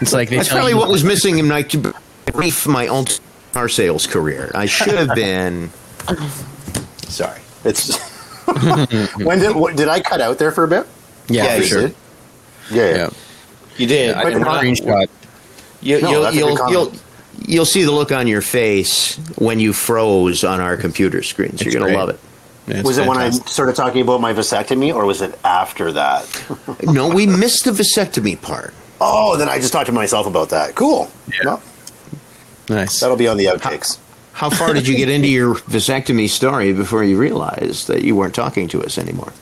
It's 0.00 0.12
like 0.12 0.28
they 0.28 0.36
That's 0.36 0.48
tell 0.48 0.58
probably 0.58 0.74
what 0.74 0.88
was 0.90 1.04
missing 1.04 1.38
in 1.38 1.48
my 1.48 1.66
brief 2.32 2.66
my 2.66 2.86
own 2.88 3.06
car 3.52 3.68
sales 3.68 4.06
career. 4.06 4.50
I 4.54 4.66
should 4.66 4.94
have 4.94 5.14
been. 5.14 5.70
Sorry. 7.08 7.40
It's 7.64 7.96
when 9.18 9.38
did 9.38 9.54
what, 9.54 9.76
did 9.76 9.88
I 9.88 10.00
cut 10.00 10.20
out 10.20 10.38
there 10.38 10.50
for 10.50 10.64
a 10.64 10.68
bit? 10.68 10.86
Yeah, 11.28 11.44
Yeah, 11.44 11.56
for 11.58 11.62
sure. 11.64 11.80
did. 11.82 11.94
Yeah, 12.70 12.84
yeah. 12.90 12.96
Yeah, 12.96 13.10
You 13.76 13.86
did. 13.86 14.14
I 14.14 14.24
did 14.24 14.34
a 14.34 14.38
not- 14.40 14.62
screenshot. 14.62 15.08
You, 15.80 16.00
No, 16.00 16.10
you'll, 16.10 16.22
that's 16.22 16.36
a 16.36 16.40
good 16.40 16.48
you'll, 16.58 16.70
you'll, 16.70 16.92
you'll 17.46 17.64
see 17.64 17.82
the 17.84 17.90
look 17.92 18.12
on 18.12 18.26
your 18.28 18.40
face 18.42 19.16
when 19.36 19.58
you 19.60 19.72
froze 19.72 20.44
on 20.44 20.60
our 20.60 20.76
computer 20.76 21.22
screens. 21.22 21.54
It's 21.54 21.64
You're 21.64 21.80
going 21.80 21.92
to 21.92 21.98
love 21.98 22.08
it. 22.10 22.20
Yeah, 22.66 22.76
it's 22.78 22.86
was 22.86 22.98
it 22.98 23.06
when 23.08 23.18
I 23.18 23.30
started 23.30 23.74
talking 23.74 24.02
about 24.02 24.20
my 24.20 24.32
vasectomy, 24.32 24.94
or 24.94 25.04
was 25.04 25.20
it 25.20 25.38
after 25.44 25.92
that? 25.92 26.24
No, 26.84 27.08
we 27.08 27.26
missed 27.26 27.64
the 27.64 27.70
vasectomy 27.72 28.40
part. 28.40 28.72
Oh, 29.00 29.36
then 29.36 29.48
I 29.48 29.58
just 29.58 29.72
talked 29.72 29.86
to 29.86 29.92
myself 29.92 30.26
about 30.26 30.50
that. 30.50 30.74
Cool. 30.76 31.10
Well, 31.44 31.62
Nice. 32.68 33.00
that'll 33.00 33.16
be 33.16 33.26
on 33.28 33.36
the 33.36 33.46
outtakes. 33.46 33.98
How 34.32 34.48
far 34.48 34.72
did 34.74 34.86
you 34.86 34.96
get 34.96 35.08
into 35.08 35.28
your 35.38 35.54
vasectomy 35.56 36.28
story 36.28 36.72
before 36.72 37.02
you 37.04 37.18
realized 37.18 37.88
that 37.88 38.02
you 38.02 38.14
weren't 38.16 38.34
talking 38.34 38.68
to 38.68 38.82
us 38.84 38.96
anymore? 38.98 39.32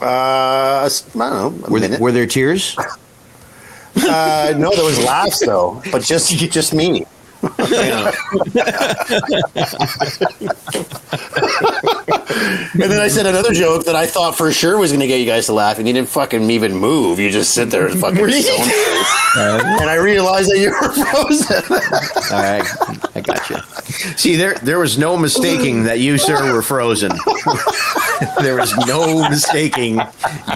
Uh, 0.00 0.88
I 0.88 0.90
don't 1.14 1.60
know. 1.60 1.68
Were, 1.68 1.98
were 1.98 2.12
there 2.12 2.26
tears? 2.26 2.76
Uh, 3.96 4.54
no, 4.56 4.70
there 4.72 4.84
was 4.84 5.02
laughs 5.04 5.44
though, 5.44 5.82
but 5.90 6.00
just 6.00 6.30
just 6.30 6.72
me. 6.72 7.04
and 12.72 12.82
then 12.82 13.00
I 13.00 13.08
said 13.08 13.26
another 13.26 13.52
joke 13.52 13.84
that 13.84 13.94
I 13.96 14.06
thought 14.06 14.36
for 14.36 14.50
sure 14.52 14.78
was 14.78 14.90
going 14.90 15.00
to 15.00 15.06
get 15.06 15.20
you 15.20 15.26
guys 15.26 15.46
to 15.46 15.52
laugh, 15.52 15.78
and 15.78 15.86
you 15.86 15.92
didn't 15.94 16.08
fucking 16.08 16.50
even 16.50 16.74
move. 16.76 17.18
You 17.18 17.30
just 17.30 17.52
sit 17.52 17.70
there 17.70 17.86
and 17.86 18.00
fucking 18.00 18.30
stone 18.30 18.64
face. 18.64 19.36
And 19.36 19.90
I 19.90 19.94
realized 19.96 20.50
that 20.50 20.58
you 20.58 20.70
were 20.70 20.90
frozen. 20.90 21.62
All 22.32 22.42
right, 22.42 22.64
I 23.16 23.20
got 23.20 23.50
you. 23.50 23.56
See, 24.16 24.36
there 24.36 24.54
there 24.62 24.78
was 24.78 24.96
no 24.98 25.16
mistaking 25.16 25.84
that 25.84 25.98
you, 26.00 26.18
sir, 26.18 26.52
were 26.52 26.62
frozen. 26.62 27.12
there 28.40 28.56
was 28.56 28.74
no 28.86 29.28
mistaking 29.28 30.00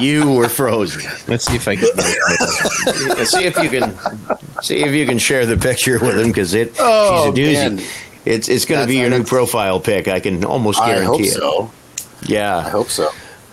you 0.00 0.32
were 0.32 0.48
frozen. 0.48 1.02
Let's 1.28 1.44
see 1.44 1.57
if 1.57 1.68
I 1.68 1.76
can. 1.76 1.86
see 3.26 3.44
if 3.44 3.57
you 3.59 3.68
can 3.70 3.94
see 4.62 4.82
if 4.82 4.92
you 4.92 5.07
can 5.07 5.18
share 5.18 5.46
the 5.46 5.57
picture 5.57 5.98
with 5.98 6.18
him 6.18 6.28
because 6.28 6.55
it 6.55 6.74
Oh, 6.78 6.93
she's 6.95 7.26
a 7.26 7.28
oh, 7.28 7.32
doozy. 7.34 7.76
man. 7.76 7.86
It's 8.24 8.49
it's 8.49 8.64
going 8.64 8.80
to 8.80 8.86
be 8.86 8.97
your 8.97 9.11
new 9.11 9.24
profile 9.24 9.80
pic. 9.80 10.09
I 10.09 10.20
can 10.20 10.45
almost 10.45 10.80
I 10.80 10.88
guarantee 10.95 11.07
hope 11.07 11.20
it. 11.20 11.30
so. 11.30 11.72
Yeah. 12.26 12.57
I 12.57 12.68
hope 12.70 12.88
so. 12.88 13.11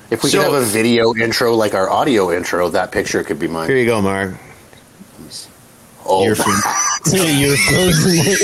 If 0.09 0.23
we 0.23 0.29
So- 0.29 0.43
could 0.43 0.53
have 0.53 0.61
a 0.61 0.65
video 0.65 1.13
intro 1.15 1.53
like 1.55 1.73
our 1.73 1.89
audio 1.89 2.31
intro, 2.31 2.69
that 2.69 2.91
picture 2.91 3.23
could 3.23 3.39
be 3.39 3.47
mine. 3.47 3.67
Here 3.67 3.77
you 3.77 3.85
go, 3.85 4.01
Mark. 4.01 4.33
Oh, 6.03 6.23
You're 6.25 6.35
frozen. 6.35 7.39
You're 7.39 7.55
frozen. 7.57 8.35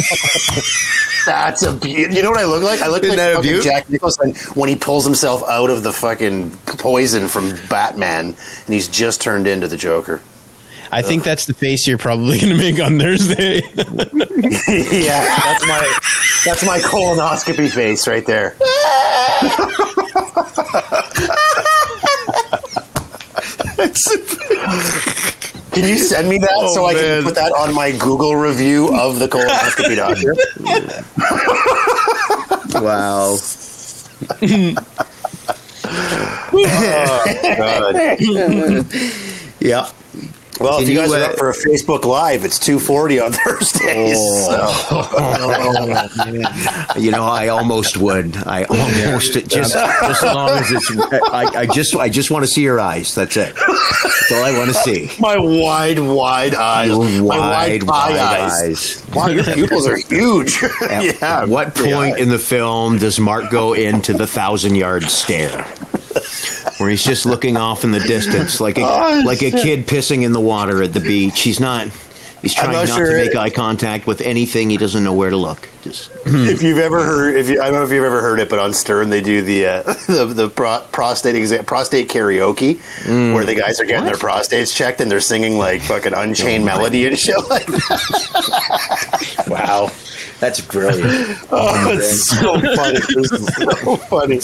That's 1.26 1.64
a 1.64 1.74
beaut. 1.74 2.12
You 2.12 2.22
know 2.22 2.30
what 2.30 2.39
I 2.39 2.45
look 2.45 2.62
like? 2.64 2.82
I 2.82 2.88
look 2.88 3.04
Isn't 3.04 3.18
like 3.18 3.18
that 3.18 3.32
a 3.34 3.36
fucking? 3.43 3.62
Jack 3.62 3.89
Nicholson 3.89 4.36
when 4.54 4.70
he 4.70 4.76
pulls 4.76 5.04
himself 5.04 5.43
out 5.50 5.70
of 5.70 5.82
the 5.84 5.91
fucking 5.91 6.52
poison 6.78 7.28
from 7.28 7.58
Batman, 7.68 8.28
and 8.28 8.74
he's 8.74 8.88
just 8.88 9.22
turned 9.22 9.48
into 9.48 9.68
the 9.68 9.76
Joker. 9.76 10.22
I 10.92 11.02
think 11.02 11.24
that's 11.24 11.46
the 11.46 11.54
face 11.54 11.88
you're 11.88 11.98
probably 11.98 12.40
going 12.40 12.56
to 12.56 12.58
make 12.58 12.80
on 12.80 12.98
Thursday. 13.00 13.62
yeah, 13.76 15.26
that's 15.44 15.68
my 15.68 16.00
that's 16.46 16.66
my 16.66 16.80
colonoscopy 16.80 17.70
face 17.70 18.08
right 18.08 18.26
there. 18.26 18.56
Can 25.72 25.88
you 25.88 25.98
send 26.00 26.28
me 26.30 26.38
that 26.40 26.50
Oh, 26.56 26.74
so 26.74 26.86
I 26.86 26.94
man. 26.94 27.04
can 27.04 27.24
put 27.24 27.36
that 27.36 27.52
on 27.52 27.74
my 27.74 27.92
Google 27.92 28.36
review 28.36 28.88
of 28.96 29.20
the 29.20 29.28
colonoscopy 29.28 29.96
doctor? 29.96 30.36
Wow. 32.80 33.38
oh, 36.52 37.94
yeah. 39.60 39.90
Well, 40.60 40.74
Can 40.80 40.84
if 40.84 40.89
you 40.89 40.95
you, 40.95 40.99
guys 41.01 41.12
are 41.14 41.24
uh, 41.24 41.28
up 41.32 41.38
for 41.38 41.49
a 41.49 41.53
Facebook 41.53 42.03
Live, 42.05 42.43
it's 42.45 42.58
two 42.60 42.80
forty 42.80 43.20
on 43.20 43.32
Thursdays. 43.34 44.18
so. 44.45 44.68
You 46.97 47.12
know, 47.12 47.24
I 47.24 47.49
almost 47.49 47.97
would. 47.97 48.36
I 48.38 48.64
almost 48.64 49.34
just 49.34 49.47
just 49.47 49.76
as 49.76 50.24
long 50.24 50.49
as 50.49 50.72
it's. 50.72 50.91
I, 51.32 51.45
I 51.62 51.66
just 51.68 51.95
I 51.95 52.10
just 52.10 52.32
want 52.32 52.43
to 52.45 52.51
see 52.51 52.62
your 52.62 52.80
eyes. 52.80 53.14
That's 53.14 53.38
it. 53.38 53.55
That's 53.55 54.32
all 54.32 54.43
I 54.43 54.58
want 54.58 54.70
to 54.70 54.76
see. 54.76 55.12
My 55.20 55.38
wide, 55.38 55.99
wide 55.99 56.55
eyes. 56.55 56.88
Your 56.89 57.03
my 57.24 57.38
wide, 57.38 57.84
wide, 57.84 57.88
pie 57.88 58.10
wide 58.12 58.20
eyes. 58.20 58.64
eyes. 58.64 59.05
Wow, 59.14 59.28
your 59.28 59.43
pupils 59.43 59.88
are 59.88 59.97
huge. 59.97 60.62
At 60.89 61.22
yeah. 61.22 61.45
what 61.45 61.76
point 61.76 62.18
Yeah. 62.18 62.24
in 62.24 62.30
the 62.30 62.39
film 62.39 62.97
does 62.97 63.20
Mark 63.20 63.49
go 63.51 63.74
into 63.74 64.14
the 64.14 64.28
thousand 64.28 64.76
yard 64.76 65.03
stare? 65.03 65.66
Where 66.78 66.90
he's 66.90 67.04
just 67.04 67.26
looking 67.26 67.58
off 67.58 67.84
in 67.84 67.92
the 67.92 68.00
distance, 68.00 68.60
like 68.62 68.78
a 68.78 68.84
Oh, 68.84 69.24
like 69.26 69.42
a 69.42 69.50
kid 69.52 69.88
pissing 69.88 70.24
in 70.24 70.32
the 70.32 70.40
water 70.40 70.84
at 70.84 70.94
the 70.94 71.00
beach. 71.00 71.42
He's 71.42 71.60
not. 71.60 71.88
He's 72.44 72.54
trying 72.54 72.72
not 72.74 72.88
not, 72.88 72.96
sure- 72.98 73.10
to 73.18 73.26
make 73.26 73.36
eye 73.36 73.50
contact 73.50 74.06
with 74.06 74.22
anything. 74.22 74.70
He 74.70 74.78
doesn't 74.78 75.04
know 75.04 75.14
where 75.14 75.32
to 75.32 75.38
look. 75.38 75.68
Just 75.82 76.12
if 76.28 76.62
you've 76.62 76.78
ever 76.78 77.04
heard, 77.04 77.36
if 77.36 77.50
you, 77.50 77.60
I 77.60 77.66
don't 77.66 77.80
know 77.80 77.84
if 77.84 77.92
you've 77.92 78.04
ever 78.04 78.22
heard 78.22 78.40
it, 78.40 78.48
but 78.48 78.60
on 78.60 78.74
Stern 78.74 79.10
they 79.10 79.22
do 79.22 79.42
the 79.42 79.66
uh, 79.66 79.82
the, 80.08 80.26
the 80.34 80.50
pro, 80.50 80.82
prostate 80.92 81.34
exa- 81.36 81.66
prostate 81.66 82.10
karaoke, 82.10 82.78
where 83.34 83.44
the 83.44 83.56
guys 83.56 83.80
are 83.80 83.86
getting 83.86 84.06
their 84.06 84.14
prostates 84.16 84.74
checked 84.76 85.02
and 85.02 85.10
they're 85.10 85.20
singing 85.20 85.58
like 85.58 85.82
fucking 85.82 86.14
Unchained 86.14 86.64
Melody 86.64 87.08
and 87.08 87.18
shit 87.18 87.38
like 87.50 87.66
that. 87.66 89.46
wow, 89.48 89.90
that's 90.40 90.62
brilliant, 90.62 91.38
Oh, 91.52 91.92
it's 91.94 92.30
so 92.30 92.60
funny. 92.60 93.00
It's 93.10 93.56
so 93.56 93.96
funny. 93.98 94.40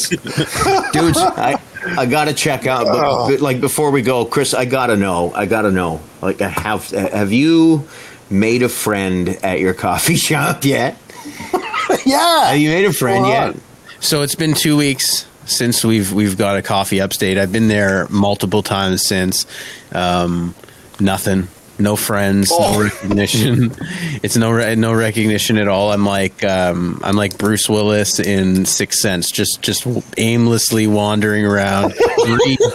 dudes. 0.92 1.18
I 1.18 1.60
I 1.98 2.06
gotta 2.06 2.34
check 2.34 2.66
out. 2.66 2.86
But, 2.86 2.96
Oh. 3.06 3.30
but, 3.30 3.42
like 3.42 3.60
before 3.62 3.92
we 3.92 4.02
go, 4.02 4.26
Chris, 4.26 4.54
I 4.54 4.66
gotta 4.66 4.96
know. 4.96 5.32
I 5.36 5.46
gotta 5.46 5.72
know. 5.72 6.00
Like, 6.22 6.42
I 6.42 6.48
have 6.50 6.90
have 6.92 7.32
you 7.32 7.88
made 8.30 8.64
a 8.64 8.70
friend 8.70 9.30
at 9.44 9.60
your 9.60 9.74
coffee 9.74 10.16
shop 10.30 10.64
yet? 10.66 10.98
Yeah. 12.06 12.46
Have 12.48 12.58
you 12.58 12.70
made 12.70 12.86
a 12.86 12.94
friend 12.94 13.26
Go 13.26 13.30
yet? 13.30 13.56
so 14.00 14.22
it's 14.24 14.36
been 14.36 14.54
two 14.54 14.76
weeks 14.78 15.26
since 15.46 15.84
we've 15.84 16.12
we've 16.14 16.38
got 16.38 16.58
a 16.58 16.62
coffee 16.62 17.02
upstate. 17.02 17.38
I've 17.38 17.52
been 17.52 17.68
there 17.68 18.08
multiple 18.10 18.64
times 18.64 19.06
since. 19.06 19.46
Um, 19.92 20.56
nothing. 21.00 21.48
No 21.80 21.96
friends, 21.96 22.50
Oh. 22.52 22.74
no 22.74 22.84
recognition. 22.84 23.72
it's 24.24 24.38
no 24.38 24.52
re- 24.52 24.76
no 24.76 24.94
recognition 24.94 25.58
at 25.58 25.68
all. 25.68 25.92
I'm 25.92 26.06
like 26.06 26.44
um, 26.44 27.02
I'm 27.04 27.16
like 27.16 27.38
Bruce 27.40 27.68
Willis 27.68 28.20
in 28.20 28.66
Sixth 28.66 29.00
Sense, 29.00 29.32
just 29.32 29.62
just 29.64 29.88
aimlessly 30.18 30.86
wandering 30.86 31.46
around. 31.46 31.96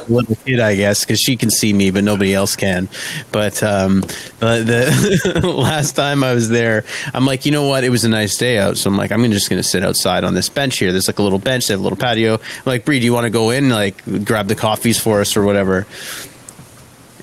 Little 0.08 0.36
kid, 0.44 0.58
I 0.60 0.74
guess, 0.74 1.04
because 1.04 1.20
she 1.20 1.36
can 1.36 1.48
see 1.50 1.72
me, 1.72 1.90
but 1.90 2.02
nobody 2.02 2.34
else 2.34 2.56
can. 2.56 2.88
But 3.30 3.62
um, 3.62 4.00
the, 4.40 5.40
the 5.40 5.46
last 5.56 5.92
time 5.92 6.24
I 6.24 6.34
was 6.34 6.48
there, 6.48 6.84
I'm 7.14 7.24
like, 7.24 7.46
you 7.46 7.52
know 7.52 7.66
what? 7.68 7.84
It 7.84 7.90
was 7.90 8.04
a 8.04 8.08
nice 8.08 8.36
day 8.36 8.58
out, 8.58 8.76
so 8.78 8.90
I'm 8.90 8.96
like, 8.96 9.12
I'm 9.12 9.22
just 9.30 9.48
going 9.48 9.62
to 9.62 9.68
sit 9.68 9.84
outside 9.84 10.24
on 10.24 10.34
this 10.34 10.48
bench 10.48 10.78
here. 10.78 10.90
There's 10.92 11.08
like 11.08 11.18
a 11.18 11.22
little 11.22 11.38
bench. 11.38 11.68
They 11.68 11.74
have 11.74 11.80
a 11.80 11.82
little 11.82 11.96
patio. 11.96 12.34
I'm 12.34 12.40
like, 12.66 12.84
Bree, 12.84 12.98
do 12.98 13.04
you 13.06 13.12
want 13.12 13.24
to 13.24 13.30
go 13.30 13.50
in, 13.50 13.70
like, 13.70 14.02
grab 14.24 14.48
the 14.48 14.54
coffees 14.56 14.98
for 14.98 15.20
us 15.20 15.36
or 15.36 15.44
whatever? 15.44 15.86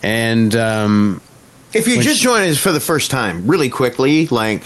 And 0.02 0.56
um, 0.56 1.22
If 1.76 1.88
you 1.88 1.98
When 1.98 2.04
just 2.06 2.18
she- 2.20 2.24
joined 2.24 2.50
us 2.52 2.58
for 2.58 2.72
the 2.72 2.80
first 2.80 3.12
time, 3.12 3.46
really 3.48 3.70
quickly, 3.70 4.28
like 4.28 4.64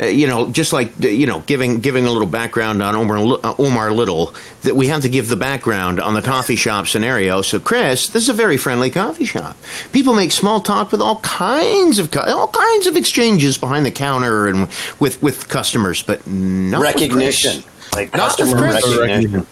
uh, 0.00 0.06
you 0.06 0.26
know, 0.26 0.48
just 0.50 0.72
like 0.72 0.90
uh, 1.04 1.08
you 1.08 1.26
know, 1.26 1.40
giving 1.40 1.80
giving 1.80 2.06
a 2.06 2.10
little 2.10 2.26
background 2.26 2.82
on 2.82 2.94
Omar 2.94 3.18
uh, 3.44 3.54
Omar 3.58 3.92
Little, 3.92 4.34
that 4.62 4.74
we 4.74 4.86
have 4.88 5.02
to 5.02 5.08
give 5.10 5.28
the 5.28 5.36
background 5.36 6.00
on 6.00 6.14
the 6.14 6.22
coffee 6.22 6.56
shop 6.56 6.86
scenario. 6.86 7.42
So, 7.42 7.60
Chris, 7.60 8.08
this 8.08 8.22
is 8.22 8.28
a 8.30 8.32
very 8.32 8.56
friendly 8.56 8.88
coffee 8.90 9.26
shop. 9.26 9.54
People 9.92 10.14
make 10.14 10.32
small 10.32 10.60
talk 10.60 10.92
with 10.92 11.02
all 11.02 11.16
kinds 11.20 11.98
of 11.98 12.16
all 12.16 12.48
kinds 12.48 12.86
of 12.86 12.96
exchanges 12.96 13.58
behind 13.58 13.84
the 13.84 13.90
counter 13.90 14.46
and 14.48 14.66
with 14.98 15.20
with 15.22 15.48
customers, 15.48 16.02
but 16.02 16.26
not 16.26 16.80
with 16.80 16.94
recognition, 16.94 17.60
Chris. 17.62 17.92
like 17.94 18.12
Not 18.14 18.36
customer 18.38 18.56
Chris. 18.56 18.96
recognition. 18.96 19.46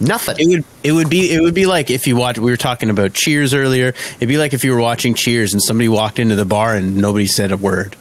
Nothing. 0.00 0.36
It 0.38 0.46
would 0.48 0.64
it 0.82 0.92
would 0.92 1.10
be 1.10 1.32
it 1.32 1.40
would 1.40 1.54
be 1.54 1.66
like 1.66 1.90
if 1.90 2.06
you 2.06 2.16
watch 2.16 2.38
we 2.38 2.50
were 2.50 2.56
talking 2.56 2.90
about 2.90 3.14
Cheers 3.14 3.54
earlier. 3.54 3.94
It'd 4.16 4.28
be 4.28 4.38
like 4.38 4.52
if 4.52 4.64
you 4.64 4.72
were 4.72 4.80
watching 4.80 5.14
Cheers 5.14 5.52
and 5.52 5.62
somebody 5.62 5.88
walked 5.88 6.18
into 6.18 6.34
the 6.34 6.44
bar 6.44 6.74
and 6.74 6.96
nobody 6.96 7.26
said 7.26 7.52
a 7.52 7.56
word. 7.56 7.96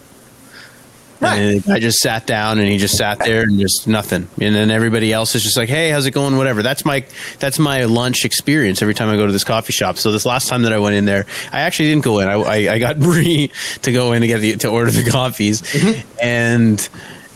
And 1.21 1.63
I 1.69 1.79
just 1.79 1.99
sat 1.99 2.27
down 2.27 2.59
and 2.59 2.67
he 2.67 2.77
just 2.77 2.97
sat 2.97 3.19
there 3.19 3.43
and 3.43 3.59
just 3.59 3.87
nothing. 3.87 4.27
And 4.41 4.53
then 4.53 4.71
everybody 4.71 5.13
else 5.13 5.35
is 5.35 5.43
just 5.43 5.55
like, 5.55 5.69
"Hey, 5.69 5.89
how's 5.89 6.05
it 6.05 6.11
going? 6.11 6.37
Whatever." 6.37 6.61
That's 6.61 6.83
my 6.83 7.05
that's 7.39 7.59
my 7.59 7.85
lunch 7.85 8.25
experience 8.25 8.81
every 8.81 8.93
time 8.93 9.09
I 9.09 9.15
go 9.15 9.25
to 9.25 9.31
this 9.31 9.43
coffee 9.43 9.73
shop. 9.73 9.97
So 9.97 10.11
this 10.11 10.25
last 10.25 10.49
time 10.49 10.63
that 10.63 10.73
I 10.73 10.79
went 10.79 10.95
in 10.95 11.05
there, 11.05 11.25
I 11.51 11.61
actually 11.61 11.89
didn't 11.89 12.03
go 12.03 12.19
in. 12.19 12.27
I 12.27 12.33
I, 12.33 12.73
I 12.73 12.79
got 12.79 12.99
Bree 12.99 13.51
to 13.83 13.91
go 13.91 14.11
in 14.13 14.21
to 14.21 14.27
get 14.27 14.39
the, 14.39 14.57
to 14.57 14.69
order 14.69 14.91
the 14.91 15.09
coffees, 15.09 15.61
mm-hmm. 15.61 16.17
and 16.21 16.89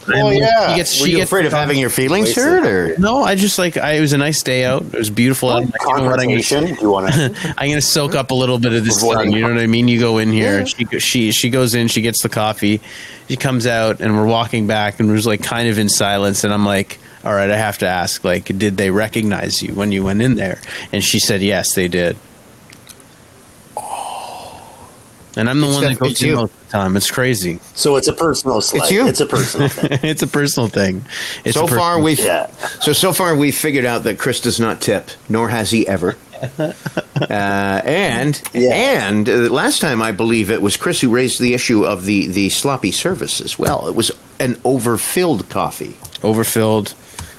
Oh 0.09 0.27
and 0.29 0.37
yeah, 0.39 0.69
she 0.71 0.75
gets 0.77 0.99
Were 1.01 1.05
she 1.05 1.11
you 1.11 1.17
gets 1.17 1.29
afraid 1.29 1.45
of 1.45 1.53
having 1.53 1.77
your 1.77 1.89
feelings 1.89 2.33
hurt, 2.35 2.65
or 2.65 2.97
no, 2.99 3.23
I 3.23 3.35
just 3.35 3.57
like 3.59 3.77
I, 3.77 3.93
it 3.93 4.01
was 4.01 4.13
a 4.13 4.17
nice 4.17 4.41
day 4.43 4.65
out. 4.65 4.83
It 4.83 4.93
was 4.97 5.09
beautiful 5.09 5.49
out. 5.49 5.57
I'm 5.63 5.67
you 5.67 5.73
I'm 5.89 6.05
gonna- 6.05 6.81
you 6.81 6.89
want 6.89 7.13
to? 7.13 7.53
I'm 7.57 7.69
gonna 7.69 7.81
soak 7.81 8.15
up 8.15 8.31
a 8.31 8.33
little 8.33 8.59
bit 8.59 8.73
of 8.73 8.85
this 8.85 8.97
Avoiding 9.01 9.31
sun. 9.31 9.33
You 9.33 9.41
know 9.47 9.53
what 9.53 9.61
I 9.61 9.67
mean? 9.67 9.87
You 9.87 9.99
go 9.99 10.17
in 10.17 10.31
here. 10.31 10.65
She 10.65 10.85
she 10.99 11.31
she 11.31 11.49
goes 11.49 11.75
in. 11.75 11.87
She 11.87 12.01
gets 12.01 12.21
the 12.23 12.29
coffee. 12.29 12.81
She 13.27 13.35
comes 13.35 13.67
out, 13.67 13.99
and 13.99 14.15
we're 14.15 14.25
walking 14.27 14.67
back, 14.67 14.99
and 14.99 15.09
we're 15.09 15.15
just 15.17 15.27
like 15.27 15.43
kind 15.43 15.67
of 15.69 15.77
in 15.77 15.89
silence. 15.89 16.43
And 16.45 16.53
I'm 16.53 16.65
like, 16.65 16.97
all 17.25 17.33
right, 17.33 17.49
I 17.49 17.57
have 17.57 17.79
to 17.79 17.87
ask. 17.87 18.23
Like, 18.23 18.45
did 18.45 18.77
they 18.77 18.89
recognize 18.89 19.61
you 19.61 19.73
when 19.73 19.91
you 19.91 20.03
went 20.05 20.21
in 20.21 20.35
there? 20.35 20.61
And 20.93 21.03
she 21.03 21.19
said, 21.19 21.41
yes, 21.41 21.75
they 21.75 21.89
did. 21.89 22.15
And 25.37 25.49
I'm 25.49 25.61
the 25.61 25.67
It's 25.67 25.75
one 25.75 25.83
that 25.83 25.89
definitely 25.91 26.09
goes 26.13 26.23
in 26.23 26.35
most 26.35 26.51
of 26.53 26.65
the 26.67 26.71
time. 26.71 26.97
It's 26.97 27.11
crazy. 27.11 27.59
So 27.75 27.95
it's 27.95 28.07
a 28.07 28.13
personal 28.13 28.59
slight. 28.61 28.83
It's 28.83 28.91
you. 28.91 29.07
It's 29.07 29.19
a 29.21 29.25
personal 29.25 29.69
thing. 29.69 29.99
it's 30.03 30.21
a 30.23 30.27
personal 30.27 30.67
thing. 30.69 31.05
It's 31.45 31.55
so 31.55 31.65
a 31.65 31.67
far 31.67 31.99
we've 32.01 32.19
Yeah. 32.19 32.47
so 32.81 32.91
so 32.93 33.13
far 33.13 33.35
we've 33.35 33.55
figured 33.55 33.85
out 33.85 34.03
that 34.03 34.17
Chris 34.19 34.41
does 34.41 34.59
not 34.59 34.81
tip, 34.81 35.09
nor 35.29 35.49
has 35.49 35.71
he 35.71 35.87
ever. 35.87 36.17
uh, 36.59 36.73
and 37.29 38.41
Yeah. 38.53 38.73
and 39.07 39.27
uh, 39.29 39.33
last 39.51 39.79
time 39.81 40.01
I 40.01 40.11
believe 40.11 40.51
it 40.51 40.61
was 40.61 40.77
Chris 40.77 41.01
who 41.01 41.09
raised 41.09 41.39
the 41.39 41.53
issue 41.53 41.85
of 41.85 42.05
the 42.05 42.27
the 42.27 42.49
sloppy 42.49 42.91
service 42.91 43.41
as 43.41 43.57
well. 43.57 43.87
It 43.87 43.95
was 43.95 44.11
an 44.39 44.55
overfilled 44.63 45.49
coffee. 45.49 45.95
overfilled. 46.23 46.93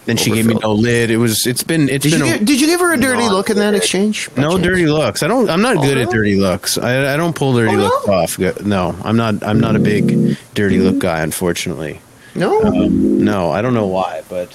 Then 0.08 0.16
she 0.16 0.30
gave 0.30 0.46
me 0.46 0.54
no 0.54 0.72
lid. 0.72 1.10
It 1.10 1.18
was. 1.18 1.46
It's 1.46 1.62
been. 1.62 1.90
It's 1.90 2.02
Did 2.02 2.14
you 2.14 2.24
a- 2.24 2.28
give, 2.38 2.46
did 2.46 2.60
you 2.62 2.66
give 2.66 2.80
her 2.80 2.94
a 2.94 2.96
dirty 2.98 3.28
look 3.28 3.50
in 3.50 3.58
that 3.58 3.74
exchange? 3.74 4.30
No 4.38 4.52
chance? 4.52 4.62
dirty 4.62 4.86
looks. 4.86 5.22
I 5.22 5.26
don't. 5.26 5.50
I'm 5.50 5.60
not 5.60 5.82
good 5.82 5.98
at 5.98 6.08
oh, 6.08 6.10
dirty 6.10 6.36
looks. 6.36 6.78
I, 6.78 7.12
I 7.12 7.18
don't 7.18 7.36
pull 7.36 7.54
dirty 7.54 7.74
Oh, 7.74 7.76
no? 7.76 7.84
looks 7.84 8.08
off. 8.08 8.38
No, 8.64 8.96
I'm 9.04 9.18
not. 9.18 9.42
I'm 9.44 9.60
not 9.60 9.76
a 9.76 9.78
big 9.78 10.38
dirty 10.54 10.78
look 10.78 10.92
mm-hmm. 10.94 11.00
guy. 11.00 11.20
Unfortunately, 11.20 12.00
No. 12.34 12.58
Um, 12.62 13.22
no. 13.22 13.50
I 13.50 13.60
don't 13.60 13.74
know 13.74 13.86
why, 13.86 14.22
but 14.30 14.50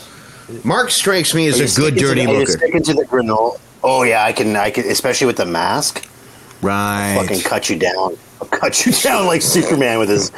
Mark 0.63 0.89
strikes 0.89 1.35
me 1.35 1.45
as 1.45 1.59
a 1.59 1.79
good 1.79 1.97
dirty 1.97 2.25
the- 2.25 2.31
looker. 2.33 2.53
sticking 2.53 2.81
to 2.81 2.95
the 2.95 3.05
granola. 3.05 3.59
Oh 3.83 4.01
yeah, 4.01 4.23
I 4.23 4.33
can. 4.33 4.55
I 4.55 4.71
can, 4.71 4.89
especially 4.89 5.27
with 5.27 5.37
the 5.37 5.45
mask. 5.45 6.03
Right. 6.63 7.15
Fucking 7.21 7.41
cut 7.41 7.69
you 7.69 7.77
down. 7.77 8.17
I'll 8.43 8.59
cut 8.59 8.85
you 8.85 8.91
down 8.91 9.25
like 9.25 9.41
Superman 9.41 9.99
with 9.99 10.09
his 10.09 10.31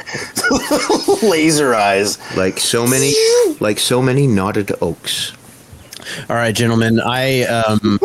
laser 1.22 1.74
eyes. 1.74 2.18
Like 2.36 2.58
so 2.58 2.86
many, 2.86 3.12
like 3.60 3.78
so 3.78 4.00
many 4.00 4.26
knotted 4.28 4.72
oaks. 4.80 5.32
all 6.30 6.36
right, 6.36 6.54
gentlemen. 6.54 7.00
I 7.00 7.42
um, 7.42 7.98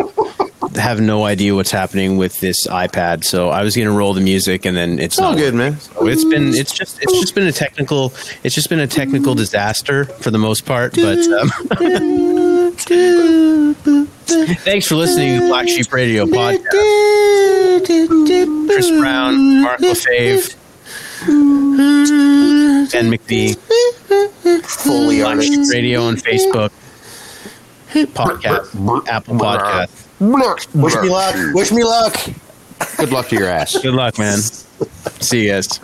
have 0.76 1.00
no 1.00 1.26
idea 1.26 1.54
what's 1.54 1.70
happening 1.70 2.18
with 2.18 2.40
this 2.40 2.66
iPad. 2.68 3.24
So 3.24 3.50
I 3.50 3.64
was 3.64 3.76
going 3.76 3.88
to 3.88 3.94
roll 3.94 4.14
the 4.14 4.22
music, 4.22 4.66
and 4.66 4.76
then 4.76 4.98
it's 5.00 5.20
all 5.20 5.32
not 5.32 5.38
good, 5.38 5.54
man. 5.54 5.80
So 5.80 6.08
it's 6.08 6.26
been. 6.26 6.56
It's 6.56 6.74
just. 6.74 7.00
It's 7.02 7.20
just 7.20 7.36
been 7.36 7.46
a 7.48 7.52
technical. 7.52 8.14
It's 8.44 8.56
just 8.56 8.70
been 8.70 8.80
a 8.80 8.88
technical 8.88 9.36
disaster 9.36 10.06
for 10.06 10.32
the 10.32 10.40
most 10.40 10.66
part. 10.66 10.96
But 10.96 11.20
um, 11.28 11.52
thanks 14.26 14.88
for 14.88 14.96
listening 14.96 15.40
to 15.40 15.48
Black 15.48 15.68
Sheep 15.68 15.92
Radio 15.92 16.26
podcast. 16.26 16.68
Chris 18.68 18.90
Brown, 18.90 19.62
Mark 19.62 19.80
Lefebvre, 19.80 20.58
Ben 22.92 23.12
McVie, 23.12 23.58
Fully 24.66 25.20
Black 25.20 25.36
on 25.38 25.42
Sheep. 25.42 25.70
Radio 25.72 26.04
on 26.04 26.16
Facebook, 26.16 26.72
podcast, 27.94 29.08
Apple 29.08 29.36
Podcast. 29.36 30.08
Wish 30.74 30.96
me 30.96 31.10
luck. 31.10 31.36
Wish 31.54 31.72
me 31.72 31.84
luck. 31.84 32.16
Good 32.98 33.12
luck 33.12 33.28
to 33.30 33.36
your 33.36 33.48
ass. 33.48 33.78
Good 33.78 33.94
luck, 33.94 34.18
man. 34.18 34.40
See 35.20 35.46
you 35.46 35.52
guys. 35.52 35.80